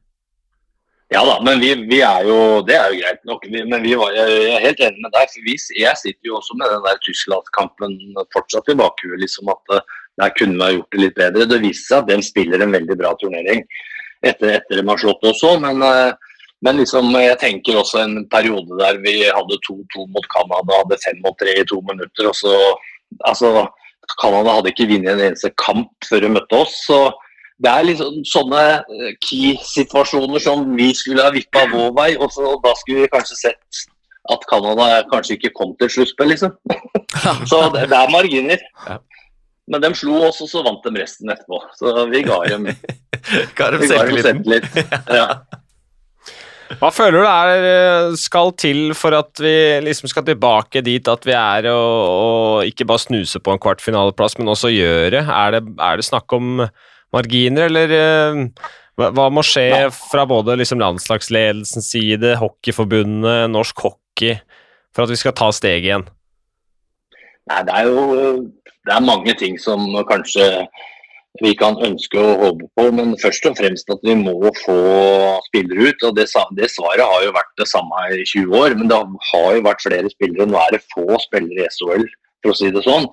Ja 1.09 1.23
da, 1.25 1.39
men 1.41 1.57
vi, 1.59 1.71
vi 1.89 2.03
er 2.05 2.27
jo, 2.27 2.61
det 2.61 2.75
er 2.77 2.91
jo 2.93 2.99
greit 3.01 3.23
nok. 3.25 3.45
Vi, 3.49 3.63
men 3.65 3.81
vi 3.81 3.95
var, 3.97 4.13
jeg 4.13 4.49
er 4.53 4.65
helt 4.67 4.81
enig 4.85 5.01
med 5.01 5.13
deg. 5.15 5.31
for 5.33 5.47
vi, 5.47 5.55
Jeg 5.81 5.97
sitter 5.97 6.29
jo 6.29 6.35
også 6.37 6.57
med 6.59 6.69
den 6.69 6.83
der 6.85 6.99
Tyskland-kampen 7.01 7.95
fortsatt 8.35 8.69
i 8.69 8.75
bakhuet. 8.77 9.17
Liksom 9.23 9.49
at 9.49 9.73
uh, 9.73 9.95
der 10.21 10.35
kunne 10.37 10.59
vi 10.59 10.67
ha 10.67 10.75
gjort 10.75 10.93
det 10.93 11.01
litt 11.01 11.15
bedre. 11.17 11.47
Det 11.49 11.61
viser 11.63 11.85
seg 11.87 12.03
at 12.03 12.11
de 12.11 12.27
spiller 12.27 12.61
en 12.61 12.75
veldig 12.77 12.97
bra 12.99 13.15
turnering 13.17 13.65
etter, 14.21 14.59
at 14.59 14.69
de 14.69 14.83
har 14.85 15.01
slått 15.01 15.25
også. 15.31 15.55
Men, 15.63 15.81
uh, 15.81 16.45
men 16.61 16.77
liksom, 16.83 17.09
jeg 17.17 17.41
tenker 17.41 17.81
også 17.81 18.03
en 18.03 18.15
periode 18.29 18.77
der 18.77 19.01
vi 19.01 19.15
hadde 19.25 19.61
2-2 19.65 20.05
mot 20.13 20.29
Canada, 20.29 20.83
hadde 20.83 21.01
5-3 21.07 21.55
i 21.57 21.65
to 21.73 21.81
minutter. 21.89 22.29
og 22.29 22.37
så, 22.37 22.53
altså 23.25 23.65
Canada 24.21 24.59
hadde 24.59 24.75
ikke 24.75 24.91
vunnet 24.93 25.15
en 25.15 25.25
eneste 25.31 25.49
kamp 25.57 25.89
før 26.05 26.21
de 26.27 26.31
møtte 26.37 26.61
oss. 26.61 26.83
så 26.85 27.07
det 27.59 27.71
er 27.71 27.87
liksom 27.89 28.19
sånne 28.27 28.63
eh, 28.79 29.13
key-situasjoner 29.19 30.43
som 30.43 30.63
vi 30.77 30.89
skulle 30.95 31.25
ha 31.25 31.33
vippa 31.35 31.65
vår 31.73 31.91
vei, 31.97 32.09
og 32.17 32.31
så, 32.31 32.53
da 32.63 32.71
skulle 32.79 33.03
vi 33.03 33.11
kanskje 33.11 33.39
sett 33.39 33.85
at 34.29 34.43
Canada 34.49 34.87
kanskje 35.09 35.35
ikke 35.37 35.53
kom 35.57 35.75
til 35.79 35.91
sluttspill, 35.91 36.31
liksom. 36.33 36.55
så 37.49 37.63
det, 37.73 37.87
det, 37.91 37.97
er 37.97 38.13
marginer. 38.13 38.63
Men 39.69 39.83
de 39.83 39.93
slo 39.97 40.21
oss, 40.29 40.39
og 40.45 40.49
så 40.49 40.63
vant 40.65 40.85
de 40.85 40.93
resten 40.97 41.31
etterpå. 41.33 41.59
Så 41.77 41.93
vi 42.09 42.23
ga 42.25 42.39
dem, 42.47 42.69
ga 43.57 43.71
dem 43.75 43.87
selvtillit. 43.89 44.69
Ja. 45.19 45.31
Hva 46.79 46.91
føler 46.93 47.23
du 47.23 47.25
er, 47.25 47.63
eh, 47.65 48.11
skal 48.21 48.51
til 48.53 48.93
for 48.93 49.15
at 49.17 49.41
vi 49.41 49.51
liksom 49.81 50.11
skal 50.11 50.27
tilbake 50.27 50.83
dit 50.85 51.07
at 51.09 51.25
vi 51.25 51.33
er 51.33 51.65
og, 51.71 51.95
og 52.13 52.69
ikke 52.69 52.85
bare 52.87 53.01
snuse 53.01 53.41
på 53.41 53.55
en 53.55 53.61
kvartfinaleplass, 53.61 54.37
men 54.37 54.53
også 54.53 54.69
gjøre? 54.69 55.23
Er 55.25 55.57
det, 55.57 55.63
er 55.81 55.97
det 55.97 56.05
snakk 56.05 56.37
om 56.37 56.61
marginer, 57.15 57.69
eller 57.69 57.95
eh, 57.95 58.43
hva 58.99 59.29
må 59.31 59.43
skje 59.45 59.87
fra 59.95 60.25
både 60.27 60.57
liksom 60.59 60.81
landslagsledelsens 60.83 61.89
side, 61.93 62.35
Hockeyforbundet, 62.41 63.47
norsk 63.51 63.85
hockey, 63.87 64.39
for 64.95 65.05
at 65.05 65.13
vi 65.13 65.19
skal 65.21 65.35
ta 65.37 65.49
steget 65.55 65.87
igjen? 65.87 66.07
Nei, 67.49 67.61
det 67.65 67.75
er 67.79 67.87
jo 67.87 68.49
det 68.89 68.95
er 68.95 69.05
mange 69.05 69.33
ting 69.37 69.57
som 69.61 69.85
kanskje 70.09 70.45
vi 71.43 71.51
kan 71.55 71.77
ønske 71.85 72.19
og 72.19 72.41
håpe 72.41 72.67
på, 72.75 72.85
men 72.97 73.13
først 73.21 73.45
og 73.47 73.55
fremst 73.59 73.91
at 73.93 74.01
vi 74.03 74.15
må 74.17 74.33
få 74.63 74.77
spillere 75.45 75.91
ut. 75.91 76.05
og 76.07 76.15
Det, 76.17 76.25
det 76.57 76.69
svaret 76.73 77.05
har 77.05 77.23
jo 77.23 77.35
vært 77.35 77.53
det 77.61 77.67
samme 77.69 78.01
i 78.15 78.25
20 78.25 78.57
år, 78.57 78.75
men 78.79 78.89
det 78.89 78.97
har 79.31 79.49
jo 79.55 79.65
vært 79.67 79.85
flere 79.85 80.09
spillere. 80.11 80.49
Nå 80.49 80.57
er 80.57 80.75
det 80.75 80.87
få 80.95 81.05
spillere 81.27 81.67
i 81.67 81.69
SHL, 81.75 82.07
for 82.41 82.53
å 82.53 82.57
si 82.57 82.71
det 82.73 82.83
sånn. 82.87 83.07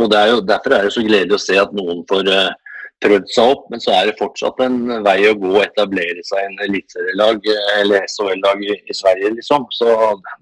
Og 0.00 0.08
det 0.10 0.18
er 0.18 0.32
jo, 0.32 0.40
Derfor 0.48 0.74
er 0.74 0.88
det 0.88 0.94
så 0.96 1.04
gledelig 1.04 1.36
å 1.36 1.44
se 1.44 1.60
at 1.60 1.76
noen 1.76 2.00
får 2.08 2.32
uh, 2.32 2.63
prøvd 3.04 3.30
seg 3.30 3.52
opp, 3.54 3.66
men 3.72 3.82
så 3.82 3.92
er 3.94 4.08
det 4.08 4.18
fortsatt 4.18 4.60
en 4.64 4.78
vei 5.04 5.18
å 5.28 5.36
gå 5.38 5.50
å 5.52 5.62
etablere 5.64 6.24
seg 6.26 6.40
en 6.40 6.62
eliteserielag 6.66 7.44
eller 7.78 8.06
SHL-lag 8.08 8.62
i, 8.64 8.72
i, 8.80 8.96
Sverige, 8.96 9.34
liksom. 9.36 9.66
Så 9.76 9.90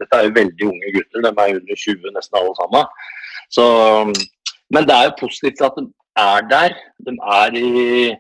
dette 0.01 0.19
er 0.19 0.29
jo 0.29 0.37
veldig 0.39 0.69
unge 0.71 0.93
gutter, 0.97 1.25
de 1.25 1.33
er 1.33 1.57
under 1.59 1.83
20 1.85 2.15
nesten 2.17 2.41
alle 2.41 2.55
sammen. 2.61 3.09
Så, 3.53 3.65
men 4.73 4.89
det 4.89 4.97
er 4.97 5.11
jo 5.11 5.19
positivt 5.25 5.65
at 5.67 5.81
de 5.81 5.89
er 6.23 6.47
der. 6.51 6.77
De 7.07 7.17
er 7.41 7.59
i, 7.59 8.15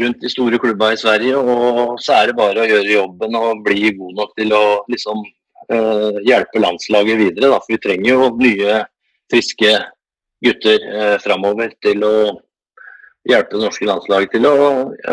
rundt 0.00 0.22
de 0.22 0.30
store 0.32 0.60
klubba 0.62 0.92
i 0.94 1.00
Sverige. 1.00 1.36
Og 1.36 1.98
så 2.02 2.20
er 2.20 2.30
det 2.30 2.38
bare 2.38 2.64
å 2.64 2.70
gjøre 2.70 2.96
jobben 2.96 3.38
og 3.38 3.64
bli 3.66 3.92
god 3.98 4.18
nok 4.22 4.34
til 4.38 4.54
å 4.56 4.64
liksom 4.92 5.24
eh, 5.24 6.20
hjelpe 6.28 6.62
landslaget 6.62 7.20
videre. 7.20 7.50
Da. 7.50 7.58
For 7.58 7.74
vi 7.74 7.82
trenger 7.82 8.12
jo 8.14 8.30
nye, 8.40 8.84
friske 9.30 9.74
gutter 10.44 10.86
eh, 10.90 11.16
framover 11.22 11.74
til 11.84 12.06
å 12.06 12.14
hjelpe 13.28 13.56
det 13.56 13.64
norske 13.64 13.88
landslaget 13.88 14.34
til 14.34 14.48
å 14.48 14.56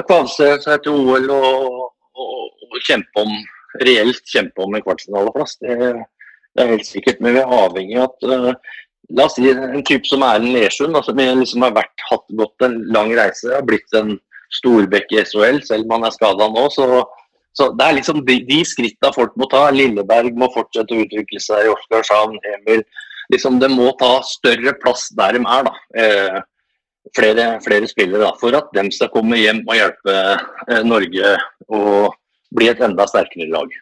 kvalifisere 0.07 0.59
seg 0.63 0.83
til 0.83 0.99
OL 1.01 1.29
og, 1.33 1.87
og, 2.15 2.35
og, 2.67 2.77
kjempe 2.87 3.23
om 3.23 3.33
reelt 3.83 4.23
kjempe 4.31 4.63
om 4.63 4.75
en 4.75 4.83
kvartfinaleplass. 4.85 5.57
Det, 5.61 5.77
det, 5.91 6.63
er 6.63 6.71
helt 6.73 6.87
sikkert. 6.87 7.19
Men 7.21 7.37
vi 7.37 7.43
er 7.43 7.55
avhengig 7.59 7.99
av 7.99 8.11
at 8.11 8.29
uh, 8.31 8.75
La 9.15 9.23
oss 9.23 9.37
si 9.37 9.47
en 9.47 9.83
type 9.87 10.03
som 10.09 10.23
Erlend 10.27 10.51
Lersund, 10.51 10.97
som 11.05 11.19
liksom 11.19 11.63
har 11.63 11.75
vært, 11.77 11.93
hatt 12.09 12.25
gått 12.35 12.65
en 12.65 12.73
lang 12.91 13.13
reise. 13.15 13.47
Har 13.53 13.63
blitt 13.63 13.95
en 13.95 14.17
storbekk 14.57 15.13
i 15.15 15.21
SHL, 15.21 15.61
selv 15.63 15.87
om 15.87 15.93
han 15.95 16.09
er 16.09 16.15
skada 16.15 16.49
nå. 16.51 16.65
Så, 16.75 16.87
så, 17.55 17.69
det 17.79 17.85
er 17.85 17.95
liksom 17.95 18.19
de, 18.27 18.41
de 18.49 18.57
skrittene 18.67 19.15
folk 19.15 19.31
må 19.39 19.47
ta. 19.51 19.69
Lilleberg 19.71 20.35
må 20.35 20.51
fortsette 20.51 20.91
å 20.91 21.05
utvikle 21.05 21.39
seg. 21.39 21.71
Oskarshamn, 21.71 22.35
Emil. 22.57 22.83
Liksom, 23.31 23.61
det 23.63 23.71
må 23.71 23.93
ta 24.01 24.17
større 24.27 24.75
plass 24.83 25.07
der 25.15 25.39
de 25.39 25.43
er. 25.55 25.69
da. 25.69 26.03
Eh, 26.03 26.37
flere, 27.15 27.49
flere 27.63 27.89
spillere 27.89 28.23
da, 28.25 28.31
for 28.39 28.55
at 28.57 28.69
de 28.75 28.87
skal 28.93 29.11
komme 29.13 29.39
hjem 29.39 29.63
og 29.67 29.75
hjelpe 29.77 30.15
eh, 30.15 30.81
Norge 30.85 31.35
å 31.67 31.81
bli 32.55 32.69
et 32.71 32.81
enda 32.83 33.07
sterkere 33.09 33.49
lag. 33.51 33.75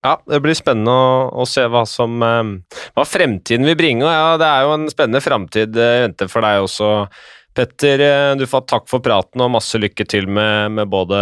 Ja, 0.00 0.14
det 0.24 0.40
blir 0.40 0.56
spennende 0.56 0.92
å, 0.92 1.26
å 1.42 1.44
se 1.48 1.66
hva 1.68 1.84
som 1.88 2.22
eh, 2.24 2.78
hva 2.96 3.04
fremtiden 3.08 3.68
vil 3.68 3.78
bringe. 3.78 4.08
Ja, 4.08 4.38
det 4.40 4.48
er 4.48 4.64
jo 4.66 4.76
en 4.78 4.88
spennende 4.92 5.24
framtid 5.24 5.76
i 5.76 5.84
eh, 5.84 6.00
vente 6.06 6.30
for 6.32 6.46
deg 6.46 6.64
også, 6.64 6.94
Petter. 7.56 8.04
Du 8.38 8.46
får 8.46 8.68
takk 8.70 8.86
for 8.88 9.02
praten 9.02 9.42
og 9.42 9.50
masse 9.56 9.78
lykke 9.80 10.06
til 10.08 10.28
med, 10.30 10.76
med 10.76 10.88
både 10.88 11.18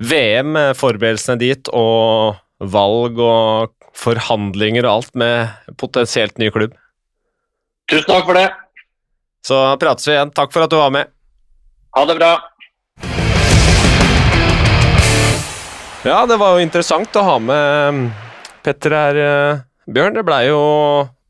VM, 0.00 0.54
forberedelsene 0.78 1.40
dit, 1.40 1.70
og 1.74 2.38
valg 2.60 3.18
og 3.18 3.74
forhandlinger 3.96 4.86
og 4.86 4.92
alt 4.92 5.18
med 5.18 5.74
potensielt 5.80 6.38
ny 6.38 6.52
klubb. 6.54 6.76
Tusen 7.90 8.06
takk 8.06 8.28
for 8.28 8.38
det. 8.38 8.46
Så 9.42 9.56
prates 9.82 10.06
vi 10.06 10.14
igjen. 10.14 10.30
Takk 10.30 10.52
for 10.54 10.62
at 10.62 10.70
du 10.70 10.78
var 10.78 10.92
med. 10.94 11.10
Ha 11.96 12.04
det 12.06 12.14
bra. 12.20 12.32
Ja, 16.06 16.22
det 16.26 16.38
var 16.40 16.54
jo 16.54 16.64
interessant 16.64 17.16
å 17.18 17.24
ha 17.26 17.38
med 17.42 17.96
mm, 17.96 18.04
Petter 18.64 18.94
her, 18.94 19.18
eh, 19.20 19.58
Bjørn. 19.90 20.14
Det 20.16 20.24
blei 20.24 20.44
jo 20.46 20.60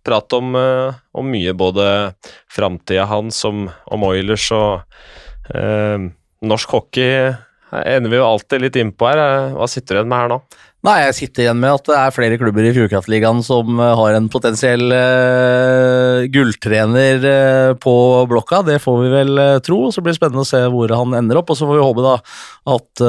prat 0.07 0.37
om, 0.37 0.53
eh, 0.55 1.01
om 1.17 1.33
mye, 1.33 1.55
både 1.57 1.87
framtida 2.53 3.09
hans, 3.09 3.41
om, 3.49 3.65
om 3.91 4.05
Oilers 4.07 4.51
og 4.55 4.85
eh, 5.57 6.07
norsk 6.45 6.77
hockey. 6.77 7.33
Ender 7.71 8.11
vi 8.11 8.18
jo 8.18 8.27
alltid 8.27 8.64
litt 8.64 8.77
innpå 8.81 9.07
her. 9.11 9.21
Eh, 9.23 9.55
Hva 9.55 9.68
sitter 9.71 9.95
du 9.95 10.01
igjen 10.01 10.11
med 10.11 10.23
her 10.23 10.31
nå? 10.33 10.39
Nei, 10.81 10.95
jeg 11.05 11.16
sitter 11.18 11.45
igjen 11.45 11.59
med 11.61 11.75
at 11.77 11.89
det 11.91 11.97
er 11.99 12.14
flere 12.16 12.39
klubber 12.41 12.64
i 12.64 12.73
Fjordkraftligaen 12.73 13.43
som 13.45 13.83
eh, 13.83 13.93
har 14.01 14.16
en 14.16 14.31
potensiell 14.33 14.87
uh, 14.89 16.25
gulltrener 16.33 17.27
uh, 17.27 17.73
på 17.77 17.95
blokka. 18.31 18.62
Det 18.66 18.79
får 18.81 18.97
vi 19.03 19.12
vel 19.12 19.35
uh, 19.37 19.59
tro. 19.64 19.83
Så 19.93 20.01
blir 20.01 20.14
det 20.14 20.21
spennende 20.23 20.47
å 20.47 20.49
se 20.49 20.62
hvor 20.73 20.97
han 20.97 21.18
ender 21.21 21.43
opp. 21.43 21.53
Og 21.53 21.61
så 21.61 21.68
får 21.68 21.79
vi 21.79 21.85
håpe 21.85 22.07
da 22.07 22.16
at 22.71 23.05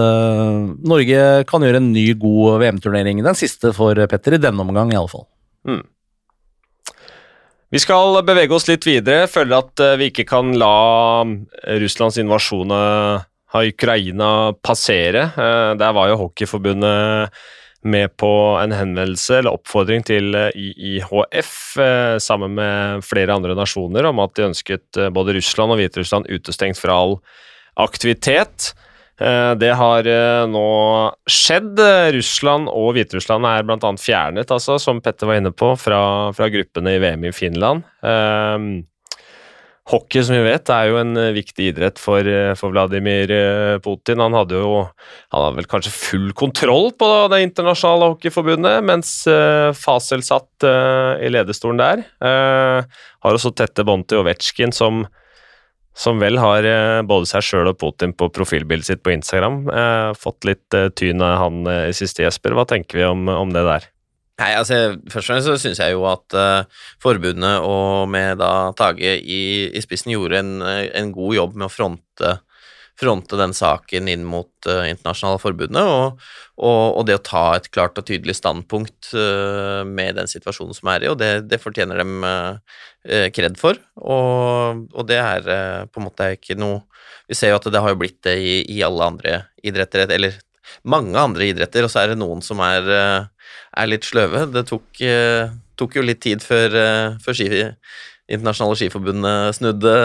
Norge 0.88 1.24
kan 1.48 1.64
gjøre 1.64 1.80
en 1.82 1.90
ny, 1.94 2.06
god 2.20 2.62
VM-turnering. 2.64 3.24
Den 3.24 3.40
siste 3.40 3.74
for 3.76 3.98
Petter, 4.12 4.36
i 4.36 4.42
denne 4.42 4.64
omgang 4.64 4.92
i 4.92 5.00
alle 5.00 5.12
fall. 5.12 5.28
Vi 7.72 7.80
skal 7.80 8.20
bevege 8.28 8.56
oss 8.56 8.68
litt 8.68 8.84
videre. 8.88 9.30
Føler 9.32 9.62
at 9.62 9.84
vi 10.00 10.10
ikke 10.12 10.26
kan 10.28 10.52
la 10.60 10.76
eh, 11.24 11.78
Russlands 11.80 12.20
invasjon 12.20 12.74
av 12.76 13.31
Ukraina 13.60 14.54
passere. 14.64 15.28
Eh, 15.36 15.74
Der 15.80 15.94
var 15.94 16.10
jo 16.10 16.20
Hockeyforbundet 16.26 17.30
med 17.84 18.12
på 18.16 18.30
en 18.62 18.72
henvendelse 18.72 19.40
eller 19.40 19.56
oppfordring 19.58 20.04
til 20.06 20.36
IHF 20.54 21.78
eh, 21.82 22.18
sammen 22.22 22.54
med 22.60 23.02
flere 23.04 23.34
andre 23.34 23.56
nasjoner 23.58 24.06
om 24.06 24.22
at 24.22 24.36
de 24.38 24.46
ønsket 24.52 25.00
eh, 25.02 25.10
både 25.10 25.34
Russland 25.40 25.74
og 25.74 25.82
Hviterussland 25.82 26.30
utestengt 26.30 26.78
fra 26.78 26.94
all 26.94 27.18
aktivitet. 27.82 28.74
Eh, 29.20 29.54
Det 29.58 29.74
har 29.78 30.06
eh, 30.08 30.46
nå 30.50 30.68
skjedd. 31.30 31.74
Eh, 31.82 32.12
Russland 32.18 32.70
og 32.70 32.94
Hviterussland 32.96 33.46
er 33.50 33.66
bl.a. 33.66 33.92
fjernet, 33.98 34.54
altså, 34.54 34.78
som 34.82 35.02
Petter 35.02 35.28
var 35.30 35.42
inne 35.42 35.52
på, 35.54 35.74
fra, 35.78 36.32
fra 36.38 36.50
gruppene 36.54 36.96
i 36.98 37.02
VM 37.02 37.26
i 37.30 37.34
Finland. 37.34 37.84
Eh, 38.06 38.58
Hockey, 39.90 40.22
som 40.24 40.36
vi 40.38 40.44
vet, 40.46 40.70
er 40.70 40.90
jo 40.92 40.98
en 41.02 41.16
eh, 41.18 41.32
viktig 41.34 41.72
idrett 41.72 42.00
for, 42.00 42.22
eh, 42.22 42.54
for 42.60 42.74
Vladimir 42.74 43.32
eh, 43.34 43.78
Putin. 43.82 44.22
Han 44.22 44.36
hadde 44.38 44.60
jo 44.60 44.74
han 45.34 45.46
hadde 45.48 45.58
vel 45.58 45.70
kanskje 45.72 45.94
full 45.96 46.28
kontroll 46.38 46.92
på 46.94 47.08
det 47.34 47.42
internasjonale 47.48 48.12
hockeyforbundet, 48.14 48.86
mens 48.86 49.14
Fasel 49.80 50.22
satt 50.26 50.66
i 50.66 51.30
ledestolen 51.32 51.80
der. 51.80 52.04
Har 52.22 53.38
også 53.38 53.54
tette 53.56 53.86
bånd 53.88 54.06
til 54.10 54.22
Ovetsjkin, 54.22 54.76
som 54.76 55.06
som 55.92 56.22
vel 56.24 56.38
har 56.40 56.64
både 57.04 57.28
seg 57.28 57.44
sjøl 57.44 57.68
og 57.74 57.80
Putin 57.82 58.14
på 58.16 58.30
profilbildet 58.32 58.88
sitt 58.88 59.02
på 59.04 59.12
Instagram. 59.12 59.66
Fått 60.16 60.48
litt 60.48 60.78
tyn 60.96 61.24
av 61.26 61.36
han 61.42 61.66
i 61.90 61.96
siste, 61.96 62.24
Jesper. 62.24 62.56
Hva 62.56 62.64
tenker 62.70 63.02
vi 63.02 63.10
om, 63.10 63.28
om 63.28 63.52
det 63.52 63.66
der? 63.68 63.90
Nei, 64.42 64.54
altså, 64.58 64.78
Først 65.12 65.28
og 65.28 65.28
fremst 65.30 65.50
så 65.50 65.58
syns 65.62 65.82
jeg 65.82 65.94
jo 65.94 66.06
at 66.10 66.38
uh, 66.38 66.86
forbundet 67.04 67.66
og 67.66 68.10
med 68.12 68.40
da 68.42 68.72
Tage 68.78 69.20
i, 69.20 69.42
i 69.70 69.84
spissen 69.84 70.14
gjorde 70.16 70.40
en, 70.42 70.56
eh, 70.66 70.88
en 70.98 71.12
god 71.14 71.36
jobb 71.36 71.60
med 71.60 71.68
å 71.68 71.74
fronte, 71.74 72.34
fronte 72.98 73.38
den 73.38 73.54
saken 73.58 74.10
inn 74.10 74.26
mot 74.26 74.70
uh, 74.70 74.88
internasjonale 74.90 75.42
forbundet, 75.44 75.86
og, 75.86 76.26
og, 76.58 76.84
og 76.98 77.06
det 77.10 77.20
å 77.20 77.24
ta 77.26 77.46
et 77.58 77.70
klart 77.74 78.02
og 78.02 78.08
tydelig 78.08 78.40
standpunkt 78.40 79.12
uh, 79.14 79.82
med 79.86 80.18
den 80.18 80.32
situasjonen 80.32 80.78
som 80.78 80.90
er 80.94 81.06
i, 81.06 81.12
og 81.12 81.20
det, 81.22 81.32
det 81.52 81.62
fortjener 81.62 82.02
dem 82.02 82.26
kred 83.34 83.56
for. 83.58 83.80
Og, 83.98 84.84
og 84.94 85.06
det 85.10 85.18
er 85.18 85.88
på 85.90 85.98
en 85.98 86.06
måte 86.06 86.28
ikke 86.36 86.54
noe 86.54 86.84
Vi 87.26 87.34
ser 87.34 87.50
jo 87.50 87.58
at 87.58 87.66
det 87.74 87.82
har 87.82 87.96
blitt 87.98 88.20
det 88.28 88.36
i, 88.38 88.54
i 88.76 88.82
alle 88.86 89.08
andre 89.10 89.40
idretter, 89.66 90.06
eller 90.14 90.36
mange 90.88 91.20
andre 91.20 91.48
idretter, 91.50 91.86
og 91.86 91.92
så 91.92 92.04
er 92.04 92.14
det 92.14 92.20
noen 92.22 92.42
som 92.46 92.62
er, 92.64 92.88
eh, 92.96 93.28
er 93.78 93.90
litt 93.90 94.08
sløve. 94.08 94.46
Det 94.52 94.66
tok, 94.70 94.88
eh, 95.06 95.52
tok 95.80 95.96
jo 95.96 96.04
litt 96.06 96.22
tid 96.24 96.44
før, 96.44 96.76
eh, 96.76 97.18
før 97.24 97.38
ski, 97.38 97.50
Internasjonale 98.32 98.78
Skiforbundet 98.80 99.58
snudde 99.58 99.96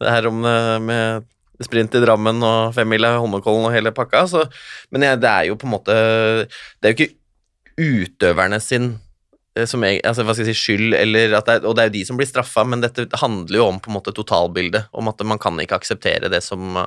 det 0.00 0.10
her 0.10 0.26
om 0.30 0.44
eh, 0.44 0.78
med 0.82 1.28
sprint 1.62 1.94
i 1.94 2.00
Drammen 2.02 2.40
og 2.42 2.74
femmila 2.74 3.18
Holmenkollen 3.20 3.68
og 3.68 3.74
hele 3.74 3.92
pakka. 3.94 4.24
Så, 4.30 4.46
men 4.90 5.06
jeg, 5.06 5.20
det 5.22 5.30
er 5.30 5.50
jo 5.50 5.58
på 5.60 5.68
en 5.68 5.74
måte 5.74 5.96
Det 6.80 6.88
er 6.88 6.94
jo 6.94 6.98
ikke 6.98 7.16
utøverne 7.80 8.60
sin 8.60 8.94
som 9.66 9.82
jeg, 9.82 9.98
altså, 10.06 10.22
hva 10.24 10.34
skal 10.34 10.46
jeg 10.46 10.54
si, 10.54 10.62
skyld, 10.62 10.94
eller 10.94 11.34
at 11.34 11.48
det 11.48 11.56
er, 11.58 11.64
og 11.66 11.74
det 11.74 11.82
er 11.82 11.90
jo 11.90 11.94
de 11.96 12.04
som 12.06 12.18
blir 12.20 12.28
straffa, 12.28 12.62
men 12.68 12.84
dette 12.84 13.08
handler 13.18 13.58
jo 13.58 13.66
om 13.66 13.80
på 13.82 13.90
en 13.90 13.96
måte 13.96 14.14
totalbildet, 14.14 14.86
om 14.94 15.10
at 15.10 15.24
man 15.26 15.40
kan 15.42 15.58
ikke 15.58 15.80
akseptere 15.80 16.30
det 16.30 16.42
som, 16.46 16.78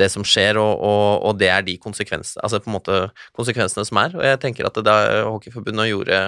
det 0.00 0.08
som 0.12 0.24
skjer, 0.24 0.56
og, 0.62 0.80
og, 0.80 1.26
og 1.28 1.38
det 1.40 1.50
er 1.52 1.66
de 1.66 1.76
konsekvensene, 1.82 2.40
altså 2.46 2.62
på 2.64 2.72
en 2.72 2.78
måte 2.78 3.00
konsekvensene 3.36 3.84
som 3.88 4.00
er, 4.00 4.16
og 4.16 4.24
jeg 4.24 4.40
tenker 4.42 4.68
at 4.68 4.80
det 4.80 4.86
da 4.88 4.96
Hockeyforbundet 5.28 5.90
gjorde 5.92 6.20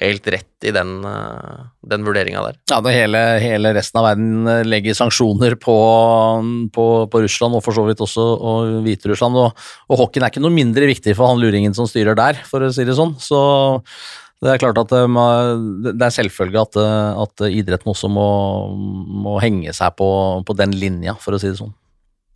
helt 0.00 0.28
rett 0.28 0.66
i 0.66 0.72
den, 0.74 0.98
eh, 1.04 1.60
den 1.88 2.04
vurderinga 2.04 2.42
der. 2.44 2.58
Ja, 2.70 2.80
når 2.84 2.96
hele, 2.96 3.22
hele 3.40 3.72
resten 3.76 4.00
av 4.00 4.08
verden 4.10 4.50
eh, 4.50 4.64
legger 4.66 4.96
sanksjoner 4.96 5.56
på, 5.60 5.76
på, 6.74 6.86
på 7.12 7.22
Russland, 7.24 7.56
og 7.56 7.64
for 7.64 7.76
så 7.76 7.86
vidt 7.88 8.02
også 8.04 8.26
og 8.36 8.76
Hviterussland, 8.84 9.40
og, 9.40 9.66
og 9.88 10.02
hockeyen 10.02 10.26
er 10.26 10.34
ikke 10.34 10.44
noe 10.44 10.54
mindre 10.54 10.88
viktig 10.90 11.16
for 11.16 11.32
han 11.32 11.40
luringen 11.40 11.76
som 11.76 11.88
styrer 11.88 12.18
der, 12.18 12.40
for 12.48 12.66
å 12.66 12.72
si 12.74 12.84
det 12.88 12.96
sånn. 12.98 13.16
Så 13.20 13.40
det 14.44 14.52
er 14.52 14.60
klart 14.60 14.78
at 14.82 14.92
det 14.92 15.94
er 15.96 16.12
selvfølgelig 16.12 16.60
at, 16.60 16.78
eh, 16.82 17.22
at 17.24 17.46
idretten 17.48 17.92
også 17.92 18.10
må, 18.12 18.28
må 19.24 19.38
henge 19.40 19.72
seg 19.76 19.96
på, 19.96 20.08
på 20.46 20.56
den 20.58 20.76
linja, 20.76 21.16
for 21.22 21.36
å 21.36 21.40
si 21.40 21.48
det 21.48 21.60
sånn. 21.60 21.72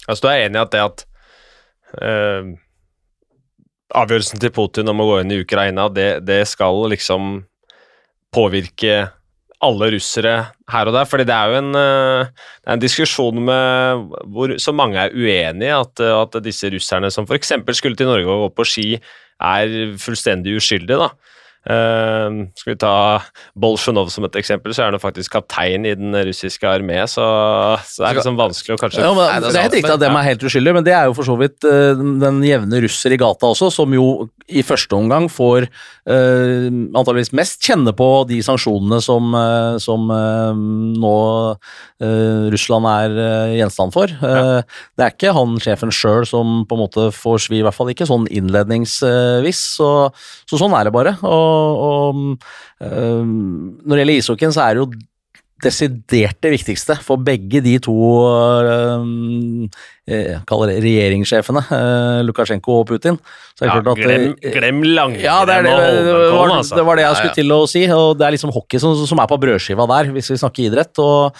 Altså, 0.07 0.25
du 0.25 0.31
er 0.31 0.47
enig 0.47 0.57
i 0.57 0.63
at 0.65 0.73
det 0.73 0.83
at 0.87 1.05
øh, 2.01 2.51
avgjørelsen 4.01 4.41
til 4.43 4.53
Putin 4.55 4.91
om 4.91 5.03
å 5.03 5.09
gå 5.11 5.21
inn 5.21 5.35
i 5.35 5.41
Ukraina, 5.45 5.91
det, 5.93 6.11
det 6.25 6.43
skal 6.49 6.87
liksom 6.93 7.43
påvirke 8.35 9.11
alle 9.61 9.91
russere 9.93 10.35
her 10.73 10.89
og 10.89 10.95
der, 10.97 11.09
fordi 11.09 11.27
det 11.29 11.37
er 11.37 11.51
jo 11.51 11.59
en, 11.59 11.75
eh, 11.77 12.31
det 12.63 12.71
er 12.71 12.79
en 12.79 12.85
diskusjon 12.85 13.43
med 13.45 14.15
hvor 14.33 14.55
så 14.63 14.73
mange 14.73 15.03
er 15.03 15.13
uenige, 15.13 15.75
at, 15.77 16.01
eh, 16.01 16.17
at 16.17 16.39
disse 16.45 16.71
russerne 16.73 17.11
som 17.13 17.29
f.eks. 17.29 17.53
skulle 17.77 17.99
til 17.99 18.09
Norge 18.09 18.25
og 18.25 18.47
gå 18.47 18.55
på 18.57 18.69
ski, 18.73 18.89
er 19.41 19.75
fullstendig 20.01 20.57
uskyldige. 20.57 20.97
da. 20.97 21.37
Eh, 21.61 22.27
skal 22.57 22.73
vi 22.73 22.79
ta 22.81 22.95
Bolsjunov 23.61 24.09
som 24.13 24.25
et 24.25 24.39
eksempel, 24.41 24.73
så 24.73 24.87
er 24.87 24.95
han 24.95 25.03
faktisk 25.03 25.35
kaptein 25.35 25.85
i 25.85 25.93
den 25.99 26.17
russiske 26.29 26.65
armé, 26.65 27.03
så, 27.05 27.27
så 27.85 28.01
det 28.01 28.09
er 28.09 28.19
liksom 28.21 28.39
vanskelig 28.39 28.79
å 28.79 28.81
kanskje 28.81 29.05
Ja, 29.05 29.11
men, 29.13 29.27
Nei, 29.29 29.41
det 29.45 29.51
er 29.53 29.67
helt 29.67 29.77
riktig 29.77 29.93
at 29.93 30.05
dem 30.05 30.17
er 30.17 30.29
helt 30.31 30.47
uskyldige, 30.49 30.77
men 30.79 30.87
det 30.87 30.95
er 30.97 31.11
jo 31.11 31.17
for 31.19 31.29
så 31.29 31.37
vidt 31.41 31.69
uh, 31.69 31.93
den 32.25 32.41
jevne 32.47 32.81
russer 32.87 33.13
i 33.13 33.21
gata 33.21 33.53
også, 33.53 33.69
som 33.75 33.93
jo 33.93 34.07
i 34.49 34.65
første 34.67 34.97
omgang 34.97 35.29
får 35.31 35.69
uh, 35.69 36.67
antageligvis 36.97 37.35
mest 37.37 37.61
kjenne 37.69 37.93
på 37.97 38.09
de 38.31 38.41
sanksjonene 38.47 39.03
som, 39.05 39.29
uh, 39.37 39.77
som 39.83 40.09
nå 40.11 41.17
eh, 42.01 42.49
Russland 42.53 42.89
er 42.89 43.17
gjenstand 43.59 43.95
for. 43.95 44.11
Eh, 44.11 44.61
Det 44.97 45.05
er 45.05 45.15
ikke 45.15 45.35
han 45.37 45.59
sjefen 45.63 45.93
sjøl 45.95 46.27
som 46.29 46.65
på 46.69 46.77
en 46.77 46.83
måte 46.83 47.07
får 47.15 47.45
svi, 47.47 47.61
i 47.61 47.65
hvert 47.65 47.77
fall 47.77 47.93
ikke 47.93 48.09
sånn 48.09 48.27
innledningsvis. 48.31 49.61
Så, 49.79 49.91
så 50.49 50.61
sånn 50.61 50.75
er 50.77 50.89
det 50.89 50.95
bare. 50.95 51.17
Og, 51.27 51.50
og 51.51 52.15
um, 52.15 52.39
når 52.81 53.97
det 53.97 54.03
gjelder 54.03 54.21
ishockeyen, 54.21 54.55
så 54.57 54.67
er 54.67 54.75
det 54.75 54.85
jo 54.85 54.91
desidert 55.65 56.39
det 56.43 56.55
viktigste 56.55 56.97
for 57.05 57.21
begge 57.25 57.63
de 57.65 57.77
to 57.83 57.97
øh, 58.27 59.69
jeg 60.11 60.41
kaller 60.49 60.73
det 60.73 60.81
regjeringssjefene, 60.83 61.63
øh, 61.77 62.21
Lukasjenko 62.27 62.81
og 62.81 62.87
Putin. 62.89 63.19
Så 63.55 63.65
er 63.65 63.69
ja, 63.69 63.79
klart 63.79 63.91
at, 63.93 64.05
glem, 64.05 64.35
glem 64.43 64.83
langrenn 64.83 65.23
ja, 65.23 65.37
det, 65.47 65.59
er 65.61 65.67
det, 65.67 65.73
og 65.73 65.81
det, 65.81 65.91
Holmenkollen, 65.95 66.39
var, 66.51 66.57
altså. 66.57 66.79
det 66.79 66.87
var 66.89 66.99
det 66.99 67.05
jeg 67.05 67.19
skulle 67.19 67.31
ja. 67.31 67.39
til 67.39 67.55
å 67.55 67.59
si, 67.71 67.83
og 67.95 68.07
det 68.19 68.27
er 68.27 68.35
liksom 68.35 68.55
hockey 68.55 68.83
som, 68.83 68.97
som 69.07 69.23
er 69.23 69.31
på 69.31 69.39
brødskiva 69.45 69.87
der, 69.93 70.11
hvis 70.17 70.33
vi 70.33 70.39
snakker 70.41 70.67
idrett. 70.67 71.03
og 71.05 71.37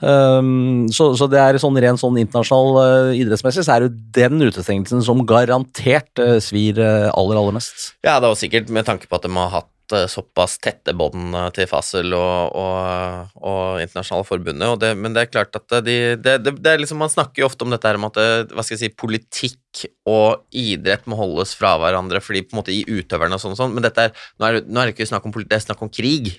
um, 0.00 0.86
så, 0.94 1.10
så 1.18 1.28
det 1.30 1.42
er 1.42 1.60
sånn 1.60 1.80
rent 1.84 2.00
sånn 2.00 2.16
internasjonal 2.22 2.80
uh, 3.10 3.18
idrettsmessig, 3.18 3.66
så 3.66 3.76
er 3.76 3.84
det 3.84 3.90
jo 3.90 3.96
den 4.22 4.48
utestengelsen 4.48 5.04
som 5.04 5.24
garantert 5.28 6.22
uh, 6.22 6.38
svir 6.44 6.80
uh, 6.80 7.10
aller, 7.12 7.42
aller 7.42 7.58
mest. 7.58 7.90
Ja, 8.06 8.16
det 8.22 8.30
var 8.30 8.40
sikkert 8.40 8.72
med 8.72 8.88
tanke 8.88 9.10
på 9.10 9.20
at 9.20 9.28
de 9.28 9.34
har 9.36 9.52
hatt 9.58 9.70
hatt 9.84 9.92
eh, 9.92 10.06
såpass 10.08 10.58
tette 10.58 10.94
bånd 10.94 11.34
eh, 11.34 11.50
til 11.54 11.68
Fasel 11.68 12.12
og, 12.16 12.54
og, 12.56 13.34
og 13.36 13.82
internasjonale 13.82 14.26
forbundet. 14.26 14.68
Og 14.68 14.80
det, 14.80 14.94
men 14.96 15.14
det 15.14 15.24
er 15.24 15.32
klart 15.32 15.54
at 15.56 15.84
de, 15.84 16.16
det, 16.16 16.38
det, 16.44 16.70
er 16.70 16.78
liksom, 16.80 16.98
Man 16.98 17.12
snakker 17.12 17.42
jo 17.42 17.48
ofte 17.48 17.64
om 17.64 17.70
dette 17.70 17.86
her 17.86 17.96
om 17.98 18.08
at 18.08 18.16
eh, 18.20 18.46
hva 18.52 18.64
skal 18.64 18.76
jeg 18.78 18.84
si, 18.84 18.96
politikk 18.96 19.84
og 20.08 20.44
idrett 20.54 21.06
må 21.10 21.18
holdes 21.18 21.54
fra 21.58 21.76
hverandre 21.80 22.22
fordi 22.22 22.44
på 22.46 22.54
en 22.54 22.62
måte 22.62 22.74
i 22.74 22.84
utøverne 22.86 23.36
og 23.36 23.42
sånn, 23.42 23.56
og 23.56 23.60
sånn 23.60 23.74
men 23.74 23.84
dette 23.84 24.08
er, 24.08 24.12
nå, 24.38 24.46
er, 24.46 24.60
nå 24.66 24.80
er 24.80 24.90
det 24.90 24.96
ikke 24.96 25.10
snakk 25.10 25.26
om 25.26 25.34
politikk, 25.34 25.52
det 25.54 25.60
er 25.60 25.66
snakk 25.68 25.82
om 25.84 25.92
krig. 25.92 26.30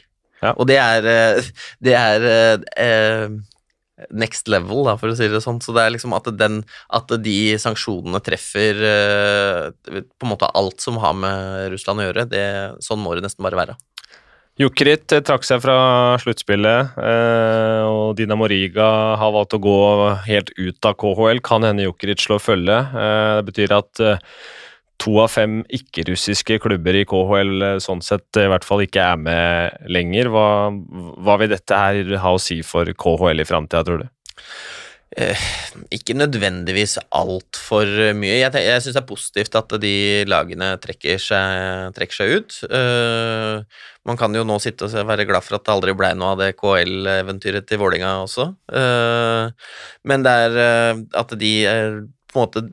Ja. 0.42 0.54
Og 0.56 0.68
det 0.70 0.80
er, 0.80 1.10
eh, 1.10 1.52
det 1.84 1.98
er 1.98 2.30
eh, 2.30 3.36
next 4.12 4.50
level, 4.52 4.84
da, 4.88 4.96
for 5.00 5.12
å 5.12 5.18
si 5.18 5.28
det 5.32 5.42
sånn. 5.44 5.62
Så 5.64 5.76
det 5.76 5.86
er 5.86 5.94
liksom 5.96 6.16
at, 6.18 6.28
den, 6.40 6.62
at 6.94 7.12
de 7.24 7.40
sanksjonene 7.62 8.22
treffer 8.24 8.82
eh, 8.92 10.02
på 10.06 10.28
en 10.28 10.34
måte 10.34 10.52
alt 10.52 10.84
som 10.84 11.00
har 11.04 11.16
med 11.18 11.72
Russland 11.74 12.04
å 12.04 12.10
gjøre. 12.10 12.30
Det, 12.32 12.46
sånn 12.86 13.04
må 13.04 13.16
det 13.16 13.26
nesten 13.26 13.46
bare 13.46 13.62
være. 13.64 13.78
Jukrit 14.60 15.12
eh, 15.12 15.24
trakk 15.26 15.44
seg 15.44 15.60
fra 15.64 15.78
sluttspillet, 16.24 16.96
eh, 16.96 17.82
og 17.88 18.14
Dinamo 18.16 18.48
Riga 18.48 18.88
har 19.20 19.34
valgt 19.36 19.58
å 19.58 19.64
gå 19.64 19.80
helt 20.30 20.54
ut 20.56 20.88
av 20.88 20.96
KHL. 21.02 21.42
Kan 21.44 21.68
hende 21.68 21.88
Jukrit 21.88 22.24
slår 22.24 22.40
følge. 22.40 22.78
Eh, 22.80 23.34
det 23.40 23.50
betyr 23.50 23.76
at 23.76 24.04
eh, 24.04 24.22
to 25.02 25.18
av 25.24 25.34
fem 25.34 25.60
ikke-russiske 25.74 26.60
klubber 26.64 26.98
i 26.98 27.06
KHL 27.08 27.68
eh, 27.68 27.82
sånn 27.84 28.04
sett 28.06 28.40
i 28.40 28.48
hvert 28.52 28.68
fall 28.68 28.86
ikke 28.86 29.04
er 29.04 29.20
med 29.20 29.92
lenger. 29.92 30.32
Hva, 30.34 30.48
hva 31.26 31.38
vil 31.42 31.52
dette 31.52 31.82
her 31.82 32.16
ha 32.24 32.36
å 32.36 32.42
si 32.42 32.62
for 32.66 32.90
KHL 32.90 33.44
i 33.44 33.48
framtida, 33.48 33.84
tror 33.88 34.06
du? 34.06 34.10
Eh, 35.16 35.44
ikke 35.96 36.16
nødvendigvis 36.18 36.98
altfor 37.16 37.88
mye. 38.18 38.40
Jeg, 38.42 38.52
jeg 38.66 38.84
syns 38.84 38.98
det 38.98 39.02
er 39.02 39.08
positivt 39.08 39.56
at 39.56 39.76
de 39.80 39.96
lagene 40.28 40.74
trekker 40.84 41.22
seg, 41.22 41.92
trekker 41.96 42.18
seg 42.18 42.34
ut. 42.36 42.58
Eh, 42.68 43.84
man 44.06 44.20
kan 44.20 44.36
jo 44.36 44.44
nå 44.48 44.58
sitte 44.62 44.90
og 44.90 45.08
være 45.08 45.28
glad 45.30 45.46
for 45.46 45.58
at 45.58 45.64
det 45.66 45.72
aldri 45.74 45.96
ble 45.98 46.12
noe 46.20 46.34
av 46.36 46.42
det 46.44 46.52
KL-eventyret 46.60 47.68
til 47.70 47.80
Vålinga 47.82 48.12
også. 48.26 48.50
Eh, 48.82 49.70
men 50.12 50.26
det 50.26 50.36
er 50.48 50.60
eh, 50.66 51.06
at 51.22 51.38
de 51.40 51.54
er 51.70 52.02
på 52.32 52.42
en 52.42 52.44
måte 52.44 52.68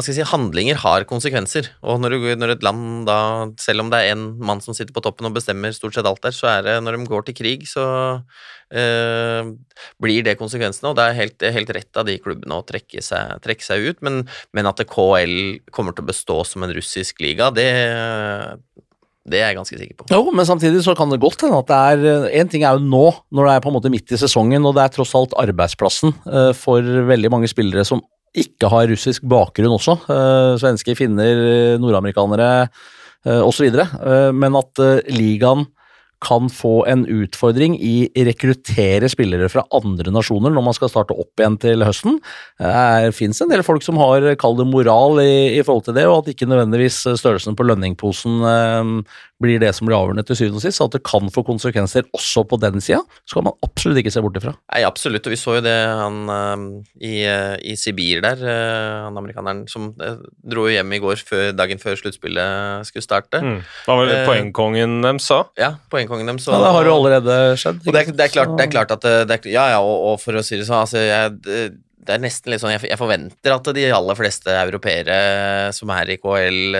hva 0.00 0.06
skal 0.06 0.16
jeg 0.16 0.24
si, 0.24 0.30
handlinger 0.32 0.78
har 0.80 1.04
konsekvenser, 1.08 1.68
og 1.84 2.00
når, 2.00 2.14
du, 2.16 2.28
når 2.40 2.54
et 2.54 2.64
land 2.64 3.04
da, 3.08 3.18
selv 3.60 3.84
om 3.84 3.90
det 3.92 4.00
er 4.00 4.14
en 4.14 4.24
mann 4.40 4.62
som 4.64 4.76
sitter 4.76 4.94
på 4.96 5.02
toppen 5.04 5.28
og 5.28 5.36
bestemmer 5.36 5.74
stort 5.76 5.96
sett 5.96 6.08
alt 6.08 6.22
der, 6.24 6.34
så 6.34 6.48
er 6.54 6.64
det 6.64 6.76
når 6.80 6.96
de 6.96 7.08
går 7.10 7.26
til 7.26 7.36
krig, 7.36 7.66
så 7.68 7.84
øh, 8.72 9.52
blir 10.00 10.24
det 10.24 10.38
konsekvensene, 10.40 10.90
og 10.92 10.96
det 10.96 11.06
er 11.06 11.18
helt, 11.20 11.48
helt 11.58 11.74
rett 11.76 12.00
av 12.00 12.08
de 12.08 12.16
klubbene 12.22 12.56
å 12.56 12.64
trekke 12.66 13.04
seg, 13.04 13.36
trekke 13.44 13.66
seg 13.66 13.90
ut, 13.90 14.00
men, 14.06 14.22
men 14.56 14.70
at 14.70 14.80
KL 14.88 15.36
kommer 15.74 15.96
til 15.96 16.06
å 16.06 16.10
bestå 16.12 16.40
som 16.48 16.64
en 16.64 16.72
russisk 16.76 17.20
liga, 17.20 17.50
det, 17.52 17.68
det 19.28 19.42
er 19.42 19.50
jeg 19.50 19.58
ganske 19.60 19.80
sikker 19.82 19.98
på. 19.98 20.08
Jo, 20.14 20.22
men 20.32 20.48
samtidig 20.48 20.80
så 20.86 20.94
kan 20.96 21.12
det 21.12 21.20
godt 21.20 21.44
hende 21.44 21.60
at 21.60 21.68
det 21.68 21.80
er 21.92 22.38
En 22.40 22.48
ting 22.48 22.64
er 22.64 22.78
jo 22.78 22.88
nå, 22.88 23.04
når 23.36 23.46
det 23.46 23.52
er 23.52 23.66
på 23.66 23.68
en 23.68 23.76
måte 23.76 23.92
midt 23.92 24.16
i 24.16 24.20
sesongen, 24.20 24.64
og 24.64 24.78
det 24.78 24.86
er 24.86 24.94
tross 24.96 25.12
alt 25.18 25.36
arbeidsplassen 25.38 26.16
eh, 26.24 26.54
for 26.56 26.80
veldig 27.10 27.32
mange 27.36 27.50
spillere 27.52 27.84
som 27.86 28.00
ikke 28.36 28.70
har 28.70 28.88
russisk 28.90 29.26
bakgrunn 29.26 29.74
også. 29.74 29.98
eh, 30.12 30.54
Svensker, 30.62 30.94
finner, 30.98 31.76
nordamerikanere 31.82 32.68
eh, 33.26 33.42
osv. 33.42 33.70
Eh, 33.74 34.30
Men 34.32 34.56
at 34.60 34.78
eh, 34.78 35.04
ligaen 35.10 35.66
kan 36.20 36.50
få 36.52 36.82
en 36.84 37.06
utfordring 37.08 37.78
i 37.80 38.10
rekruttere 38.28 39.08
spillere 39.08 39.48
fra 39.48 39.62
andre 39.72 40.12
nasjoner 40.12 40.52
når 40.52 40.66
man 40.66 40.76
skal 40.76 40.90
starte 40.92 41.16
opp 41.16 41.40
igjen 41.40 41.56
til 41.62 41.80
høsten. 41.80 42.18
Det 42.60 43.14
fins 43.16 43.40
en 43.40 43.48
del 43.48 43.62
folk 43.64 43.80
som 43.80 43.96
har 43.96 44.26
kall 44.36 44.58
det 44.58 44.66
moral 44.68 45.16
i, 45.24 45.56
i 45.56 45.62
forhold 45.64 45.86
til 45.86 45.96
det, 45.96 46.04
og 46.04 46.18
at 46.20 46.28
ikke 46.34 46.50
nødvendigvis 46.50 46.98
størrelsen 47.16 47.56
på 47.56 47.64
lønningposen 47.64 48.36
eh, 48.44 48.92
blir 49.40 49.60
det 49.62 49.72
som 49.76 49.88
blir 49.88 49.96
avgjørende 49.96 50.24
til 50.28 50.38
syvende 50.38 50.60
og 50.60 50.64
sist. 50.64 50.82
At 50.84 50.94
det 50.94 51.02
kan 51.06 51.30
få 51.32 51.44
konsekvenser 51.46 52.06
også 52.16 52.44
på 52.48 52.58
den 52.62 52.82
sida, 52.84 53.00
skal 53.28 53.46
man 53.46 53.56
absolutt 53.66 54.02
ikke 54.02 54.12
se 54.14 54.22
bort 54.24 54.38
ifra. 54.40 54.54
Nei, 54.72 54.82
absolutt, 54.86 55.26
og 55.26 55.34
vi 55.34 55.40
så 55.40 55.56
jo 55.58 55.64
det 55.64 55.76
han 56.00 56.20
eh, 56.36 56.64
i, 57.00 57.14
eh, 57.26 57.56
i 57.72 57.76
Sibir 57.80 58.22
der, 58.24 58.44
eh, 58.44 58.96
han 59.06 59.18
amerikaneren 59.20 59.64
som 59.70 59.90
eh, 59.98 60.20
dro 60.54 60.68
hjem 60.70 60.96
i 60.96 61.02
går 61.02 61.24
før, 61.26 61.50
dagen 61.56 61.82
før 61.82 61.98
sluttspillet 62.00 62.88
skulle 62.88 63.06
starte. 63.06 63.42
Mm. 63.42 63.60
Da 63.86 63.98
var 63.98 64.06
det 64.06 64.20
Eh, 64.20 64.26
poengkongen 64.26 65.00
dem 65.04 65.20
sa? 65.22 65.44
Ja, 65.58 65.74
poengkongen 65.92 66.28
dem 66.28 66.40
sa 66.42 66.56
Ja, 66.56 66.64
det 66.64 66.72
har 66.76 66.88
jo 66.88 66.96
allerede 66.98 67.36
skjedd. 67.60 67.84
Og 67.86 67.94
det 67.94 68.02
er, 68.02 68.10
det 68.16 68.26
er, 68.26 68.32
klart, 68.32 68.56
det 68.58 68.66
er 68.66 68.72
klart 68.72 68.96
at 68.96 69.06
er, 69.06 69.46
Ja, 69.48 69.68
ja, 69.76 69.78
og, 69.80 70.10
og 70.10 70.20
for 70.22 70.36
å 70.36 70.44
si 70.44 70.58
det 70.58 70.66
sånn, 70.68 70.82
altså 70.84 71.00
jeg, 71.00 71.38
det, 71.46 71.62
det 72.00 72.16
er 72.16 72.22
nesten 72.22 72.52
litt 72.52 72.62
sånn 72.62 72.74
jeg, 72.74 72.98
forventer 72.98 73.54
at 73.54 73.70
de 73.76 73.86
aller 73.94 74.18
fleste 74.18 74.54
europeere 74.56 75.18
som 75.76 75.92
er 75.94 76.14
i 76.14 76.18
KL, 76.20 76.76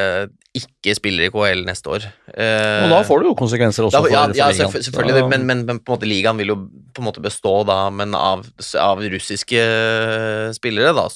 ikke 0.58 0.94
spiller 0.98 1.28
i 1.28 1.30
KL 1.30 1.60
neste 1.68 1.86
år. 1.92 2.04
Eh, 2.34 2.82
Og 2.84 2.90
da 2.90 3.00
får 3.06 3.20
det 3.22 3.28
jo 3.28 3.34
konsekvenser 3.38 3.86
også 3.86 4.00
da, 4.02 4.10
ja, 4.10 4.22
for, 4.26 4.32
for 4.34 4.40
ja 4.40 4.48
selvfølgelig, 4.82 5.20
Så- 5.22 5.28
men, 5.30 5.44
men, 5.46 5.60
men 5.68 5.78
på 5.78 5.92
en 5.92 5.98
måte 5.98 6.08
ligaen 6.10 6.40
vil 6.42 6.50
jo 6.50 6.56
på 6.90 7.04
en 7.04 7.06
måte 7.06 7.22
bestå 7.22 7.52
da, 7.68 7.76
men 7.94 8.16
av, 8.18 8.42
av 8.82 8.98
russiske 9.12 9.62
spillere, 10.58 10.90
da, 10.96 11.06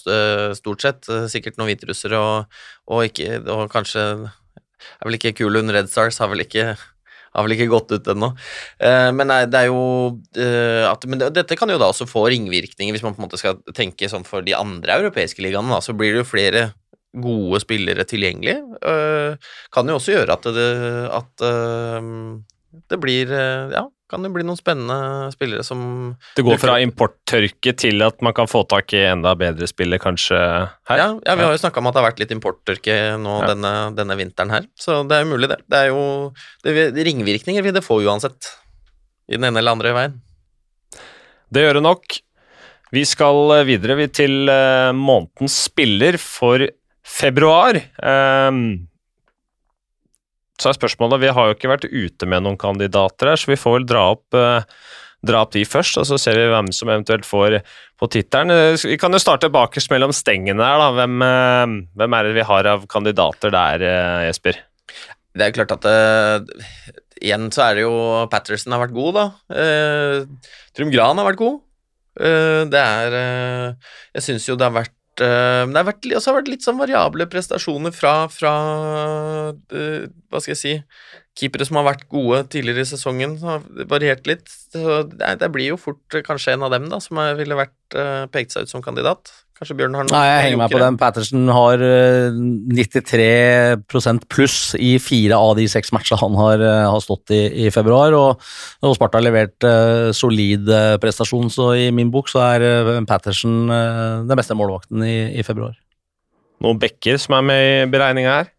stort 0.55 0.85
sett. 0.87 1.11
Sikkert 1.33 1.59
noen 1.59 1.73
hviterussere 1.73 2.21
og, 2.21 2.59
og, 2.87 3.05
ikke, 3.11 3.41
og 3.51 3.67
kanskje 3.75 4.05
er 4.31 5.07
vel 5.09 5.19
ikke 5.19 5.35
Kulun 5.41 5.73
Red 5.75 5.91
Stars 5.91 6.19
har 6.23 6.31
vel 6.31 6.45
ikke 6.47 6.75
har 7.35 7.43
vel 7.43 7.57
ikke 7.57 7.67
gått 7.73 7.91
ut 7.91 8.07
ennå. 8.13 8.29
Eh, 8.79 9.09
men 9.11 9.27
nei, 9.27 9.41
det 9.51 9.65
er 9.65 9.67
jo 9.73 9.81
eh, 10.39 10.85
at, 10.87 11.03
Men 11.11 11.19
det, 11.19 11.33
dette 11.35 11.57
kan 11.59 11.67
jo 11.73 11.81
da 11.83 11.89
også 11.91 12.07
få 12.07 12.29
ringvirkninger, 12.31 12.95
hvis 12.95 13.03
man 13.03 13.17
på 13.17 13.19
en 13.19 13.27
måte 13.27 13.41
skal 13.41 13.59
tenke 13.75 14.07
sånn 14.13 14.23
for 14.29 14.47
de 14.47 14.55
andre 14.55 15.01
europeiske 15.01 15.43
ligaene, 15.43 15.73
da, 15.75 15.81
så 15.83 15.97
blir 15.99 16.15
det 16.15 16.23
jo 16.23 16.29
flere 16.31 16.69
gode 17.23 17.61
spillere 17.63 18.05
tilgjengelig. 18.09 18.57
Eh, 18.83 19.51
kan 19.75 19.91
jo 19.91 19.99
også 20.01 20.17
gjøre 20.17 20.35
at 20.35 20.49
det, 20.57 20.71
at, 21.15 21.45
eh, 21.47 22.09
det 22.91 22.99
blir 23.03 23.31
eh, 23.31 23.71
Ja, 23.75 23.85
kan 24.11 24.23
det 24.23 24.33
bli 24.35 24.45
noen 24.47 24.59
spennende 24.59 25.31
spillere 25.35 25.65
som 25.67 25.81
Det 26.37 26.45
går 26.47 26.59
fra 26.61 26.77
importtørke 26.83 27.73
til 27.79 28.03
at 28.05 28.21
man 28.23 28.35
kan 28.37 28.51
få 28.51 28.65
tak 28.69 28.93
i 28.95 29.05
enda 29.09 29.35
bedre 29.39 29.67
spillere 29.71 30.03
kanskje 30.03 30.37
her? 30.37 30.99
Ja, 30.99 31.09
ja, 31.25 31.37
vi 31.39 31.47
har 31.47 31.55
jo 31.55 31.63
snakka 31.63 31.81
om 31.81 31.89
at 31.91 31.95
det 31.97 32.03
har 32.03 32.11
vært 32.11 32.21
litt 32.25 32.35
importtørke 32.35 32.99
nå 33.23 33.39
Ja. 33.43 33.55
denne, 33.55 33.73
denne 33.97 34.19
vinteren 34.19 34.53
her, 34.55 34.69
så 34.79 35.03
det 35.09 35.17
er 35.17 35.25
jo 35.25 35.33
mulig, 35.33 35.49
det. 35.55 35.63
Det 35.71 35.81
er 35.81 35.89
jo 35.95 36.05
det, 36.67 36.93
Ringvirkninger 37.07 37.63
vil 37.65 37.75
det 37.75 37.87
få 37.87 38.03
uansett, 38.05 38.53
i 39.31 39.39
den 39.39 39.49
ene 39.49 39.63
eller 39.63 39.79
andre 39.79 39.95
veien. 39.97 40.21
Det 41.55 41.63
gjør 41.65 41.79
det 41.79 41.87
nok. 41.87 42.21
Vi 42.95 43.03
skal 43.09 43.65
videre 43.67 44.07
til 44.13 44.47
månedens 44.95 45.57
spiller 45.67 46.19
for 46.21 46.63
februar. 47.05 47.79
um, 48.01 48.89
så 50.61 50.71
er 50.71 50.77
spørsmålet 50.77 51.23
Vi 51.25 51.33
har 51.35 51.49
jo 51.49 51.57
ikke 51.57 51.73
vært 51.73 51.89
ute 51.91 52.29
med 52.31 52.45
noen 52.45 52.59
kandidater 52.61 53.33
her, 53.33 53.41
så 53.41 53.51
vi 53.51 53.59
får 53.61 53.81
vel 53.81 53.89
dra 53.91 54.05
opp, 54.15 54.27
uh, 54.39 54.63
dra 55.25 55.43
opp 55.45 55.55
de 55.57 55.65
først, 55.67 55.99
og 56.01 56.07
så 56.09 56.19
ser 56.21 56.39
vi 56.39 56.51
hvem 56.53 56.71
som 56.75 56.93
eventuelt 56.93 57.27
får 57.27 57.59
på 58.01 58.09
tittelen. 58.13 58.53
Eh, 58.53 58.77
Vi 58.77 58.99
kan 59.01 59.13
jo 59.13 59.23
starte 59.23 59.51
bakerst 59.53 59.91
mellom 59.91 60.13
stengene 60.15 60.63
her, 60.63 60.79
da. 60.79 60.91
Hvem, 61.01 61.23
uh, 61.25 61.75
hvem 61.99 62.17
er 62.19 62.29
det 62.29 62.37
vi 62.39 62.47
har 62.47 62.71
av 62.71 62.87
kandidater 62.91 63.55
der, 63.55 63.85
uh, 63.85 64.25
Jesper? 64.29 64.61
Det 65.35 65.43
er 65.43 65.51
jo 65.51 65.57
klart 65.57 65.75
at 65.75 65.87
eh, 65.91 66.93
Igjen 67.25 67.49
så 67.55 67.63
er 67.65 67.75
det 67.75 67.85
jo 67.87 67.95
Patterson 68.31 68.75
har 68.75 68.83
vært 68.83 68.95
god, 68.95 69.17
da. 69.17 69.25
Trym 70.77 70.91
Gran 70.93 71.17
har 71.17 71.25
vært 71.31 71.41
god. 71.41 71.61
Det 72.15 72.81
er 72.83 73.15
Jeg 73.17 74.25
syns 74.27 74.45
jo 74.47 74.57
det 74.59 74.67
har 74.67 74.75
vært 74.75 74.93
det 75.21 75.79
har 75.79 75.87
vært, 75.87 76.09
også 76.11 76.33
har 76.33 76.39
vært 76.41 76.51
litt 76.51 76.67
sånn 76.67 76.81
variable 76.81 77.27
prestasjoner 77.31 77.95
fra, 77.95 78.15
fra 78.33 78.55
eh, 79.71 80.09
Hva 80.31 80.41
skal 80.43 80.55
jeg 80.55 80.61
si 80.63 80.75
Keepere 81.39 81.67
som 81.67 81.81
har 81.81 81.89
vært 81.89 82.05
gode 82.11 82.45
tidligere 82.53 82.85
i 82.85 82.89
sesongen, 82.89 83.33
har 83.43 83.65
variert 83.91 84.29
litt. 84.31 84.47
Så 84.47 85.01
det, 85.11 85.33
det 85.41 85.49
blir 85.55 85.73
jo 85.73 85.81
fort 85.83 86.15
eh, 86.15 86.23
kanskje 86.27 86.55
en 86.55 86.67
av 86.67 86.75
dem 86.75 86.87
da 86.93 87.01
som 87.03 87.19
ville 87.39 87.59
vært 87.59 87.99
pekt 88.35 88.55
seg 88.55 88.67
ut 88.67 88.71
som 88.71 88.85
kandidat. 88.85 89.33
Kanskje 89.55 89.77
Bjørn 89.79 89.95
har 89.95 90.07
noe 90.07 90.15
Nei, 90.17 90.23
jeg 90.27 90.41
henger 90.49 90.59
meg 90.59 90.73
på 90.73 90.81
den. 90.83 90.97
Patterson 90.99 91.51
har 91.55 91.83
eh, 91.87 92.39
93% 92.75 94.25
pluss 94.33 94.57
i 94.75 94.97
fire 94.99 95.39
av 95.39 95.55
de 95.61 95.69
seks 95.71 95.93
matchene 95.95 96.19
han 96.19 96.35
har, 96.41 96.65
eh, 96.65 96.87
har 96.91 97.05
stått 97.05 97.31
i 97.37 97.43
i 97.65 97.71
februar, 97.75 98.17
og, 98.19 98.43
og 98.83 98.97
Sparta 98.99 99.21
har 99.21 99.27
levert 99.29 99.67
uh, 99.67 100.11
solid 100.17 100.67
eh, 100.67 100.97
prestasjon, 101.03 101.47
så 101.55 101.71
i 101.79 101.87
min 101.95 102.11
bok 102.13 102.33
så 102.33 102.43
er 102.49 102.67
uh, 102.67 102.99
Patterson 103.07 103.71
uh, 103.71 104.27
den 104.27 104.41
beste 104.41 104.57
målvakten 104.59 105.07
i, 105.07 105.17
i 105.39 105.47
februar. 105.47 105.79
Noen 106.65 106.81
bekker 106.83 107.21
som 107.21 107.39
er 107.39 107.47
med 107.47 107.63
i 107.69 107.89
beregninga 107.93 108.37
her? 108.41 108.55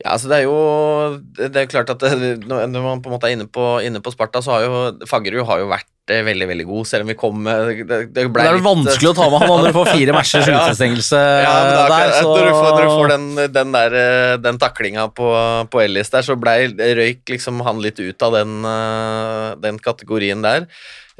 Ja, 0.00 0.14
altså 0.14 0.30
det 0.30 0.36
er 0.38 0.46
jo 0.48 0.56
Det 1.36 1.56
er 1.60 1.68
klart 1.68 1.90
at 1.92 2.00
det, 2.00 2.46
når 2.48 2.80
man 2.80 3.02
på 3.04 3.10
en 3.10 3.16
måte 3.16 3.28
er 3.28 3.36
inne 3.36 3.46
på, 3.50 3.64
inne 3.84 4.00
på 4.00 4.12
Sparta, 4.14 4.40
så 4.40 4.56
har 4.56 4.64
jo 4.64 5.08
Fagerud 5.08 5.44
har 5.48 5.60
jo 5.60 5.68
vært 5.68 5.88
eh, 5.88 5.99
veldig, 6.26 6.46
veldig 6.50 6.66
god, 6.68 6.88
selv 6.90 7.06
om 7.06 7.10
vi 7.12 7.16
kom 7.18 7.44
Det, 7.46 7.98
det 8.10 8.24
ble 8.32 8.42
Det 8.42 8.50
er 8.50 8.56
litt- 8.58 8.66
vanskelig 8.66 9.10
å 9.10 9.16
ta 9.16 9.28
med 9.32 9.44
han 9.44 9.52
når 9.52 9.66
du 9.70 9.76
får 9.78 9.90
fire 9.94 10.16
matchers 10.16 10.48
Ja. 10.50 10.62
utestengelse 10.64 11.20
Ja, 11.20 11.52
er 11.64 11.92
der, 11.94 12.14
så 12.18 12.30
når, 12.30 12.48
du 12.48 12.52
får, 12.56 12.70
når 12.70 12.82
du 12.82 12.94
får 12.94 13.12
den, 13.14 13.26
den 13.58 13.74
der 13.76 13.98
eh, 14.04 14.36
Den 14.46 14.60
taklinga 14.62 15.06
på, 15.14 15.28
på 15.70 15.84
Ellis 15.84 16.10
der, 16.12 16.26
så 16.26 16.36
ble, 16.40 16.56
røyk 17.00 17.34
liksom 17.36 17.62
han 17.66 17.82
litt 17.84 18.00
ut 18.00 18.26
av 18.26 18.34
den, 18.40 18.58
eh, 18.66 19.46
den 19.62 19.78
kategorien 19.82 20.42
der. 20.44 20.66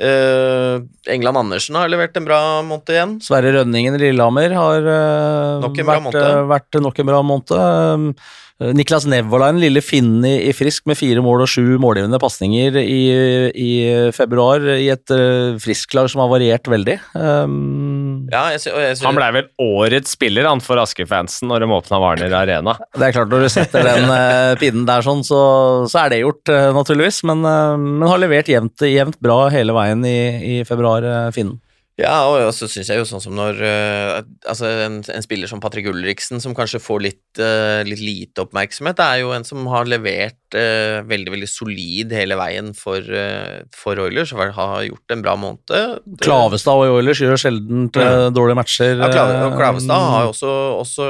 Uh, 0.00 0.80
England 1.12 1.36
Andersen 1.36 1.76
har 1.76 1.90
levert 1.92 2.14
en 2.16 2.24
bra 2.24 2.38
måned 2.64 2.88
igjen. 2.88 3.10
Sverre 3.20 3.50
Rønningen 3.58 3.98
Lillehammer 4.00 4.54
har 4.56 4.86
uh, 4.86 5.58
nok 5.60 5.76
vært, 5.84 6.16
uh, 6.16 6.46
vært, 6.48 6.78
nok 6.80 7.02
en 7.02 7.10
bra 7.10 7.18
måned. 7.20 8.22
Niklas 8.60 9.06
Nevolainen, 9.08 9.60
lille 9.62 9.80
finnen 9.80 10.24
i, 10.28 10.34
i, 10.50 10.52
Frisk 10.52 10.84
med 10.90 10.98
fire 11.00 11.22
mål 11.24 11.46
og 11.46 11.48
sju 11.48 11.78
målgivende 11.80 12.18
pasninger 12.20 12.76
i, 12.82 12.98
i, 13.56 13.70
februar, 14.12 14.66
i 14.74 14.90
et 14.92 15.14
uh, 15.14 15.56
Frisk-lag 15.62 16.10
som 16.12 16.20
har 16.20 16.28
variert 16.28 16.68
veldig. 16.68 16.98
Um, 17.14 18.26
ja, 18.28 18.50
jeg, 18.52 18.66
jeg, 18.68 18.84
jeg, 18.84 18.98
han 19.06 19.16
ble 19.16 19.30
vel 19.38 19.48
årets 19.64 20.12
spiller 20.18 20.50
han 20.50 20.60
for 20.64 20.82
Aske-fansen 20.82 21.48
når 21.48 21.64
de 21.64 21.70
åpna 21.78 22.02
Warner 22.02 22.36
Arena. 22.42 22.76
Det 22.92 23.08
er 23.08 23.16
klart, 23.16 23.32
når 23.32 23.46
du 23.46 23.54
setter 23.56 23.88
den 23.88 24.12
uh, 24.12 24.52
pinnen 24.60 24.84
der 24.88 25.08
sånn, 25.08 25.24
så, 25.24 25.40
så, 25.88 26.04
er 26.04 26.12
det 26.12 26.20
gjort, 26.26 26.44
uh, 26.52 26.68
naturligvis. 26.76 27.22
Men, 27.30 27.40
men 27.40 28.08
har 28.12 28.20
levert 28.20 28.52
jevnt, 28.52 28.84
jevnt, 28.84 29.16
bra 29.24 29.46
hele 29.54 29.72
veien 29.76 30.04
i, 30.04 30.60
februar, 30.68 31.08
Finnen. 31.32 31.56
Ja, 32.00 32.16
og 32.24 32.52
så 32.56 32.68
syns 32.70 32.88
jeg 32.88 33.00
jo 33.00 33.06
sånn 33.08 33.22
som 33.22 33.34
når 33.36 33.58
uh, 33.60 34.20
Altså, 34.48 34.68
en, 34.86 35.00
en, 35.04 35.24
spiller 35.24 35.50
som 35.50 35.60
Patrick 35.62 35.88
Ulriksen, 35.90 36.40
som 36.42 36.54
kanskje 36.56 36.80
får 36.82 37.02
litt, 37.04 37.22
uh, 37.40 37.82
litt 37.86 38.00
lite 38.00 38.44
oppmerksomhet, 38.44 39.00
er 39.04 39.20
jo 39.22 39.34
en 39.36 39.44
som 39.46 39.66
har 39.70 39.88
levert 39.90 40.56
uh, 40.56 41.00
veldig, 41.08 41.34
veldig 41.34 41.50
solid 41.50 42.14
hele 42.16 42.38
veien 42.40 42.72
for, 42.76 43.04
for 43.76 44.00
Oilers, 44.06 44.32
har 44.32 44.86
gjort 44.86 45.14
en 45.14 45.24
bra 45.24 45.36
måned. 45.40 45.74
Klavestad 46.24 46.80
og 46.80 46.96
Oilers 47.00 47.20
gjør 47.22 47.38
sjelden 47.40 47.88
ja. 47.94 48.30
dårlige 48.34 48.58
matcher. 48.58 48.96
Ja, 48.96 49.10
Klav 49.12 49.56
Klavestad 49.58 50.08
har 50.14 50.26
jo 50.26 50.34
også, 50.34 50.52
også 50.80 51.08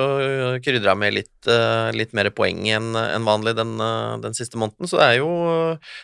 krydra 0.65 0.97
med 0.99 1.21
litt, 1.21 1.51
litt, 1.97 2.15
mer 2.17 2.33
poeng 2.35 2.67
enn 2.69 2.95
en 2.99 3.27
vanlig 3.27 3.55
den, 3.59 3.77
den, 4.25 4.37
siste 4.37 4.59
måneden, 4.61 4.91
så 4.91 4.99
det 4.99 5.07
er 5.07 5.21
jo 5.21 5.31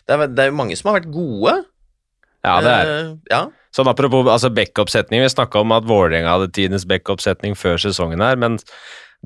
det 0.07 0.14
er, 0.14 0.28
det 0.30 0.47
er 0.47 0.55
mange 0.55 0.76
som 0.78 0.93
har 0.93 1.01
vært 1.01 1.11
gode. 1.14 1.57
Ja, 2.47 2.61
det 2.62 2.72
er 2.72 2.91
ja. 3.32 3.47
Sånn 3.76 3.90
Apropos 3.90 4.24
altså 4.32 4.48
backup-setning, 4.56 5.20
vi 5.20 5.32
snakka 5.32 5.60
om 5.60 5.74
at 5.76 5.84
Vålerenga 5.88 6.32
hadde 6.32 6.52
tidenes 6.56 6.86
backup-setning 6.88 7.56
før 7.58 7.76
sesongen 7.82 8.24
her, 8.24 8.38
men 8.40 8.56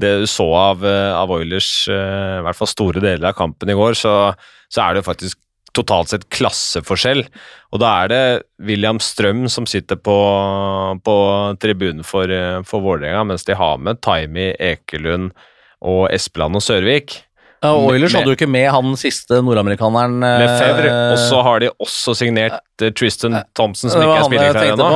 det 0.00 0.10
du 0.22 0.26
så 0.30 0.46
av, 0.56 0.82
eh, 0.86 1.12
av 1.14 1.30
Oilers, 1.34 1.70
uh, 1.90 2.40
i 2.40 2.42
hvert 2.46 2.58
fall 2.58 2.70
store 2.70 3.02
deler 3.02 3.30
av 3.30 3.38
kampen 3.38 3.70
i 3.70 3.76
går, 3.78 3.94
så, 3.98 4.14
så, 4.70 4.82
er 4.82 4.96
det 4.96 5.06
faktisk 5.06 5.38
totalt 5.76 6.10
sett 6.10 6.26
klasseforskjell. 6.34 7.24
Og 7.70 7.82
da 7.82 7.92
er 8.02 8.10
det 8.10 8.22
William 8.66 8.98
Strøm 9.02 9.44
som 9.52 9.68
sitter 9.70 10.00
på, 10.00 10.18
på 11.06 11.16
tribunen 11.62 12.02
for, 12.06 12.26
eh, 12.26 12.58
for 12.66 12.82
Vålerenga, 12.82 13.22
mens 13.30 13.46
de 13.46 13.54
har 13.58 13.78
med 13.78 14.00
Taimi, 14.02 14.50
Ekelund 14.58 15.30
og 15.80 16.08
Espeland 16.10 16.58
og 16.58 16.64
Sørvik. 16.64 17.20
Ja, 17.60 17.74
Oilers 17.76 18.14
hadde 18.16 18.32
jo 18.32 18.36
ikke 18.38 18.48
med 18.48 18.70
han 18.72 18.94
siste 18.96 19.42
nordamerikaneren 19.44 20.22
Lefebvre, 20.24 20.88
eh, 20.88 21.10
og 21.12 21.18
så 21.20 21.42
har 21.44 21.60
de 21.60 21.68
også 21.84 22.14
signert 22.16 22.56
uh, 22.80 22.88
Tristan 22.96 23.36
Thompson, 23.52 23.92
som 23.92 24.00
ikke 24.00 24.14
er 24.16 24.28
spillerklar 24.30 24.70
ennå. 24.72 24.86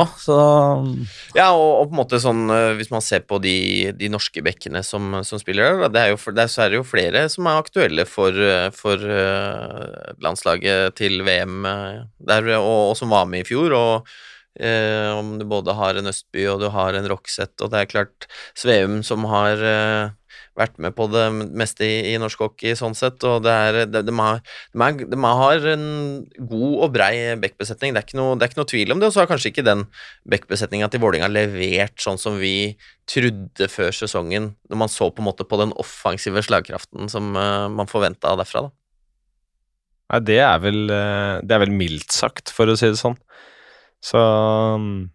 Ja, 1.37 1.51
og, 1.51 1.69
og, 1.83 1.91
på 1.91 1.93
en 1.93 1.99
måte 1.99 2.19
sånn 2.23 2.41
uh, 2.49 2.73
Hvis 2.79 2.89
man 2.89 3.05
ser 3.05 3.21
på 3.29 3.37
de, 3.43 3.93
de 3.99 4.09
norske 4.09 4.41
bekkene 4.45 4.81
som, 4.85 5.13
som 5.27 5.41
spiller 5.41 5.77
der, 5.77 5.93
det 5.93 6.01
er 6.01 6.13
jo, 6.15 6.19
det 6.33 6.47
er, 6.47 6.51
så 6.55 6.65
er 6.65 6.73
det 6.73 6.81
jo 6.81 6.87
flere 6.89 7.27
som 7.29 7.51
er 7.51 7.61
aktuelle 7.61 8.07
for, 8.09 8.41
for 8.73 9.05
uh, 9.13 10.15
landslaget 10.25 10.97
til 10.97 11.21
VM 11.27 11.61
der, 12.17 12.55
og, 12.57 12.95
og, 12.95 12.95
som 12.97 13.13
var 13.13 13.29
med 13.29 13.45
i 13.45 13.49
fjor. 13.53 13.77
og 13.77 14.15
om 14.55 15.33
du 15.35 15.43
både 15.51 15.73
har 15.75 15.97
en 15.99 16.07
Østby 16.07 16.45
og 16.47 16.61
du 16.61 16.69
har 16.71 16.95
en 16.95 17.09
Roxette, 17.11 17.59
og 17.59 17.73
det 17.73 17.81
er 17.81 17.89
klart 17.91 18.27
Sveum 18.55 19.01
som 19.03 19.25
har 19.27 19.59
vært 20.55 20.77
med 20.81 20.95
på 20.95 21.07
det 21.11 21.23
meste 21.33 21.85
i, 21.85 22.13
i 22.13 22.19
norsk 22.21 22.45
hockey 22.45 22.75
sånn 22.79 22.95
sett, 22.97 23.23
og 23.27 23.43
det 23.45 23.53
er, 23.53 23.79
de, 23.91 24.01
de, 24.07 24.13
har, 24.19 24.39
de, 24.71 25.07
de 25.11 25.19
har 25.23 25.67
en 25.73 25.87
god 26.37 26.75
og 26.85 26.93
brei 26.95 27.13
backbesetning, 27.41 27.95
det 27.95 28.01
er 28.01 28.07
ikke 28.07 28.19
noe, 28.19 28.37
er 28.39 28.49
ikke 28.49 28.61
noe 28.61 28.71
tvil 28.71 28.95
om 28.95 29.01
det, 29.01 29.09
og 29.09 29.15
så 29.15 29.23
har 29.23 29.31
kanskje 29.31 29.51
ikke 29.51 29.65
den 29.67 29.85
backbesetninga 30.31 30.89
til 30.91 31.03
Vålerenga 31.03 31.31
levert 31.31 31.99
sånn 32.01 32.21
som 32.21 32.39
vi 32.41 32.75
trodde 33.11 33.69
før 33.71 33.93
sesongen, 33.95 34.53
når 34.71 34.81
man 34.85 34.91
så 34.91 35.09
på 35.11 35.23
en 35.23 35.29
måte 35.29 35.47
på 35.47 35.59
den 35.61 35.75
offensive 35.81 36.43
slagkraften 36.45 37.11
som 37.11 37.35
uh, 37.37 37.67
man 37.71 37.91
forventa 37.91 38.37
derfra, 38.39 38.67
da. 38.69 38.75
Nei, 40.13 40.21
det 40.21 40.37
er 40.45 40.59
vel 40.61 40.83
eh, 40.93 41.39
Det 41.41 41.55
er 41.55 41.61
vel 41.63 41.71
mildt 41.73 42.13
sagt, 42.13 42.51
for 42.53 42.69
å 42.69 42.75
si 42.77 42.91
det 42.91 42.99
sånn. 42.99 43.15
Så 44.05 44.19
um 44.21 45.07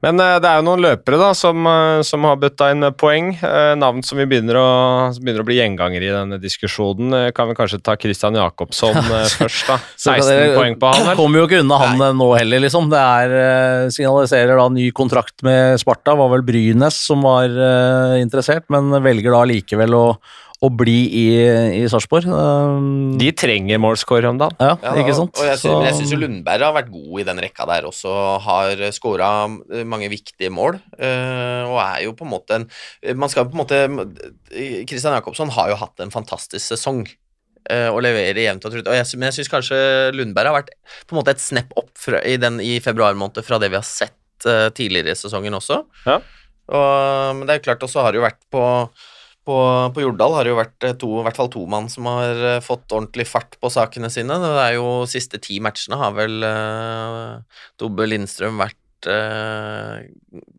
men 0.00 0.16
uh, 0.16 0.38
det 0.40 0.48
er 0.48 0.60
jo 0.60 0.64
noen 0.64 0.80
løpere 0.80 1.18
da, 1.20 1.30
som, 1.36 1.66
uh, 1.68 2.00
som 2.06 2.24
har 2.24 2.38
bøtta 2.40 2.70
inn 2.72 2.88
poeng. 2.96 3.34
Uh, 3.42 3.76
navn 3.76 4.00
som 4.06 4.20
vi 4.20 4.26
begynner 4.30 4.56
å, 4.56 4.68
begynner 5.20 5.44
å 5.44 5.48
bli 5.48 5.58
gjengangere 5.58 6.08
i 6.08 6.14
denne 6.14 6.40
diskusjonen. 6.40 7.32
kan 7.36 7.50
vi 7.50 7.56
kanskje 7.58 7.82
ta 7.84 7.98
Christian 8.00 8.38
Jacobsson 8.38 8.96
først, 9.40 9.68
da. 9.68 9.78
16 10.00 10.56
poeng 10.56 10.78
på 10.80 10.92
han, 10.94 11.08
vel? 11.10 11.16
Kommer 11.20 11.42
jo 11.42 11.50
ikke 11.50 11.60
unna 11.64 11.80
han 11.84 12.00
Nei. 12.00 12.12
nå 12.16 12.30
heller, 12.38 12.64
liksom. 12.64 12.88
Det 12.92 13.00
er 13.00 13.90
signaliserer 13.92 14.56
da 14.56 14.68
ny 14.72 14.88
kontrakt 14.96 15.44
med 15.46 15.76
Sparta. 15.82 16.16
Var 16.16 16.32
vel 16.36 16.46
Brynes 16.48 17.00
som 17.10 17.26
var 17.26 17.52
interessert, 18.20 18.70
men 18.72 18.92
velger 19.04 19.36
da 19.36 19.44
likevel 19.52 19.98
å 19.98 20.04
å 20.60 20.68
bli 20.68 20.98
i, 21.16 21.24
i 21.78 21.84
Sarpsborg. 21.88 22.26
Um, 22.28 23.14
de 23.20 23.30
trenger 23.32 23.80
målscore 23.80 24.28
om 24.28 24.40
dagen. 24.40 24.58
Ja, 24.60 24.74
ja, 24.84 24.92
ikke 25.00 25.14
sant? 25.16 25.38
Og 25.40 25.48
jeg, 25.48 25.56
synes, 25.62 25.86
jeg 25.86 25.96
syns 25.96 26.12
Lundberg 26.20 26.66
har 26.66 26.74
vært 26.76 26.90
god 26.92 27.22
i 27.22 27.26
den 27.30 27.40
rekka 27.40 27.66
der 27.70 27.88
også. 27.88 28.12
Har 28.44 28.82
skåra 28.92 29.30
mange 29.88 30.10
viktige 30.12 30.52
mål. 30.52 30.76
Uh, 31.00 31.64
og 31.64 31.78
er 31.86 32.04
jo 32.04 32.12
på 32.18 32.26
en 32.26 32.32
måte 32.34 32.58
en 32.58 32.68
Man 33.16 33.32
skal 33.32 33.48
på 33.48 33.56
en 33.56 33.62
måte 33.62 33.78
Christian 34.90 35.16
Jacobsson 35.16 35.52
har 35.56 35.72
jo 35.72 35.78
hatt 35.80 36.04
en 36.04 36.12
fantastisk 36.12 36.66
sesong. 36.74 37.06
Og 37.70 37.98
leverer 38.02 38.40
jevnt 38.40 38.64
og 38.66 38.72
trutt. 38.72 38.88
Men 38.88 39.28
jeg 39.28 39.36
syns 39.36 39.50
kanskje 39.52 39.78
Lundberg 40.16 40.48
har 40.48 40.56
vært 40.56 40.72
på 41.06 41.14
en 41.14 41.20
måte 41.20 41.34
et 41.36 41.42
snepp 41.44 41.74
opp 41.78 41.92
fra, 42.00 42.18
i, 42.26 42.38
den, 42.40 42.56
i 42.64 42.78
februar 42.82 43.14
måned 43.20 43.44
fra 43.46 43.60
det 43.62 43.68
vi 43.70 43.78
har 43.78 43.86
sett 43.86 44.48
uh, 44.48 44.72
tidligere 44.74 45.12
i 45.12 45.20
sesongen 45.20 45.54
også. 45.58 45.82
Ja. 46.08 46.16
Og, 46.70 47.36
men 47.36 47.44
det 47.44 47.52
er 47.52 47.60
jo 47.60 47.66
klart 47.68 47.84
også 47.86 48.04
har 48.04 48.12
det 48.12 48.20
jo 48.20 48.24
vært 48.24 48.40
på 48.52 48.64
på, 49.48 49.56
på, 49.94 50.02
Jordal 50.04 50.36
har 50.36 50.44
det 50.44 50.52
jo 50.52 50.58
vært 50.60 50.86
eh, 50.86 50.98
to, 51.00 51.14
i 51.20 51.24
hvert 51.26 51.38
fall 51.38 51.50
to 51.52 51.64
mann 51.70 51.88
som 51.92 52.08
har 52.10 52.44
eh, 52.56 52.60
fått 52.64 52.92
ordentlig 52.92 53.28
fart 53.30 53.56
på 53.60 53.72
sakene 53.72 54.12
sine. 54.12 54.36
Det 54.42 54.52
er 54.60 54.76
jo 54.76 55.00
siste 55.08 55.40
ti 55.42 55.60
matchene 55.64 56.00
har 56.00 56.12
vel 56.16 56.44
uh, 56.44 57.62
Dobbe 57.80 58.04
Lindstrøm 58.10 58.60
vært 58.60 59.08
uh, 59.08 60.02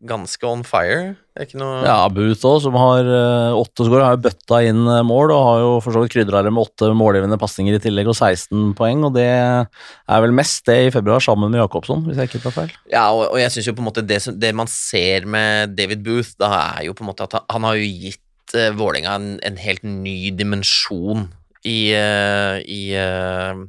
ganske 0.08 0.48
on 0.50 0.64
fire. 0.66 1.12
Det 1.32 1.44
er 1.44 1.46
ikke 1.46 1.60
noe 1.62 1.84
Ja, 1.86 1.96
Booth 2.12 2.42
òg, 2.48 2.58
som 2.64 2.74
har 2.76 3.06
uh, 3.06 3.60
åtte 3.60 3.86
skår, 3.86 4.02
har 4.02 4.16
jo 4.16 4.24
bøtta 4.26 4.58
inn 4.66 4.82
mål 5.06 5.30
og 5.32 5.44
har 5.46 5.62
jo 5.62 5.70
for 5.84 5.94
så 5.94 6.02
vidt 6.02 6.16
krydra 6.16 6.42
det 6.42 6.52
med 6.52 6.66
åtte 6.66 6.90
målgivende 6.98 7.38
pasninger 7.40 7.78
i 7.78 7.82
tillegg 7.86 8.10
og 8.10 8.18
16 8.18 8.74
poeng, 8.78 9.06
og 9.06 9.14
det 9.14 9.28
er 9.30 10.26
vel 10.26 10.34
mest 10.36 10.66
det 10.66 10.78
i 10.88 10.92
februar 10.94 11.22
sammen 11.22 11.54
med 11.54 11.62
Jakobsson, 11.62 12.02
hvis 12.08 12.18
jeg 12.18 12.32
ikke 12.32 12.42
tar 12.48 12.58
feil. 12.58 12.74
Ja, 12.90 13.06
og, 13.14 13.28
og 13.30 13.38
jeg 13.40 13.54
syns 13.54 13.70
jo 13.70 13.78
på 13.78 13.86
en 13.86 13.88
måte 13.92 14.04
det, 14.04 14.20
det, 14.42 14.52
man 14.58 14.70
ser 14.70 15.30
med 15.30 15.78
David 15.78 16.02
Booth, 16.02 16.34
da 16.42 16.50
er 16.58 16.90
jo 16.90 16.98
på 16.98 17.06
en 17.06 17.12
måte 17.14 17.30
at 17.30 17.38
han, 17.38 17.48
han 17.54 17.70
har 17.70 17.78
jo 17.78 17.88
gitt 17.88 18.21
uh, 18.56 18.70
Vålerenga 18.78 19.16
en, 19.18 19.28
en, 19.46 19.58
helt 19.60 19.84
ny 19.86 20.32
dimensjon 20.38 21.28
i, 21.64 21.94
uh, 21.94 22.58
i 22.60 22.82
uh, 22.98 23.62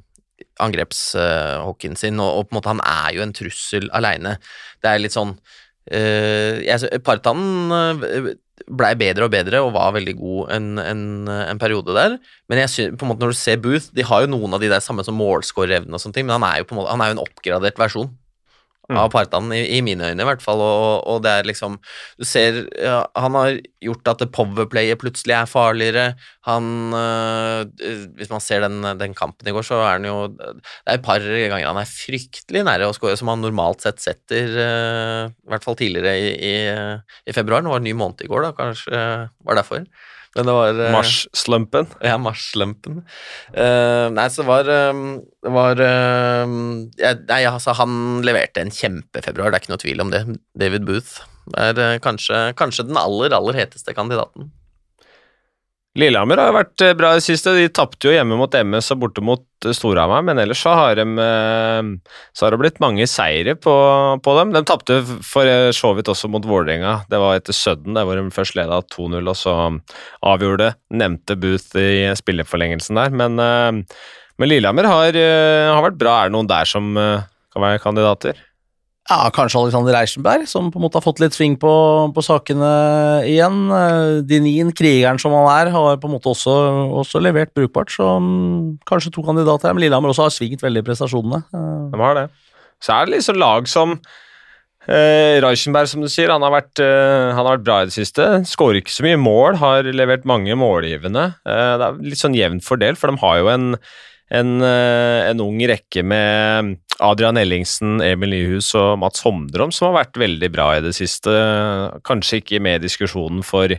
angrepshockeyen 0.63 1.99
sin, 1.99 2.21
og, 2.21 2.39
og, 2.39 2.47
på 2.47 2.53
en 2.53 2.59
måte 2.59 2.73
han 2.73 2.85
er 2.85 3.17
jo 3.17 3.25
en 3.25 3.35
trussel 3.35 3.89
aleine. 3.95 4.37
Det 4.81 4.91
er 4.91 5.03
litt 5.03 5.15
sånn 5.15 5.35
uh, 5.35 6.97
Partanen 7.05 8.33
blei 8.69 8.93
bedre 8.95 9.27
og 9.27 9.33
bedre 9.33 9.59
og 9.63 9.73
var 9.75 9.95
veldig 9.95 10.13
god 10.17 10.51
en, 10.55 10.67
en, 10.79 11.05
en 11.27 11.61
periode 11.61 11.95
der. 11.95 12.17
Men 12.49 12.61
jeg 12.63 12.71
synes, 12.71 12.97
på 12.99 13.05
en 13.05 13.11
måte 13.11 13.25
når 13.25 13.33
du 13.33 13.39
ser 13.39 13.61
Booth, 13.61 13.89
de 13.95 14.05
har 14.07 14.23
jo 14.23 14.31
noen 14.31 14.55
av 14.55 14.63
de 14.63 14.69
der 14.71 14.83
samme 14.83 15.03
som 15.05 15.17
målskårerevne 15.19 15.93
og 15.93 16.01
sånne 16.01 16.17
ting, 16.17 16.27
men 16.29 16.37
han 16.37 16.47
er 16.47 16.61
jo 16.61 16.69
på 16.69 16.75
en 16.77 16.81
måte, 16.81 16.93
han 16.93 17.03
er 17.03 17.11
jo 17.11 17.17
en 17.17 17.25
oppgradert 17.25 17.81
versjon. 17.81 18.11
Av 18.91 19.09
partene, 19.13 19.55
i, 19.55 19.77
i, 19.77 19.81
mine 19.85 20.09
øyne 20.11 20.23
i 20.23 20.27
hvert 20.27 20.43
fall. 20.43 20.59
Og, 20.59 21.07
og, 21.07 21.21
det 21.23 21.31
er 21.31 21.47
liksom 21.47 21.77
Du 22.19 22.25
ser 22.27 22.65
ja, 22.75 23.03
Han 23.15 23.37
har 23.37 23.59
gjort 23.83 24.11
at 24.11 24.25
powerplayet 24.35 24.99
plutselig 24.99 25.35
er 25.37 25.49
farligere. 25.49 26.05
Han 26.49 26.91
øh, 26.97 27.63
Hvis 28.17 28.31
man 28.33 28.43
ser 28.43 28.65
den, 28.65 28.81
den, 28.99 29.15
kampen 29.15 29.47
i 29.47 29.55
går, 29.55 29.65
så 29.67 29.79
er 29.85 29.97
han 29.97 30.07
jo 30.09 30.17
Det 30.35 30.51
er 30.87 30.97
et 30.99 31.05
par 31.05 31.23
ganger 31.23 31.69
han 31.69 31.79
er 31.79 31.89
fryktelig 31.89 32.65
nære 32.67 32.89
å 32.89 32.95
skåre, 32.95 33.15
som 33.19 33.31
han 33.31 33.43
normalt 33.43 33.85
sett 33.85 34.01
setter, 34.03 34.51
øh, 34.51 35.31
i 35.31 35.53
hvert 35.53 35.63
fall 35.63 35.77
tidligere 35.79 36.15
i, 36.19 36.33
i, 36.43 36.55
i 37.29 37.35
februar. 37.35 37.63
Nå 37.63 37.71
var 37.71 37.79
det 37.79 37.87
en 37.87 37.91
ny 37.93 37.95
måned 37.97 38.25
i 38.25 38.29
går, 38.31 38.49
da, 38.49 38.51
kanskje 38.57 38.99
var 39.47 39.59
derfor. 39.59 39.85
Men 40.33 40.49
det 40.49 40.55
var 40.57 40.79
uh, 40.79 40.87
Mars-slumpen? 40.95 41.91
Ja, 42.01 42.15
Mars-slumpen. 42.21 43.03
Uh, 43.53 44.07
nei, 44.15 44.25
så 44.33 44.45
var 44.47 44.69
um, 44.89 45.19
var 45.45 45.77
uh, 45.77 46.55
jeg, 46.97 47.21
Nei, 47.29 47.43
altså, 47.49 47.75
han 47.77 48.23
leverte 48.25 48.63
en 48.63 48.73
kjempefebruar, 48.73 49.53
det 49.53 49.59
er 49.59 49.65
ikke 49.65 49.75
noe 49.75 49.83
tvil 49.85 50.03
om 50.05 50.13
det. 50.13 50.25
David 50.59 50.89
Booth 50.89 51.21
er 51.59 51.99
kanskje, 52.01 52.53
kanskje 52.57 52.87
den 52.87 52.97
aller, 52.97 53.35
aller 53.35 53.57
heteste 53.59 53.93
kandidaten. 53.95 54.49
Lillehammer 55.93 56.39
har 56.41 56.55
vært 56.55 56.81
eh, 56.81 56.95
bra 56.97 57.11
i 57.13 57.19
det 57.19 57.25
siste. 57.27 57.51
De 57.53 57.67
tapte 57.69 58.07
jo 58.07 58.13
hjemme 58.15 58.37
mot 58.39 58.55
MS 58.57 58.87
og 58.95 59.01
borte 59.03 59.21
mot 59.21 59.43
eh, 59.67 59.75
Storhamar, 59.77 60.23
men 60.25 60.39
ellers 60.41 60.63
så 60.65 60.73
har, 60.73 60.97
de, 60.97 61.05
eh, 61.21 62.15
så 62.33 62.45
har 62.45 62.55
det 62.55 62.59
blitt 62.63 62.81
mange 62.81 63.05
seire 63.09 63.53
på, 63.53 63.75
på 64.25 64.33
dem. 64.39 64.55
De 64.55 64.63
tapte 64.65 64.97
for 65.05 65.51
så 65.77 65.91
vidt 65.93 66.09
også 66.09 66.31
mot 66.33 66.47
Vålerenga. 66.49 67.03
Det 67.11 67.19
var 67.21 67.37
etter 67.37 67.53
Sudden, 67.53 67.93
der 67.93 68.09
hvor 68.09 68.17
de 68.17 68.33
først 68.33 68.57
leda 68.57 68.81
2-0, 68.95 69.21
og 69.21 69.37
så 69.37 69.55
avgjorde 70.25 70.71
Nevnte 70.97 71.37
Booth 71.37 71.77
i 71.77 72.09
spilleforlengelsen 72.17 72.97
der, 72.97 73.13
men, 73.13 73.37
men 73.37 74.49
Lillehammer 74.49 74.89
har, 74.89 75.13
har, 75.13 75.83
vært 75.85 76.01
bra. 76.01 76.15
Er 76.17 76.31
det 76.31 76.37
noen 76.39 76.49
der 76.49 76.69
som 76.69 76.89
kan 76.97 77.65
være 77.67 77.81
kandidater? 77.85 78.41
Ja, 79.09 79.27
kanskje 79.35 79.59
Alexander 79.59 79.91
Reichenberg, 79.97 80.45
som 80.47 80.69
på 80.71 80.79
en 80.79 80.85
måte 80.85 80.95
har 80.95 81.03
fått 81.03 81.19
litt 81.19 81.35
sving 81.35 81.57
på, 81.59 81.71
på 82.15 82.23
sakene 82.23 82.69
igjen. 83.27 83.57
Eh, 83.75 84.21
Dinin, 84.23 84.71
krigeren 84.71 85.19
som 85.19 85.35
han 85.35 85.49
er, 85.51 85.71
har 85.73 85.99
på 85.99 86.07
en 86.07 86.13
måte 86.15 86.31
også, 86.31 86.53
også 87.01 87.19
levert 87.19 87.51
brukbart, 87.51 87.91
så 87.91 88.13
um, 88.15 88.77
kanskje 88.87 89.11
to 89.11 89.25
kandidater 89.27 89.67
her. 89.67 89.75
Men 89.75 89.83
Lillehammer 89.83 90.13
også 90.13 90.29
har 90.29 90.35
svingt 90.35 90.63
veldig 90.63 90.85
i 90.85 90.87
prestasjonene. 90.87 91.41
Uh, 91.51 91.91
De 91.91 91.99
har 91.99 92.15
det. 92.21 92.29
Så 92.83 92.95
er 92.95 93.09
det 93.09 93.17
liksom 93.17 93.41
lag 93.43 93.67
som 93.71 93.97
eh, 94.87 95.35
Reichenberg, 95.43 95.91
som 95.91 96.03
du 96.03 96.07
sier, 96.11 96.31
han 96.31 96.43
har, 96.43 96.55
vært, 96.55 96.79
eh, 96.83 97.27
han 97.35 97.43
har 97.43 97.57
vært 97.57 97.67
bra 97.67 97.81
i 97.83 97.91
det 97.91 97.95
siste. 97.95 98.29
Skårer 98.47 98.81
ikke 98.81 98.95
så 98.95 99.05
mye 99.05 99.19
mål, 99.19 99.59
har 99.61 99.91
levert 99.91 100.27
mange 100.27 100.55
målgivende. 100.59 101.29
Eh, 101.43 101.75
det 101.79 101.89
er 101.91 102.01
litt 102.07 102.23
sånn 102.23 102.39
jevnt 102.39 102.63
fordelt, 102.67 102.99
for 102.99 103.11
de 103.11 103.19
har 103.23 103.39
jo 103.43 103.51
en, 103.51 103.69
en, 104.31 104.61
eh, 104.61 105.29
en 105.29 105.41
ung 105.43 105.59
rekke 105.67 106.03
med 106.03 106.77
Adrian 107.03 107.37
Ellingsen, 107.37 108.01
Emil 108.01 108.31
Nyhus 108.33 108.73
og 108.79 108.99
Mats 109.01 109.23
Homdrom 109.25 109.73
som 109.73 109.89
har 109.89 110.03
vært 110.03 110.21
veldig 110.21 110.49
bra 110.53 110.69
i 110.77 110.83
det 110.85 110.93
siste. 110.95 111.33
Kanskje 112.07 112.41
ikke 112.41 112.61
med 112.63 112.81
i 112.81 112.85
diskusjonen 112.87 113.43
for, 113.45 113.73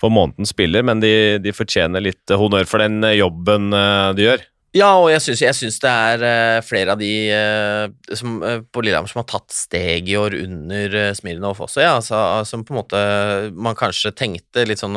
for 0.00 0.14
månedens 0.14 0.54
spiller, 0.54 0.84
men 0.86 1.02
de, 1.02 1.38
de 1.42 1.54
fortjener 1.56 2.04
litt 2.04 2.30
honnør 2.30 2.68
for 2.70 2.84
den 2.84 3.02
jobben 3.16 3.72
eh, 3.74 4.12
de 4.16 4.28
gjør. 4.28 4.46
Ja, 4.70 4.92
og 5.00 5.08
jeg 5.10 5.18
syns, 5.26 5.80
det 5.82 5.90
er 5.90 6.22
eh, 6.22 6.60
flere 6.62 6.94
av 6.94 7.00
de 7.00 7.10
eh, 7.34 8.14
som, 8.14 8.36
eh, 8.46 8.60
på 8.62 8.84
Lillehammer 8.84 9.10
som 9.10 9.18
har 9.18 9.26
tatt 9.26 9.50
steg 9.50 10.06
i 10.06 10.14
år 10.14 10.36
under 10.38 10.94
uh, 10.94 11.06
Smirnov 11.18 11.58
også, 11.66 11.80
ja. 11.82 11.96
Altså, 11.96 12.20
som 12.46 12.62
på 12.62 12.76
en 12.76 12.78
måte 12.78 13.00
man 13.50 13.74
kanskje 13.74 14.12
tenkte 14.14 14.62
litt 14.68 14.78
sånn, 14.78 14.94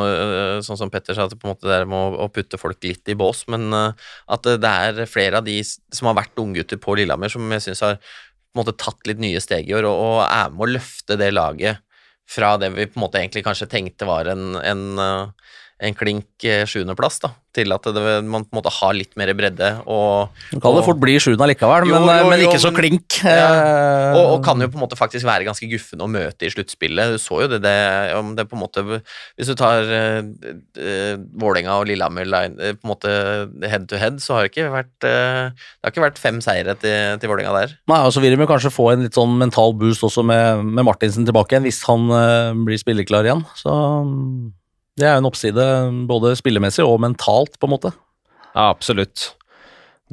sånn 0.61 0.77
som 0.77 0.91
Petter 0.93 1.17
sa, 1.17 1.25
at 1.25 1.33
på 1.33 1.49
en 1.49 1.55
måte 1.55 1.71
det 1.71 1.79
er 1.79 1.89
med 1.89 2.19
å, 2.21 2.29
putte 2.29 2.59
folk 2.61 2.85
litt 2.85 3.09
i 3.09 3.17
bås, 3.17 3.47
men 3.49 3.73
at 3.73 4.45
det, 4.45 4.59
det 4.61 4.75
er 4.85 5.09
flere 5.09 5.41
av 5.41 5.49
de 5.49 5.57
som 5.65 6.11
har 6.11 6.19
vært 6.21 6.37
unggutter 6.43 6.77
på 6.77 6.99
Lillehammer, 6.99 7.33
som 7.33 7.57
jeg 7.57 7.65
syns 7.65 7.81
har 7.87 7.97
på 7.97 8.53
en 8.53 8.61
måte 8.61 8.77
tatt 8.77 9.09
litt 9.09 9.25
nye 9.25 9.41
steg 9.41 9.71
i 9.71 9.73
år, 9.73 9.89
og, 9.89 9.97
og 10.05 10.21
er 10.27 10.53
med 10.53 10.67
å 10.67 10.71
løfte 10.75 11.17
det 11.17 11.33
laget 11.33 11.81
fra 12.29 12.53
det 12.61 12.69
vi 12.77 12.85
på 12.91 12.99
en 12.99 13.07
måte 13.07 13.23
egentlig 13.23 13.41
kanskje 13.49 13.71
tenkte 13.73 14.05
var 14.05 14.29
en, 14.29 14.53
en 14.61 14.85
en 15.81 15.95
klink 15.97 16.45
eh, 16.47 16.63
sjuendeplass, 16.69 17.21
til 17.53 17.73
at 17.75 17.87
det, 17.93 18.03
man 18.25 18.45
på 18.45 18.55
en 18.55 18.59
måte 18.59 18.71
har 18.73 18.93
litt 18.97 19.13
mer 19.19 19.29
bredde. 19.37 19.69
Og, 19.89 20.33
Du 20.51 20.59
kan 20.61 20.75
det 20.75 20.83
fort 20.87 20.99
bli 21.01 21.17
sjuende 21.21 21.47
likevel, 21.51 21.87
Jo, 21.89 21.99
men, 21.99 22.09
eh, 22.09 22.21
jo, 22.21 22.29
men 22.31 22.41
jo, 22.41 22.49
ikke 22.49 22.61
så 22.63 22.71
klink. 22.73 23.19
Ja. 23.23 23.49
Eh, 23.53 24.17
og, 24.17 24.23
og 24.35 24.45
kan 24.45 24.61
jo 24.61 24.69
på 24.71 24.79
en 24.79 24.83
måte 24.85 24.97
faktisk 24.99 25.27
være 25.27 25.45
ganske 25.47 25.67
guffen 25.69 26.01
å 26.03 26.09
møte 26.09 26.47
i 26.47 26.51
sluttspillet. 26.53 27.13
Du 27.13 27.21
så 27.21 27.43
jo 27.43 27.51
det, 27.51 27.61
det, 27.65 27.75
om 28.17 28.33
det 28.37 28.47
på 28.49 28.57
en 28.57 28.63
måte 28.63 28.83
Hvis 28.83 29.49
du 29.49 29.55
tar 29.57 29.85
uh, 29.87 30.23
Vålerenga 31.39 31.77
og 31.79 31.87
Lillehammer 31.89 32.27
line, 32.27 32.57
eh, 32.59 32.75
på 32.77 32.87
en 32.87 32.93
måte 32.93 33.13
head 33.69 33.87
to 33.89 33.99
head, 34.01 34.19
så 34.23 34.37
har 34.37 34.47
det 34.47 34.53
ikke 34.53 34.71
vært 34.73 35.07
uh, 35.07 35.53
Det 35.53 35.85
har 35.85 35.93
ikke 35.93 36.05
vært 36.07 36.21
fem 36.21 36.41
seire 36.43 36.75
til, 36.81 37.19
til 37.21 37.31
Vålerenga 37.31 37.53
der. 37.61 37.77
Nei, 37.91 38.01
og 38.01 38.13
så 38.15 38.23
vil 38.23 38.35
de 38.35 38.49
kanskje 38.49 38.73
få 38.73 38.91
en 38.93 39.05
litt 39.05 39.17
sånn 39.17 39.37
mental 39.39 39.75
boost 39.77 40.05
også 40.05 40.25
med, 40.25 40.65
med 40.65 40.87
Martinsen 40.87 41.27
tilbake 41.27 41.55
igjen, 41.55 41.67
hvis 41.67 41.83
han 41.89 42.09
uh, 42.11 42.51
blir 42.65 42.81
spilleklar 42.81 43.29
igjen. 43.29 43.45
Så 43.59 43.71
det 44.99 45.07
er 45.07 45.15
jo 45.15 45.23
en 45.23 45.29
oppside 45.29 45.67
både 46.09 46.35
spillemessig 46.37 46.85
og 46.85 46.99
mentalt, 47.01 47.57
på 47.59 47.69
en 47.69 47.73
måte. 47.73 47.93
Ja, 48.53 48.69
absolutt. 48.69 49.31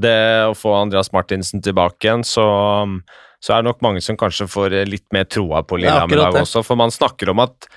Det 0.01 0.17
å 0.49 0.57
få 0.57 0.73
Andreas 0.79 1.13
Martinsen 1.13 1.61
tilbake 1.65 2.07
igjen, 2.07 2.25
så, 2.25 2.47
så 3.45 3.53
er 3.55 3.61
det 3.61 3.69
nok 3.69 3.83
mange 3.85 4.01
som 4.05 4.17
kanskje 4.21 4.49
får 4.49 4.79
litt 4.89 5.05
mer 5.13 5.29
troa 5.29 5.61
på 5.67 5.81
Lillehammer 5.83 6.17
i 6.17 6.23
dag 6.23 6.41
også, 6.45 6.65
for 6.65 6.81
man 6.81 6.95
snakker 6.95 7.35
om 7.35 7.43
at, 7.45 7.69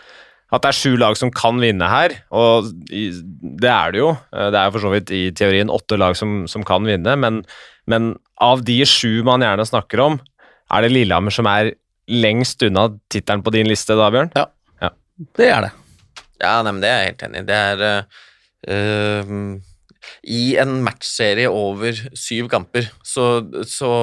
at 0.54 0.64
det 0.64 0.72
er 0.72 0.80
sju 0.80 0.96
lag 1.02 1.20
som 1.20 1.34
kan 1.36 1.60
vinne 1.60 1.90
her, 1.92 2.16
og 2.32 2.72
det 2.88 3.72
er 3.74 3.92
det 3.96 4.04
jo. 4.04 4.14
Det 4.32 4.62
er 4.64 4.72
for 4.72 4.86
så 4.86 4.94
vidt 4.96 5.12
i 5.12 5.26
teorien 5.36 5.74
åtte 5.74 6.00
lag 6.00 6.16
som, 6.20 6.44
som 6.48 6.64
kan 6.68 6.88
vinne, 6.88 7.18
men, 7.20 7.44
men 7.92 8.14
av 8.40 8.64
de 8.64 8.80
sju 8.88 9.20
man 9.28 9.44
gjerne 9.44 9.68
snakker 9.68 10.08
om, 10.08 10.20
er 10.72 10.88
det 10.88 10.96
Lillehammer 10.96 11.36
som 11.36 11.52
er 11.52 11.76
lengst 12.08 12.64
unna 12.64 12.88
tittelen 13.12 13.44
på 13.44 13.52
din 13.56 13.68
liste 13.68 14.00
da, 14.00 14.08
Bjørn? 14.14 14.32
Ja, 14.40 14.48
Det 15.36 15.52
er 15.52 15.68
det. 15.68 15.76
Ja, 16.44 16.58
nei, 16.66 16.74
men 16.74 16.84
det 16.84 16.92
er 16.92 17.00
jeg 17.00 17.14
helt 17.14 17.24
enig 17.28 17.44
i. 17.44 17.48
Det 17.50 17.60
er 17.60 17.86
uh, 18.70 19.38
I 20.36 20.42
en 20.64 20.76
matchserie 20.86 21.52
over 21.52 22.04
syv 22.20 22.50
kamper, 22.52 22.90
så, 23.08 23.30
så 23.70 23.94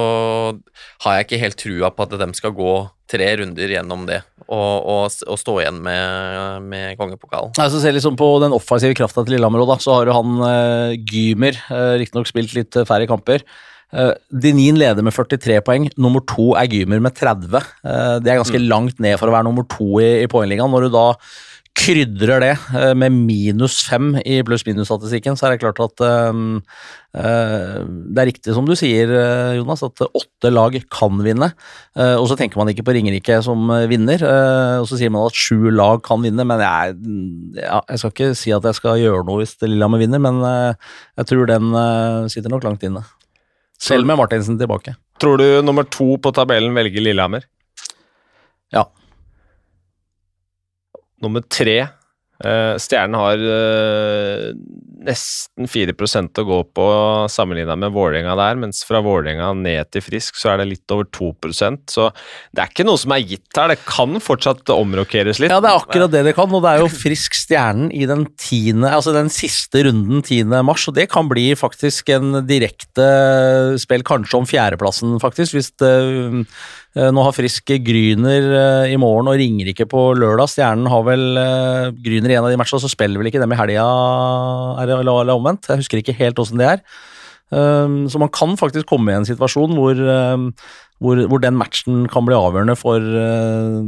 har 1.05 1.17
jeg 1.19 1.27
ikke 1.27 1.43
helt 1.45 1.61
trua 1.61 1.93
på 1.93 2.07
at 2.07 2.17
de 2.21 2.31
skal 2.37 2.57
gå 2.57 2.75
tre 3.11 3.27
runder 3.41 3.73
gjennom 3.75 4.05
det 4.07 4.21
og, 4.51 4.87
og, 4.91 5.17
og 5.31 5.39
stå 5.39 5.57
igjen 5.61 5.79
med, 5.83 6.67
med 6.67 6.99
kongepokalen. 6.99 7.53
Nei, 7.57 7.67
så 7.71 7.81
ser 7.81 7.95
liksom 7.95 8.17
På 8.19 8.33
den 8.43 8.55
offensive 8.55 8.95
krafta 8.97 9.23
til 9.23 9.37
Lillehammer, 9.37 9.63
da, 9.67 9.77
så 9.81 9.97
har 9.97 10.09
jo 10.09 10.15
han 10.17 10.39
uh, 10.43 10.95
Gymer 11.07 11.59
uh, 11.69 11.93
riktignok 12.01 12.29
spilt 12.29 12.55
litt 12.57 12.79
færre 12.87 13.07
kamper. 13.09 13.45
Uh, 13.91 14.11
Denin 14.31 14.79
leder 14.79 15.03
med 15.03 15.15
43 15.15 15.61
poeng, 15.67 15.87
nummer 15.99 16.23
to 16.27 16.51
er 16.59 16.67
Gymer 16.71 17.03
med 17.03 17.15
30. 17.15 17.71
Uh, 17.83 18.17
det 18.23 18.33
er 18.33 18.41
ganske 18.41 18.63
langt 18.63 18.99
ned 19.03 19.17
for 19.19 19.31
å 19.31 19.35
være 19.35 19.47
nummer 19.47 19.67
to 19.71 20.01
i, 20.03 20.11
i 20.25 20.29
poengligaen. 20.31 20.71
Når 20.71 20.87
du 20.87 20.93
da 20.95 21.07
krydrer 21.77 22.41
det 22.43 22.51
eh, 22.75 22.91
med 22.97 23.15
minus 23.15 23.79
fem 23.87 24.13
i 24.21 24.41
pluss-minus-statistikken, 24.45 25.37
så 25.39 25.47
er 25.47 25.53
det 25.53 25.61
klart 25.63 25.79
at 25.81 26.03
eh, 26.03 26.41
eh, 27.17 27.77
det 27.87 28.21
er 28.21 28.29
riktig 28.29 28.55
som 28.55 28.67
du 28.67 28.73
sier, 28.77 29.13
Jonas, 29.57 29.83
at 29.87 30.03
åtte 30.05 30.51
lag 30.51 30.75
kan 30.91 31.21
vinne. 31.23 31.51
Og 31.95 32.27
så 32.29 32.37
tenker 32.39 32.59
man 32.59 32.71
ikke 32.71 32.85
på 32.87 32.95
Ringerike 32.95 33.39
som 33.45 33.71
vinner, 33.89 34.21
og 34.81 34.87
så 34.89 34.99
sier 34.99 35.11
man 35.13 35.27
at 35.27 35.37
sju 35.37 35.71
lag 35.73 36.03
kan 36.05 36.23
vinne, 36.23 36.45
men 36.47 36.61
jeg, 36.63 36.95
ja, 37.59 37.81
jeg 37.89 38.01
skal 38.01 38.13
ikke 38.13 38.29
si 38.39 38.53
at 38.55 38.67
jeg 38.67 38.79
skal 38.79 39.01
gjøre 39.01 39.25
noe 39.27 39.41
hvis 39.41 39.57
Lillehammer 39.63 40.01
vinner, 40.01 40.21
men 40.23 40.39
jeg 40.43 41.27
tror 41.31 41.49
den 41.51 41.75
sitter 42.31 42.53
nok 42.53 42.67
langt 42.67 42.85
inne. 42.87 43.03
Selv 43.81 44.07
med 44.07 44.19
Martinsen 44.21 44.59
tilbake. 44.61 44.95
Tror 45.21 45.41
du 45.41 45.47
nummer 45.65 45.87
to 45.89 46.15
på 46.21 46.33
tabellen 46.35 46.75
velger 46.77 47.03
Lillehammer? 47.03 47.45
Ja. 48.73 48.87
Nummer 51.21 51.43
tre. 51.45 51.79
Eh, 52.41 52.75
Stjernen 52.81 53.19
har 53.19 53.43
eh, 53.45 54.47
nesten 55.01 55.69
4% 55.69 56.41
å 56.41 56.45
gå 56.47 56.59
på 56.77 56.87
sammenligna 57.31 57.77
med 57.79 57.93
Vålerenga 57.95 58.35
der, 58.37 58.59
mens 58.61 58.83
fra 58.87 59.01
Vålerenga 59.03 59.51
ned 59.57 59.89
til 59.93 60.05
Frisk 60.05 60.37
så 60.39 60.53
er 60.53 60.61
det 60.61 60.69
litt 60.71 60.93
over 60.93 61.07
2% 61.09 61.91
Så 61.91 62.09
det 62.53 62.63
er 62.63 62.71
ikke 62.71 62.85
noe 62.87 62.99
som 63.01 63.13
er 63.15 63.23
gitt 63.25 63.57
her. 63.57 63.71
Det 63.73 63.81
kan 63.87 64.19
fortsatt 64.23 64.69
omrokeres 64.73 65.41
litt. 65.41 65.53
Ja, 65.53 65.61
det 65.63 65.71
er 65.71 65.79
akkurat 65.81 66.13
det 66.13 66.23
det 66.27 66.35
kan, 66.37 66.51
og 66.53 66.63
det 66.63 66.73
er 66.75 66.83
jo 66.83 66.91
frisk 66.91 67.35
stjernen 67.37 67.89
i 67.93 68.05
den 68.09 68.27
tiende, 68.39 68.91
altså 68.93 69.13
den 69.15 69.31
siste 69.33 69.83
runden 69.87 70.21
10. 70.21 70.45
mars, 70.67 70.87
og 70.89 70.97
det 70.97 71.09
kan 71.11 71.29
bli 71.31 71.51
faktisk 71.57 72.11
en 72.15 72.41
direkte 72.47 73.07
spill 73.81 74.05
kanskje 74.07 74.39
om 74.39 74.47
fjerdeplassen, 74.49 75.17
faktisk, 75.21 75.57
hvis 75.57 75.71
det, 75.81 75.91
eh, 76.97 77.09
nå 77.13 77.25
har 77.25 77.35
Frisk 77.35 77.71
Gryner 77.85 78.47
eh, 78.61 78.93
i 78.93 78.99
morgen 79.01 79.31
og 79.31 79.39
Ringerike 79.39 79.87
på 79.89 80.11
lørdag. 80.17 80.51
Stjernen 80.51 80.89
har 80.91 81.05
vel 81.07 81.25
eh, 81.39 81.91
Gryner 82.03 82.33
i 82.33 82.37
en 82.39 82.47
av 82.47 82.51
de 82.53 82.59
matchene, 82.59 82.83
så 82.83 82.91
spiller 82.91 83.21
vel 83.21 83.31
ikke 83.31 83.41
dem 83.41 83.55
i 83.55 83.59
helga, 83.59 83.87
er 84.81 84.90
eller, 84.99 85.33
omvendt. 85.33 85.69
Jeg 85.71 85.83
husker 85.83 86.01
ikke 86.01 86.17
helt 86.19 86.39
åssen 86.41 86.61
det 86.61 86.69
er. 86.75 86.85
Um, 87.51 88.05
så 88.07 88.19
man 88.19 88.31
kan 88.31 88.55
faktisk 88.55 88.87
komme 88.87 89.11
i 89.11 89.17
en 89.19 89.27
situasjon 89.27 89.73
hvor, 89.75 89.97
um, 89.99 90.45
hvor, 91.03 91.19
hvor 91.27 91.41
den 91.43 91.57
matchen 91.59 92.05
kan 92.07 92.23
bli 92.23 92.37
avgjørende 92.37 92.77
for 92.79 93.03
uh, 93.03 93.81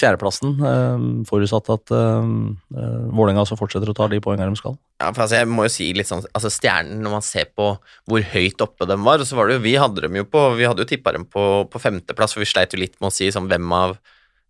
fjerdeplassen, 0.00 0.54
um, 0.64 1.10
forutsatt 1.28 1.68
at 1.74 1.92
uh, 1.92 2.24
uh, 2.24 3.02
Vålerenga 3.12 3.44
fortsetter 3.44 3.92
å 3.92 3.96
ta 3.98 4.08
de 4.08 4.22
poengene 4.24 4.48
de 4.54 4.60
skal. 4.62 4.78
Ja, 5.02 5.10
for 5.10 5.26
altså, 5.26 5.42
jeg 5.42 5.50
må 5.52 5.66
jo 5.66 5.74
si 5.74 5.90
litt 5.92 6.08
sånn 6.08 6.24
Altså, 6.30 6.48
Stjernen, 6.54 7.02
når 7.04 7.16
man 7.18 7.26
ser 7.26 7.52
på 7.52 7.74
hvor 8.08 8.26
høyt 8.32 8.64
oppe 8.64 8.88
de 8.88 8.96
var, 9.04 9.26
så 9.28 9.36
var 9.36 9.50
det 9.50 9.58
jo 9.58 9.64
Vi 9.66 9.76
hadde 9.82 10.06
dem 10.06 10.16
jo 10.16 10.24
på 10.30 10.44
Vi 10.56 10.64
hadde 10.64 10.86
jo 10.86 10.88
tippa 10.88 11.12
dem 11.12 11.26
på, 11.28 11.42
på 11.68 11.82
femteplass, 11.82 12.32
for 12.32 12.44
vi 12.44 12.48
sleit 12.48 12.72
jo 12.72 12.80
litt 12.80 12.96
med 13.02 13.10
å 13.10 13.14
si 13.14 13.28
sånn 13.34 13.50
hvem 13.50 13.74
av 13.74 13.98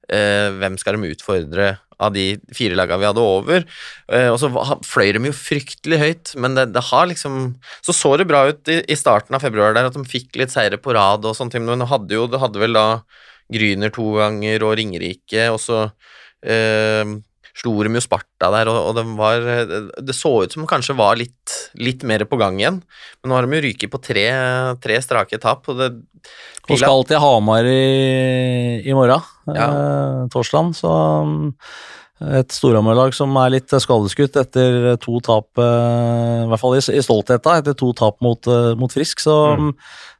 Hvem 0.08 0.78
skal 0.80 0.98
de 0.98 1.12
utfordre 1.14 1.68
av 2.02 2.14
de 2.14 2.24
fire 2.54 2.76
lagene 2.78 3.00
vi 3.02 3.08
hadde 3.08 3.24
over? 3.24 3.66
Eh, 4.12 4.28
og 4.32 4.38
så 4.42 4.50
fløy 4.86 5.12
de 5.16 5.28
jo 5.28 5.36
fryktelig 5.36 6.00
høyt, 6.00 6.32
men 6.40 6.56
det, 6.58 6.68
det 6.74 6.86
har 6.90 7.08
liksom 7.10 7.54
Så 7.84 7.94
så 7.96 8.16
det 8.20 8.28
bra 8.30 8.46
ut 8.50 8.72
i, 8.72 8.80
i 8.90 8.98
starten 8.98 9.36
av 9.36 9.44
februar 9.44 9.76
der, 9.76 9.90
at 9.90 9.96
de 9.96 10.04
fikk 10.08 10.36
litt 10.40 10.54
seire 10.54 10.80
på 10.80 10.94
rad 10.96 11.24
og 11.24 11.36
sånne 11.36 11.54
ting, 11.54 11.66
men 11.66 11.82
de 11.82 11.90
hadde 11.90 12.16
jo 12.16 12.26
Det 12.30 12.42
hadde 12.42 12.62
vel 12.62 12.76
da 12.76 12.88
Gryner 13.52 13.92
to 13.92 14.14
ganger 14.16 14.62
og 14.64 14.78
Ringerike, 14.80 15.50
og 15.52 15.58
så 15.60 15.82
eh, 16.40 17.04
slo 17.54 17.74
de 17.84 17.92
jo 17.92 18.02
Sparta 18.02 18.48
der, 18.54 18.70
og, 18.72 18.78
og 18.88 18.96
de 18.96 19.04
var, 19.18 19.44
det 20.00 20.16
så 20.16 20.32
ut 20.42 20.54
som 20.54 20.64
de 20.64 20.70
kanskje 20.70 20.96
var 20.98 21.18
litt, 21.20 21.52
litt 21.76 22.02
mer 22.08 22.24
på 22.26 22.38
gang 22.40 22.56
igjen. 22.58 22.80
Men 23.20 23.30
nå 23.30 23.36
har 23.36 23.46
de 23.46 23.58
jo 23.58 23.66
ryket 23.66 23.92
på 23.92 24.00
tre, 24.02 24.24
tre 24.82 24.96
strake 25.04 25.38
tap. 25.42 25.68
Og 25.70 25.78
det, 25.78 25.90
Og 26.64 26.80
skal 26.80 27.04
til 27.06 27.20
Hamar 27.22 27.68
i, 27.68 28.80
i 28.82 28.96
morgen, 28.96 29.22
Ja. 29.46 29.68
eh, 29.68 30.24
Torsland. 30.32 30.76
Så 30.78 30.88
um, 30.88 31.52
et 32.24 32.54
Storhamar-lag 32.54 33.12
som 33.12 33.34
er 33.42 33.50
litt 33.56 33.68
skadeskutt 33.68 34.36
etter 34.38 34.96
to 35.02 35.18
tap, 35.20 35.48
eh, 35.58 36.44
i 36.44 36.48
hvert 36.48 36.62
fall 36.62 36.76
i, 36.78 36.82
i 36.94 37.02
stoltheta, 37.04 37.58
etter 37.58 37.74
to 37.76 37.92
tap 37.92 38.20
mot, 38.24 38.46
eh, 38.46 38.74
mot 38.78 38.92
Frisk. 38.92 39.20
Så 39.20 39.34
Mm. 39.54 39.68
um, 39.68 39.74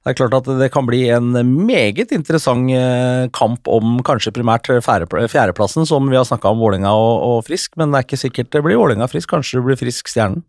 det 0.05 0.11
er 0.13 0.19
klart 0.19 0.35
at 0.37 0.59
det 0.59 0.71
kan 0.75 0.85
bli 0.85 1.09
en 1.09 1.31
meget 1.65 2.13
interessant 2.13 2.69
eh, 2.71 3.29
kamp 3.33 3.67
om 3.73 4.03
kanskje 4.05 4.35
primært 4.37 4.69
fjerdeplassen, 4.69 5.87
som 5.87 6.11
vi 6.11 6.17
har 6.19 6.27
snakka 6.29 6.51
om 6.53 6.59
Vålerenga 6.61 6.93
og, 6.93 7.23
og 7.25 7.45
Frisk, 7.47 7.79
men 7.81 7.91
det 7.91 8.03
er 8.03 8.05
ikke 8.09 8.21
sikkert 8.21 8.51
det 8.53 8.63
blir 8.67 8.77
Vålerenga 8.77 9.09
Frisk, 9.09 9.31
kanskje 9.31 9.61
det 9.61 9.65
blir 9.71 9.81
Frisk 9.81 10.11
Stjernen. 10.13 10.43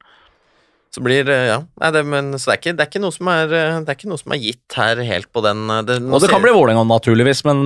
Så 0.96 1.04
blir 1.04 1.28
eh, 1.28 1.50
Ja. 1.50 1.60
Nei, 1.82 1.92
det, 1.92 2.06
men, 2.08 2.32
så 2.40 2.52
det 2.52 2.56
er, 2.56 2.62
ikke, 2.62 2.74
det, 2.78 2.86
er 2.86 2.92
ikke 2.94 3.04
noe 3.04 3.16
som 3.16 3.30
er, 3.34 3.52
eh, 3.52 3.78
det 3.84 3.92
er 3.92 4.00
ikke 4.00 4.12
noe 4.12 4.22
som 4.22 4.32
er 4.36 4.42
gitt 4.42 4.80
her 4.80 5.02
helt 5.04 5.30
på 5.36 5.44
den 5.44 5.68
eh, 5.68 5.84
det, 5.90 6.00
Og 6.08 6.24
det 6.24 6.32
kan 6.32 6.44
bli 6.44 6.56
Vålerenga, 6.56 6.86
naturligvis, 6.88 7.44
men 7.48 7.64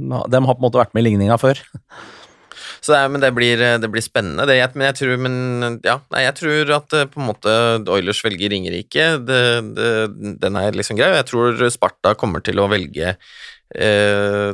de 0.00 0.10
har 0.40 0.54
på 0.54 0.60
en 0.62 0.64
måte 0.64 0.80
vært 0.80 0.94
med 0.96 1.04
i 1.04 1.10
ligninga 1.10 1.36
før. 1.40 1.60
Så 2.84 2.92
det, 2.92 3.02
men 3.12 3.20
det 3.20 3.30
blir, 3.36 3.60
det 3.80 3.88
blir 3.88 4.04
spennende. 4.04 4.44
Det, 4.48 4.56
men 4.76 4.90
jeg 4.90 4.96
tror, 4.98 5.12
men, 5.24 5.36
ja, 5.84 5.98
nei, 6.12 6.24
jeg 6.26 6.36
tror 6.40 6.72
at 6.76 6.96
på 7.12 7.20
en 7.20 7.28
måte 7.30 7.52
Oilers 7.92 8.20
velger 8.24 8.52
Ringerike. 8.52 9.06
Den 9.24 10.58
er 10.60 10.76
liksom 10.76 10.98
grei. 10.98 11.14
Jeg 11.16 11.28
tror 11.30 11.64
Sparta 11.72 12.12
kommer 12.20 12.44
til 12.44 12.60
å 12.60 12.68
velge 12.68 13.14
eh, 13.72 14.50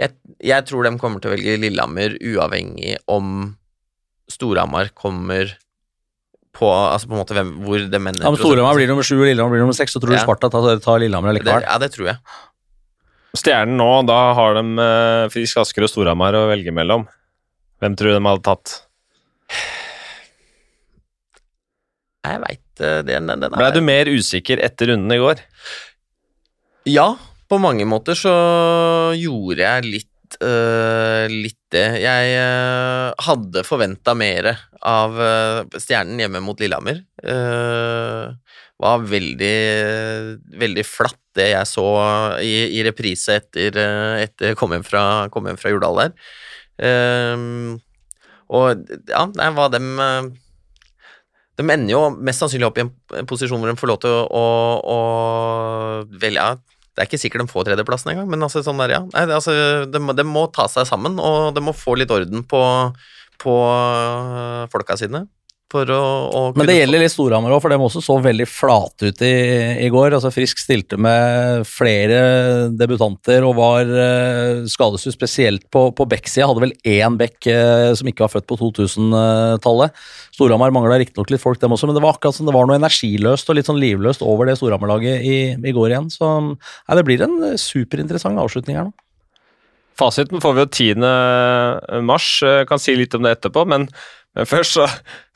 jeg, 0.00 0.16
jeg 0.40 0.68
tror 0.68 0.86
de 0.86 0.94
kommer 1.00 1.20
til 1.20 1.28
å 1.28 1.34
velge 1.34 1.58
Lillehammer 1.60 2.16
uavhengig 2.16 2.96
om 3.12 3.50
Storhamar 4.30 4.94
kommer 4.96 5.52
på 6.56 6.66
Altså 6.66 7.06
på 7.06 7.14
en 7.14 7.20
måte 7.22 7.36
hvem, 7.36 7.50
hvor 7.64 7.82
det 7.92 8.00
menn 8.02 8.18
Ja, 8.18 8.30
men 8.32 8.40
Storhamar 8.40 8.74
blir 8.78 8.90
nummer 8.90 9.06
sju 9.06 9.14
og 9.20 9.26
Lillehammer 9.28 9.54
blir 9.54 9.62
nummer 9.64 9.76
seks, 9.76 9.94
så 9.94 10.02
tror 10.02 10.12
du 10.14 10.18
Ja. 10.18 10.24
Sparta 10.24 10.50
tar, 10.50 10.80
tar 10.82 10.98
Lillehammer 11.02 11.32
det, 11.32 11.40
likevel. 11.40 11.66
Ja, 11.68 11.78
det 11.78 11.92
tror 11.94 12.10
jeg. 12.10 12.18
Stjernen 13.38 13.76
nå, 13.78 13.90
da 14.10 14.18
har 14.34 14.56
de 14.58 14.64
eh, 14.82 15.28
Frisk 15.30 15.60
Asker 15.62 15.86
og 15.86 15.92
Storhamar 15.92 16.34
å 16.34 16.48
velge 16.50 16.74
mellom. 16.74 17.06
Hvem 17.80 17.94
tror 17.96 18.10
du 18.10 18.18
de 18.18 18.24
hadde 18.26 18.44
tatt? 18.48 18.74
Jeg 22.26 22.42
veit 22.42 22.82
den, 23.06 23.30
den, 23.30 23.40
den 23.46 23.54
Ble 23.54 23.68
er 23.70 23.76
du 23.76 23.80
mer 23.84 24.10
usikker 24.10 24.60
etter 24.64 24.90
runden 24.92 25.14
i 25.14 25.20
går? 25.22 25.40
Ja, 26.90 27.14
på 27.50 27.58
mange 27.62 27.86
måter 27.88 28.18
så 28.18 28.32
gjorde 29.16 29.62
jeg 29.62 29.86
litt, 29.88 30.09
øh, 30.38 31.26
litt 31.30 31.58
det. 31.74 31.86
Jeg 32.02 32.34
uh, 32.40 33.10
hadde 33.26 33.62
forventa 33.66 34.14
mer 34.18 34.48
av 34.80 35.14
øh, 35.14 35.78
Stjernen 35.78 36.18
hjemme 36.22 36.42
mot 36.42 36.58
Lillehammer. 36.60 37.02
Uh, 37.22 38.32
var 38.80 39.04
veldig, 39.04 39.56
veldig 40.60 40.84
flatt, 40.88 41.18
det 41.36 41.50
jeg 41.52 41.68
så 41.68 41.84
i, 42.42 42.54
i 42.78 42.84
reprise 42.86 43.36
etter, 43.38 43.76
etter 44.24 44.56
kom 44.58 44.72
hjem 44.72 44.86
fra, 44.86 45.02
kom 45.30 45.46
hjem 45.46 45.58
fra 45.60 45.70
Jordal 45.70 46.00
der. 46.00 46.14
Og 48.50 48.80
ja, 49.12 49.26
nei, 49.36 49.50
hva 49.54 49.68
dem 49.70 50.00
de 51.60 51.66
ender 51.68 51.92
jo 51.92 52.00
mest 52.16 52.40
sannsynlig 52.40 52.70
opp 52.70 52.80
i 52.80 52.84
en 52.86 53.28
posisjon 53.28 53.60
hvor 53.60 53.68
de 53.68 53.78
får 53.78 53.90
lov 53.90 54.00
til 54.02 54.16
å, 54.16 54.22
å, 54.32 54.44
å 54.80 54.98
velge 56.22 56.40
ja, 56.40 56.54
Det 56.90 57.02
er 57.04 57.08
ikke 57.08 57.20
sikkert 57.22 57.44
de 57.44 57.52
får 57.52 57.68
tredjeplassen 57.68 58.12
engang, 58.12 58.30
men 58.32 58.42
altså, 58.42 58.64
sånn 58.66 58.80
der, 58.82 58.96
ja. 58.96 59.00
Nei, 59.12 59.26
det, 59.30 59.36
altså, 59.36 59.54
de, 59.86 60.00
de 60.18 60.24
må 60.26 60.46
ta 60.54 60.66
seg 60.70 60.88
sammen, 60.88 61.20
og 61.22 61.52
de 61.54 61.62
må 61.62 61.74
få 61.76 61.94
litt 62.00 62.10
orden 62.14 62.42
på, 62.50 62.62
på 63.40 63.54
øh, 63.70 64.64
folka 64.72 64.98
sine. 64.98 65.24
For 65.70 65.86
å, 65.94 66.02
å 66.34 66.40
Men 66.58 66.66
det 66.66 66.80
gjelder 66.80 67.04
litt 67.04 67.12
Storhamar 67.12 67.52
òg, 67.54 67.60
for 67.62 67.70
de 67.70 67.76
også 67.78 68.00
så 68.02 68.16
veldig 68.22 68.46
flate 68.50 69.12
ut 69.12 69.20
i, 69.22 69.34
i 69.84 69.90
går. 69.92 70.16
Altså 70.16 70.32
Frisk 70.34 70.58
stilte 70.58 70.98
med 70.98 71.62
flere 71.68 72.70
debutanter 72.74 73.46
og 73.46 73.54
var 73.60 73.86
uh, 73.86 74.66
skadesut, 74.70 75.14
spesielt 75.14 75.68
på, 75.70 75.84
på 75.94 76.06
Beck-sida. 76.10 76.48
Hadde 76.50 76.64
vel 76.64 76.74
én 76.82 77.18
Bekk 77.20 77.46
uh, 77.54 77.92
som 77.94 78.10
ikke 78.10 78.26
var 78.26 78.32
født 78.34 78.48
på 78.50 78.58
2000-tallet. 78.64 80.00
Storhamar 80.34 80.74
mangla 80.74 80.98
riktignok 80.98 81.30
litt 81.30 81.42
folk, 81.42 81.60
dem 81.62 81.76
også, 81.76 81.86
men 81.86 81.98
det 81.98 82.02
var 82.02 82.16
akkurat 82.16 82.34
som 82.34 82.50
det 82.50 82.56
var 82.56 82.66
noe 82.66 82.80
energiløst 82.80 83.50
og 83.50 83.58
litt 83.58 83.70
sånn 83.70 83.78
livløst 83.78 84.24
over 84.26 84.50
det 84.50 84.56
Storhamar-laget 84.58 85.22
i, 85.22 85.38
i 85.54 85.76
går 85.76 85.92
igjen. 85.92 86.10
Så 86.10 86.32
nei, 86.40 86.98
det 86.98 87.06
blir 87.06 87.22
en 87.26 87.38
eh, 87.52 87.58
superinteressant 87.60 88.42
avslutning 88.42 88.80
her 88.80 88.90
nå. 88.90 88.96
Fasiten 90.00 90.40
får 90.40 90.54
vi 90.56 90.62
jo 90.62 90.70
10. 90.70 92.04
mars, 92.08 92.28
eh, 92.46 92.62
kan 92.68 92.80
si 92.80 92.94
litt 92.96 93.14
om 93.14 93.26
det 93.26 93.34
etterpå, 93.36 93.66
men, 93.68 93.88
men 94.36 94.46
først 94.46 94.76
så 94.76 94.84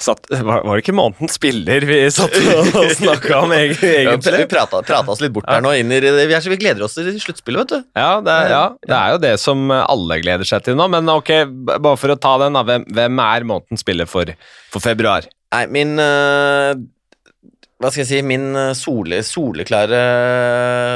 satt, 0.01 0.29
var, 0.31 0.61
var 0.63 0.77
det 0.79 0.85
ikke 0.85 0.95
månedens 0.95 1.35
spiller 1.39 1.83
vi 1.89 1.97
satt 2.15 2.37
og 2.79 2.91
snakka 3.01 3.41
om 3.43 3.55
egentlig? 3.57 3.91
vi 4.39 4.47
prata, 4.51 4.81
oss 5.11 5.23
litt 5.25 5.35
bort 5.35 5.49
her 5.51 5.65
nå. 5.65 5.73
Inn 5.81 5.91
i, 5.91 5.99
vi, 6.05 6.27
så- 6.39 6.53
vi 6.53 6.61
gleder 6.63 6.87
oss 6.87 6.95
til 6.99 7.11
sluttspillet, 7.19 7.65
vet 7.65 7.73
du. 7.85 7.89
Ja 7.99 8.21
det, 8.25 8.37
er, 8.45 8.53
ja, 8.55 8.65
det 8.87 8.99
er 9.01 9.15
jo 9.17 9.23
det 9.27 9.35
som 9.43 9.67
alle 9.75 10.21
gleder 10.23 10.47
seg 10.47 10.63
til 10.69 10.79
nå, 10.79 10.87
men 10.95 11.11
ok, 11.11 11.33
bare 11.75 11.97
for 11.99 12.15
å 12.15 12.19
ta 12.23 12.37
den, 12.45 12.55
da. 12.55 12.63
Hvem, 12.71 12.87
hvem 12.95 13.25
er 13.27 13.49
månedens 13.51 13.83
spiller 13.83 14.07
for, 14.11 14.31
for 14.71 14.85
februar? 14.85 15.27
Nei, 15.55 15.65
min 15.71 15.99
øh, 16.03 16.79
Hva 17.85 17.91
skal 17.93 18.01
jeg 18.01 18.09
si 18.09 18.19
Min 18.25 18.57
sole, 18.73 19.19
soleklare 19.27 19.99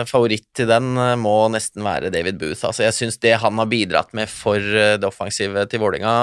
favoritt 0.08 0.46
til 0.56 0.70
den 0.70 0.94
øh, 0.96 1.18
må 1.20 1.34
nesten 1.52 1.84
være 1.84 2.08
David 2.14 2.38
Booth. 2.40 2.64
Altså, 2.64 2.86
jeg 2.86 2.96
syns 2.96 3.18
det 3.20 3.34
han 3.42 3.60
har 3.60 3.68
bidratt 3.68 4.14
med 4.16 4.30
for 4.32 4.56
det 4.56 5.04
offensive 5.04 5.66
til 5.68 5.82
Vålinga 5.82 6.14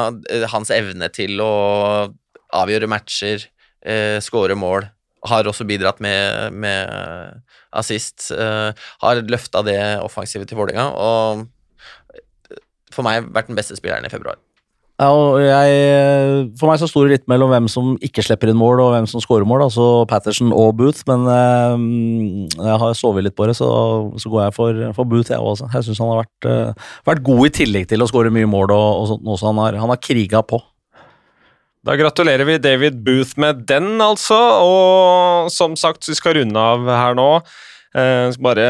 hans 0.49 0.73
evne 0.73 1.11
til 1.13 1.37
å 1.43 1.51
avgjøre 2.55 2.89
matcher, 2.89 3.45
eh, 3.85 4.17
skåre 4.25 4.57
mål, 4.57 4.89
har 5.29 5.49
også 5.49 5.67
bidratt 5.69 6.01
med, 6.01 6.53
med 6.53 7.43
assist, 7.77 8.31
eh, 8.33 8.71
har 9.05 9.21
løfta 9.29 9.61
det 9.65 9.79
offensive 10.01 10.49
til 10.49 10.57
Vålinga 10.63 10.89
og 10.97 11.45
for 12.89 13.05
meg 13.05 13.29
vært 13.35 13.53
den 13.53 13.57
beste 13.61 13.77
spilleren 13.77 14.07
i 14.07 14.13
februar. 14.13 14.41
Ja, 14.95 15.09
og 15.11 15.41
jeg, 15.43 16.51
for 16.55 16.71
meg 16.71 16.79
så 16.79 16.87
sto 16.87 17.01
det 17.03 17.11
litt 17.11 17.25
mellom 17.27 17.49
hvem 17.51 17.65
som 17.67 17.95
ikke 18.05 18.23
slipper 18.23 18.47
inn 18.47 18.59
mål, 18.59 18.79
og 18.79 18.93
hvem 18.93 19.07
som 19.11 19.19
scorer 19.19 19.43
mål, 19.43 19.65
altså 19.65 20.05
Patterson 20.07 20.53
og 20.55 20.69
Booth, 20.79 21.03
men 21.09 21.25
eh, 21.33 22.53
jeg 22.55 22.77
har 22.79 22.95
sovet 22.95 23.25
litt 23.25 23.35
på 23.35 23.49
det, 23.49 23.57
så, 23.59 23.67
så 24.15 24.31
går 24.31 24.45
jeg 24.45 24.55
for, 24.55 24.79
for 24.95 25.11
Booth, 25.11 25.33
jeg 25.33 25.43
også. 25.43 25.67
Jeg 25.73 25.89
syns 25.89 25.99
han 25.99 26.13
har 26.13 26.21
vært, 26.21 26.47
eh, 26.47 26.93
vært 27.11 27.25
god 27.27 27.43
i 27.49 27.51
tillegg 27.59 27.89
til 27.91 28.05
å 28.05 28.07
score 28.07 28.31
mye 28.31 28.47
mål 28.47 28.71
og, 28.71 28.87
og 29.01 29.11
sånt 29.11 29.27
også. 29.35 29.49
Han 29.51 29.61
har, 29.65 29.81
han 29.83 29.91
har 29.91 29.99
kriga 29.99 30.45
på. 30.47 30.61
Da 31.85 31.99
gratulerer 31.99 32.47
vi 32.47 32.57
David 32.63 33.03
Booth 33.03 33.35
med 33.37 33.65
den, 33.67 33.97
altså. 34.01 34.39
Og 34.63 35.51
som 35.53 35.75
sagt, 35.77 36.07
vi 36.07 36.15
skal 36.17 36.39
runde 36.39 36.57
av 36.71 36.87
her 36.87 37.19
nå. 37.19 37.29
Eh, 37.95 38.27
skal 38.35 38.43
bare 38.43 38.63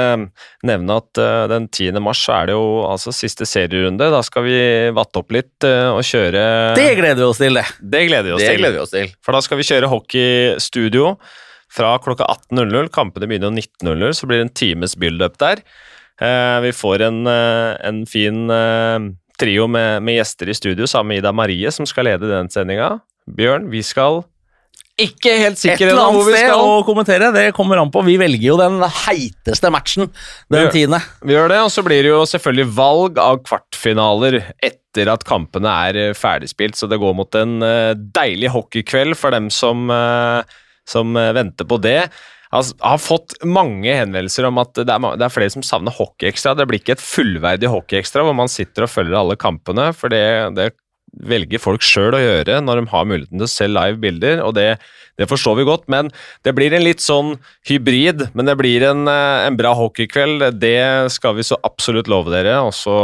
nevne 0.68 0.98
at 1.00 1.18
eh, 1.18 1.46
den 1.50 1.66
10. 1.72 1.98
mars 2.04 2.20
er 2.30 2.52
det 2.52 2.54
jo 2.58 2.66
altså 2.86 3.14
siste 3.16 3.48
serierunde. 3.50 4.12
Da 4.14 4.20
skal 4.26 4.46
vi 4.46 4.60
vatte 4.94 5.22
opp 5.24 5.34
litt 5.34 5.66
eh, 5.66 5.90
og 5.90 6.04
kjøre 6.06 6.44
Det 6.78 6.92
gleder 7.00 7.24
vi 7.24 7.26
oss 7.32 7.42
til, 7.42 7.58
det! 7.58 7.66
Det 7.82 8.04
gleder 8.12 8.30
vi 8.30 8.36
oss 8.36 8.44
Det 8.44 8.52
til. 8.52 8.62
gleder 8.62 8.78
vi 8.78 8.84
oss 8.84 8.94
til. 8.94 9.10
For 9.26 9.34
da 9.38 9.42
skal 9.42 9.62
vi 9.62 9.66
kjøre 9.72 9.90
hockeystudio 9.90 11.16
fra 11.76 11.96
klokka 12.06 12.28
18.00. 12.54 12.92
Kampene 12.94 13.28
begynner 13.32 13.50
jo 13.50 13.58
19.00, 13.58 14.14
så 14.20 14.30
blir 14.30 14.44
det 14.44 14.48
en 14.52 14.56
times 14.62 14.94
build-up 15.02 15.40
der. 15.42 15.64
Vi 16.64 16.70
får 16.72 17.02
en, 17.10 17.26
en 17.28 17.98
fin 18.08 18.46
trio 19.42 19.66
med, 19.68 20.06
med 20.06 20.16
gjester 20.22 20.48
i 20.48 20.56
studio 20.56 20.88
sammen 20.88 21.12
med 21.12 21.20
Ida 21.20 21.34
Marie, 21.36 21.74
som 21.76 21.84
skal 21.90 22.08
lede 22.08 22.30
den 22.30 22.48
sendinga. 22.54 22.94
Bjørn, 23.28 23.68
vi 23.74 23.82
skal 23.84 24.22
ikke 24.96 25.34
helt 25.42 25.60
sikker 25.60 25.90
ennå 25.92 26.04
hvor 26.16 26.28
vi 26.30 26.38
skal. 26.38 26.56
å 26.56 26.84
kommentere, 26.88 27.32
det 27.36 27.50
kommer 27.56 27.82
an 27.82 27.92
på. 27.92 28.04
Vi 28.08 28.16
velger 28.20 28.48
jo 28.48 28.58
den 28.60 28.78
heiteste 29.04 29.72
matchen 29.74 30.08
den 30.52 30.70
tiende. 30.72 31.02
Vi 31.26 31.36
gjør 31.36 31.52
det, 31.52 31.58
og 31.66 31.72
så 31.74 31.84
blir 31.84 32.06
det 32.06 32.14
jo 32.14 32.22
selvfølgelig 32.32 32.68
valg 32.78 33.20
av 33.20 33.42
kvartfinaler 33.44 34.40
etter 34.64 35.12
at 35.12 35.26
kampene 35.28 35.74
er 35.90 36.00
eh, 36.00 36.14
ferdigspilt, 36.16 36.80
så 36.80 36.88
det 36.88 37.02
går 37.02 37.18
mot 37.18 37.40
en 37.40 37.58
eh, 37.66 37.92
deilig 38.16 38.54
hockeykveld 38.56 39.18
for 39.20 39.36
dem 39.36 39.52
som, 39.52 39.90
eh, 39.92 40.56
som 40.88 41.12
venter 41.36 41.68
på 41.68 41.82
det. 41.84 42.06
Altså, 42.56 42.78
jeg 42.78 42.88
har 42.88 43.04
fått 43.04 43.36
mange 43.44 43.92
henvendelser 43.92 44.48
om 44.48 44.62
at 44.64 44.72
det 44.78 44.88
er, 44.88 45.12
det 45.20 45.28
er 45.28 45.34
flere 45.34 45.52
som 45.52 45.66
savner 45.66 45.92
hockeyekstra. 45.98 46.56
Det 46.56 46.70
blir 46.70 46.80
ikke 46.80 46.96
et 46.96 47.04
fullverdig 47.04 47.68
hockeyekstra 47.74 48.24
hvor 48.24 48.38
man 48.38 48.52
sitter 48.52 48.86
og 48.86 48.94
følger 48.94 49.20
alle 49.20 49.36
kampene, 49.36 49.90
for 49.98 50.14
det, 50.14 50.24
det 50.56 50.72
velger 51.24 51.62
folk 51.62 51.86
sjøl 51.86 52.16
å 52.18 52.22
gjøre 52.22 52.60
når 52.64 52.82
de 52.82 52.92
har 52.92 53.08
muligheten 53.08 53.40
til 53.40 53.48
å 53.48 53.52
se 53.52 53.68
live 53.70 54.00
bilder, 54.02 54.42
og 54.46 54.56
det, 54.58 54.76
det 55.20 55.28
forstår 55.30 55.60
vi 55.60 55.68
godt. 55.68 55.86
Men 55.92 56.12
det 56.48 56.56
blir 56.58 56.76
en 56.76 56.86
litt 56.86 57.04
sånn 57.04 57.36
hybrid, 57.70 58.28
men 58.36 58.50
det 58.50 58.58
blir 58.60 58.86
en, 58.90 59.06
eh, 59.12 59.46
en 59.48 59.60
bra 59.60 59.76
hockeykveld. 59.78 60.50
Det 60.62 61.12
skal 61.16 61.38
vi 61.40 61.48
så 61.48 61.60
absolutt 61.68 62.12
love 62.12 62.34
dere. 62.34 62.58
Og 62.66 62.74
så 62.76 62.98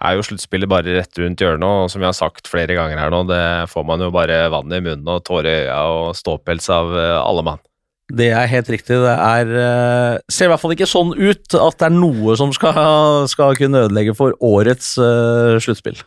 er 0.00 0.16
jo 0.16 0.26
sluttspillet 0.26 0.70
bare 0.70 1.00
rett 1.00 1.20
rundt 1.20 1.42
hjørnet, 1.42 1.66
og 1.66 1.90
som 1.92 2.02
vi 2.02 2.08
har 2.08 2.16
sagt 2.16 2.48
flere 2.50 2.76
ganger 2.78 3.00
her 3.00 3.12
nå, 3.12 3.24
det 3.28 3.42
får 3.72 3.84
man 3.88 4.04
jo 4.04 4.12
bare 4.14 4.46
vann 4.52 4.72
i 4.72 4.80
munnen 4.80 5.10
og 5.12 5.24
tårer 5.26 5.50
i 5.50 5.66
øya 5.66 5.82
og 5.96 6.14
ståpels 6.18 6.70
av 6.72 6.94
eh, 6.96 7.18
alle 7.20 7.44
mann. 7.46 7.66
Det 8.10 8.30
er 8.34 8.48
helt 8.50 8.70
riktig. 8.72 8.96
Det 9.04 9.12
er 9.14 9.50
eh, 9.54 10.14
Ser 10.32 10.48
i 10.48 10.50
hvert 10.50 10.62
fall 10.62 10.74
ikke 10.74 10.88
sånn 10.88 11.12
ut 11.14 11.54
at 11.54 11.76
det 11.78 11.86
er 11.86 11.94
noe 11.94 12.34
som 12.38 12.54
skal, 12.54 13.28
skal 13.30 13.58
kunne 13.58 13.84
ødelegge 13.86 14.16
for 14.18 14.34
årets 14.42 14.96
uh, 14.98 15.58
sluttspill. 15.62 16.00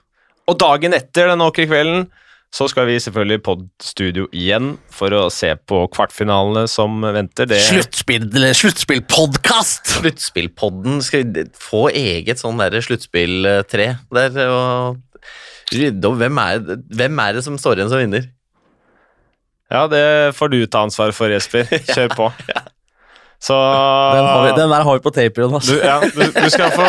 Og 0.50 0.60
dagen 0.60 0.96
etter 0.96 1.32
den 1.32 1.44
hockeykvelden 1.44 2.08
så 2.54 2.68
skal 2.70 2.86
vi 2.86 3.00
selvfølgelig 3.02 3.40
på 3.46 3.56
studio 3.82 4.28
igjen 4.36 4.76
for 4.94 5.14
å 5.18 5.24
se 5.34 5.50
på 5.58 5.80
kvartfinalene 5.96 6.68
som 6.70 7.00
venter. 7.02 7.48
Det 7.50 7.58
Sluttspill, 7.66 8.28
sluttspillpodkast! 8.60 9.96
Sluttspillpodden 9.96 11.02
skal 11.02 11.26
vi 11.34 11.48
få 11.58 11.88
eget 11.90 12.44
sånn 12.44 12.62
der 12.62 12.78
sluttspilltre 12.86 13.88
der 14.14 14.40
og 14.46 15.02
rydde 15.74 16.12
opp 16.12 16.22
hvem 16.22 16.44
er, 16.44 16.62
hvem 16.94 17.24
er 17.26 17.40
det 17.40 17.46
som 17.48 17.58
står 17.58 17.82
igjen 17.82 17.94
som 17.96 18.04
vinner? 18.04 18.30
Ja, 19.74 19.88
det 19.90 20.36
får 20.38 20.54
du 20.54 20.60
ta 20.70 20.84
ansvar 20.86 21.16
for, 21.18 21.34
Jesper. 21.34 21.66
Kjør 21.96 22.14
på. 22.14 22.30
Så 23.44 23.56
Den, 24.16 24.24
har 24.24 24.46
vi, 24.46 24.52
den 24.56 24.72
der 24.72 24.86
har 24.88 24.96
vi 24.96 25.04
på 25.04 25.12
tape, 25.12 25.44
Jonas. 25.44 25.68
du, 25.68 25.76
ja, 25.84 25.98
du, 26.00 26.22
du 26.32 26.50
skal 26.54 26.72
få 26.72 26.88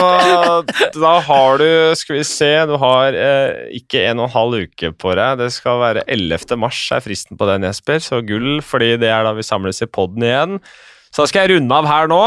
Da 1.03 1.15
har 1.27 1.59
du 1.59 1.67
Skal 1.99 2.21
vi 2.21 2.25
se 2.29 2.51
Du 2.71 2.77
har 2.79 3.17
eh, 3.19 3.65
ikke 3.81 4.05
en 4.07 4.23
og 4.23 4.29
en 4.29 4.35
halv 4.37 4.69
uke 4.69 4.93
på 4.95 5.15
deg. 5.19 5.41
Det 5.43 5.51
skal 5.57 5.83
være 5.83 6.05
11. 6.07 6.55
mars 6.63 6.79
er 6.95 7.03
fristen 7.03 7.41
på 7.41 7.49
den, 7.51 7.67
Jesper. 7.67 7.99
Så 8.03 8.23
gull, 8.27 8.61
fordi 8.63 8.95
det 9.03 9.11
er 9.11 9.27
da 9.27 9.35
vi 9.35 9.47
samles 9.47 9.83
i 9.83 9.91
poden 9.91 10.23
igjen. 10.23 10.61
Så 11.11 11.25
da 11.25 11.31
skal 11.31 11.45
jeg 11.49 11.57
runde 11.57 11.81
av 11.83 11.91
her 11.91 12.11
nå. 12.11 12.23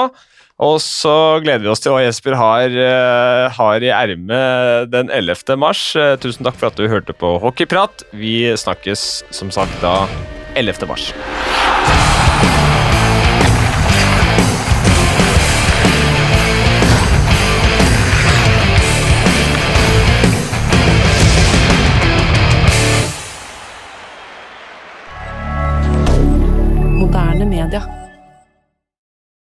Og 0.68 0.80
så 0.82 1.38
gleder 1.44 1.62
vi 1.62 1.70
oss 1.70 1.84
til 1.84 1.94
hva 1.94 2.02
Jesper 2.02 2.34
har, 2.36 2.74
eh, 2.82 3.58
har 3.60 3.84
i 3.86 3.92
ermet 3.94 4.90
den 4.90 5.12
11. 5.14 5.56
mars. 5.62 5.92
Eh, 5.96 6.16
tusen 6.20 6.48
takk 6.48 6.58
for 6.58 6.72
at 6.72 6.80
du 6.80 6.88
hørte 6.90 7.14
på 7.14 7.36
Hockeyprat. 7.44 8.08
Vi 8.12 8.42
snakkes 8.58 9.24
som 9.30 9.54
sagt 9.54 9.80
da 9.86 10.02
11. 10.58 10.90
mars. 10.90 11.12
Canada. 27.70 27.97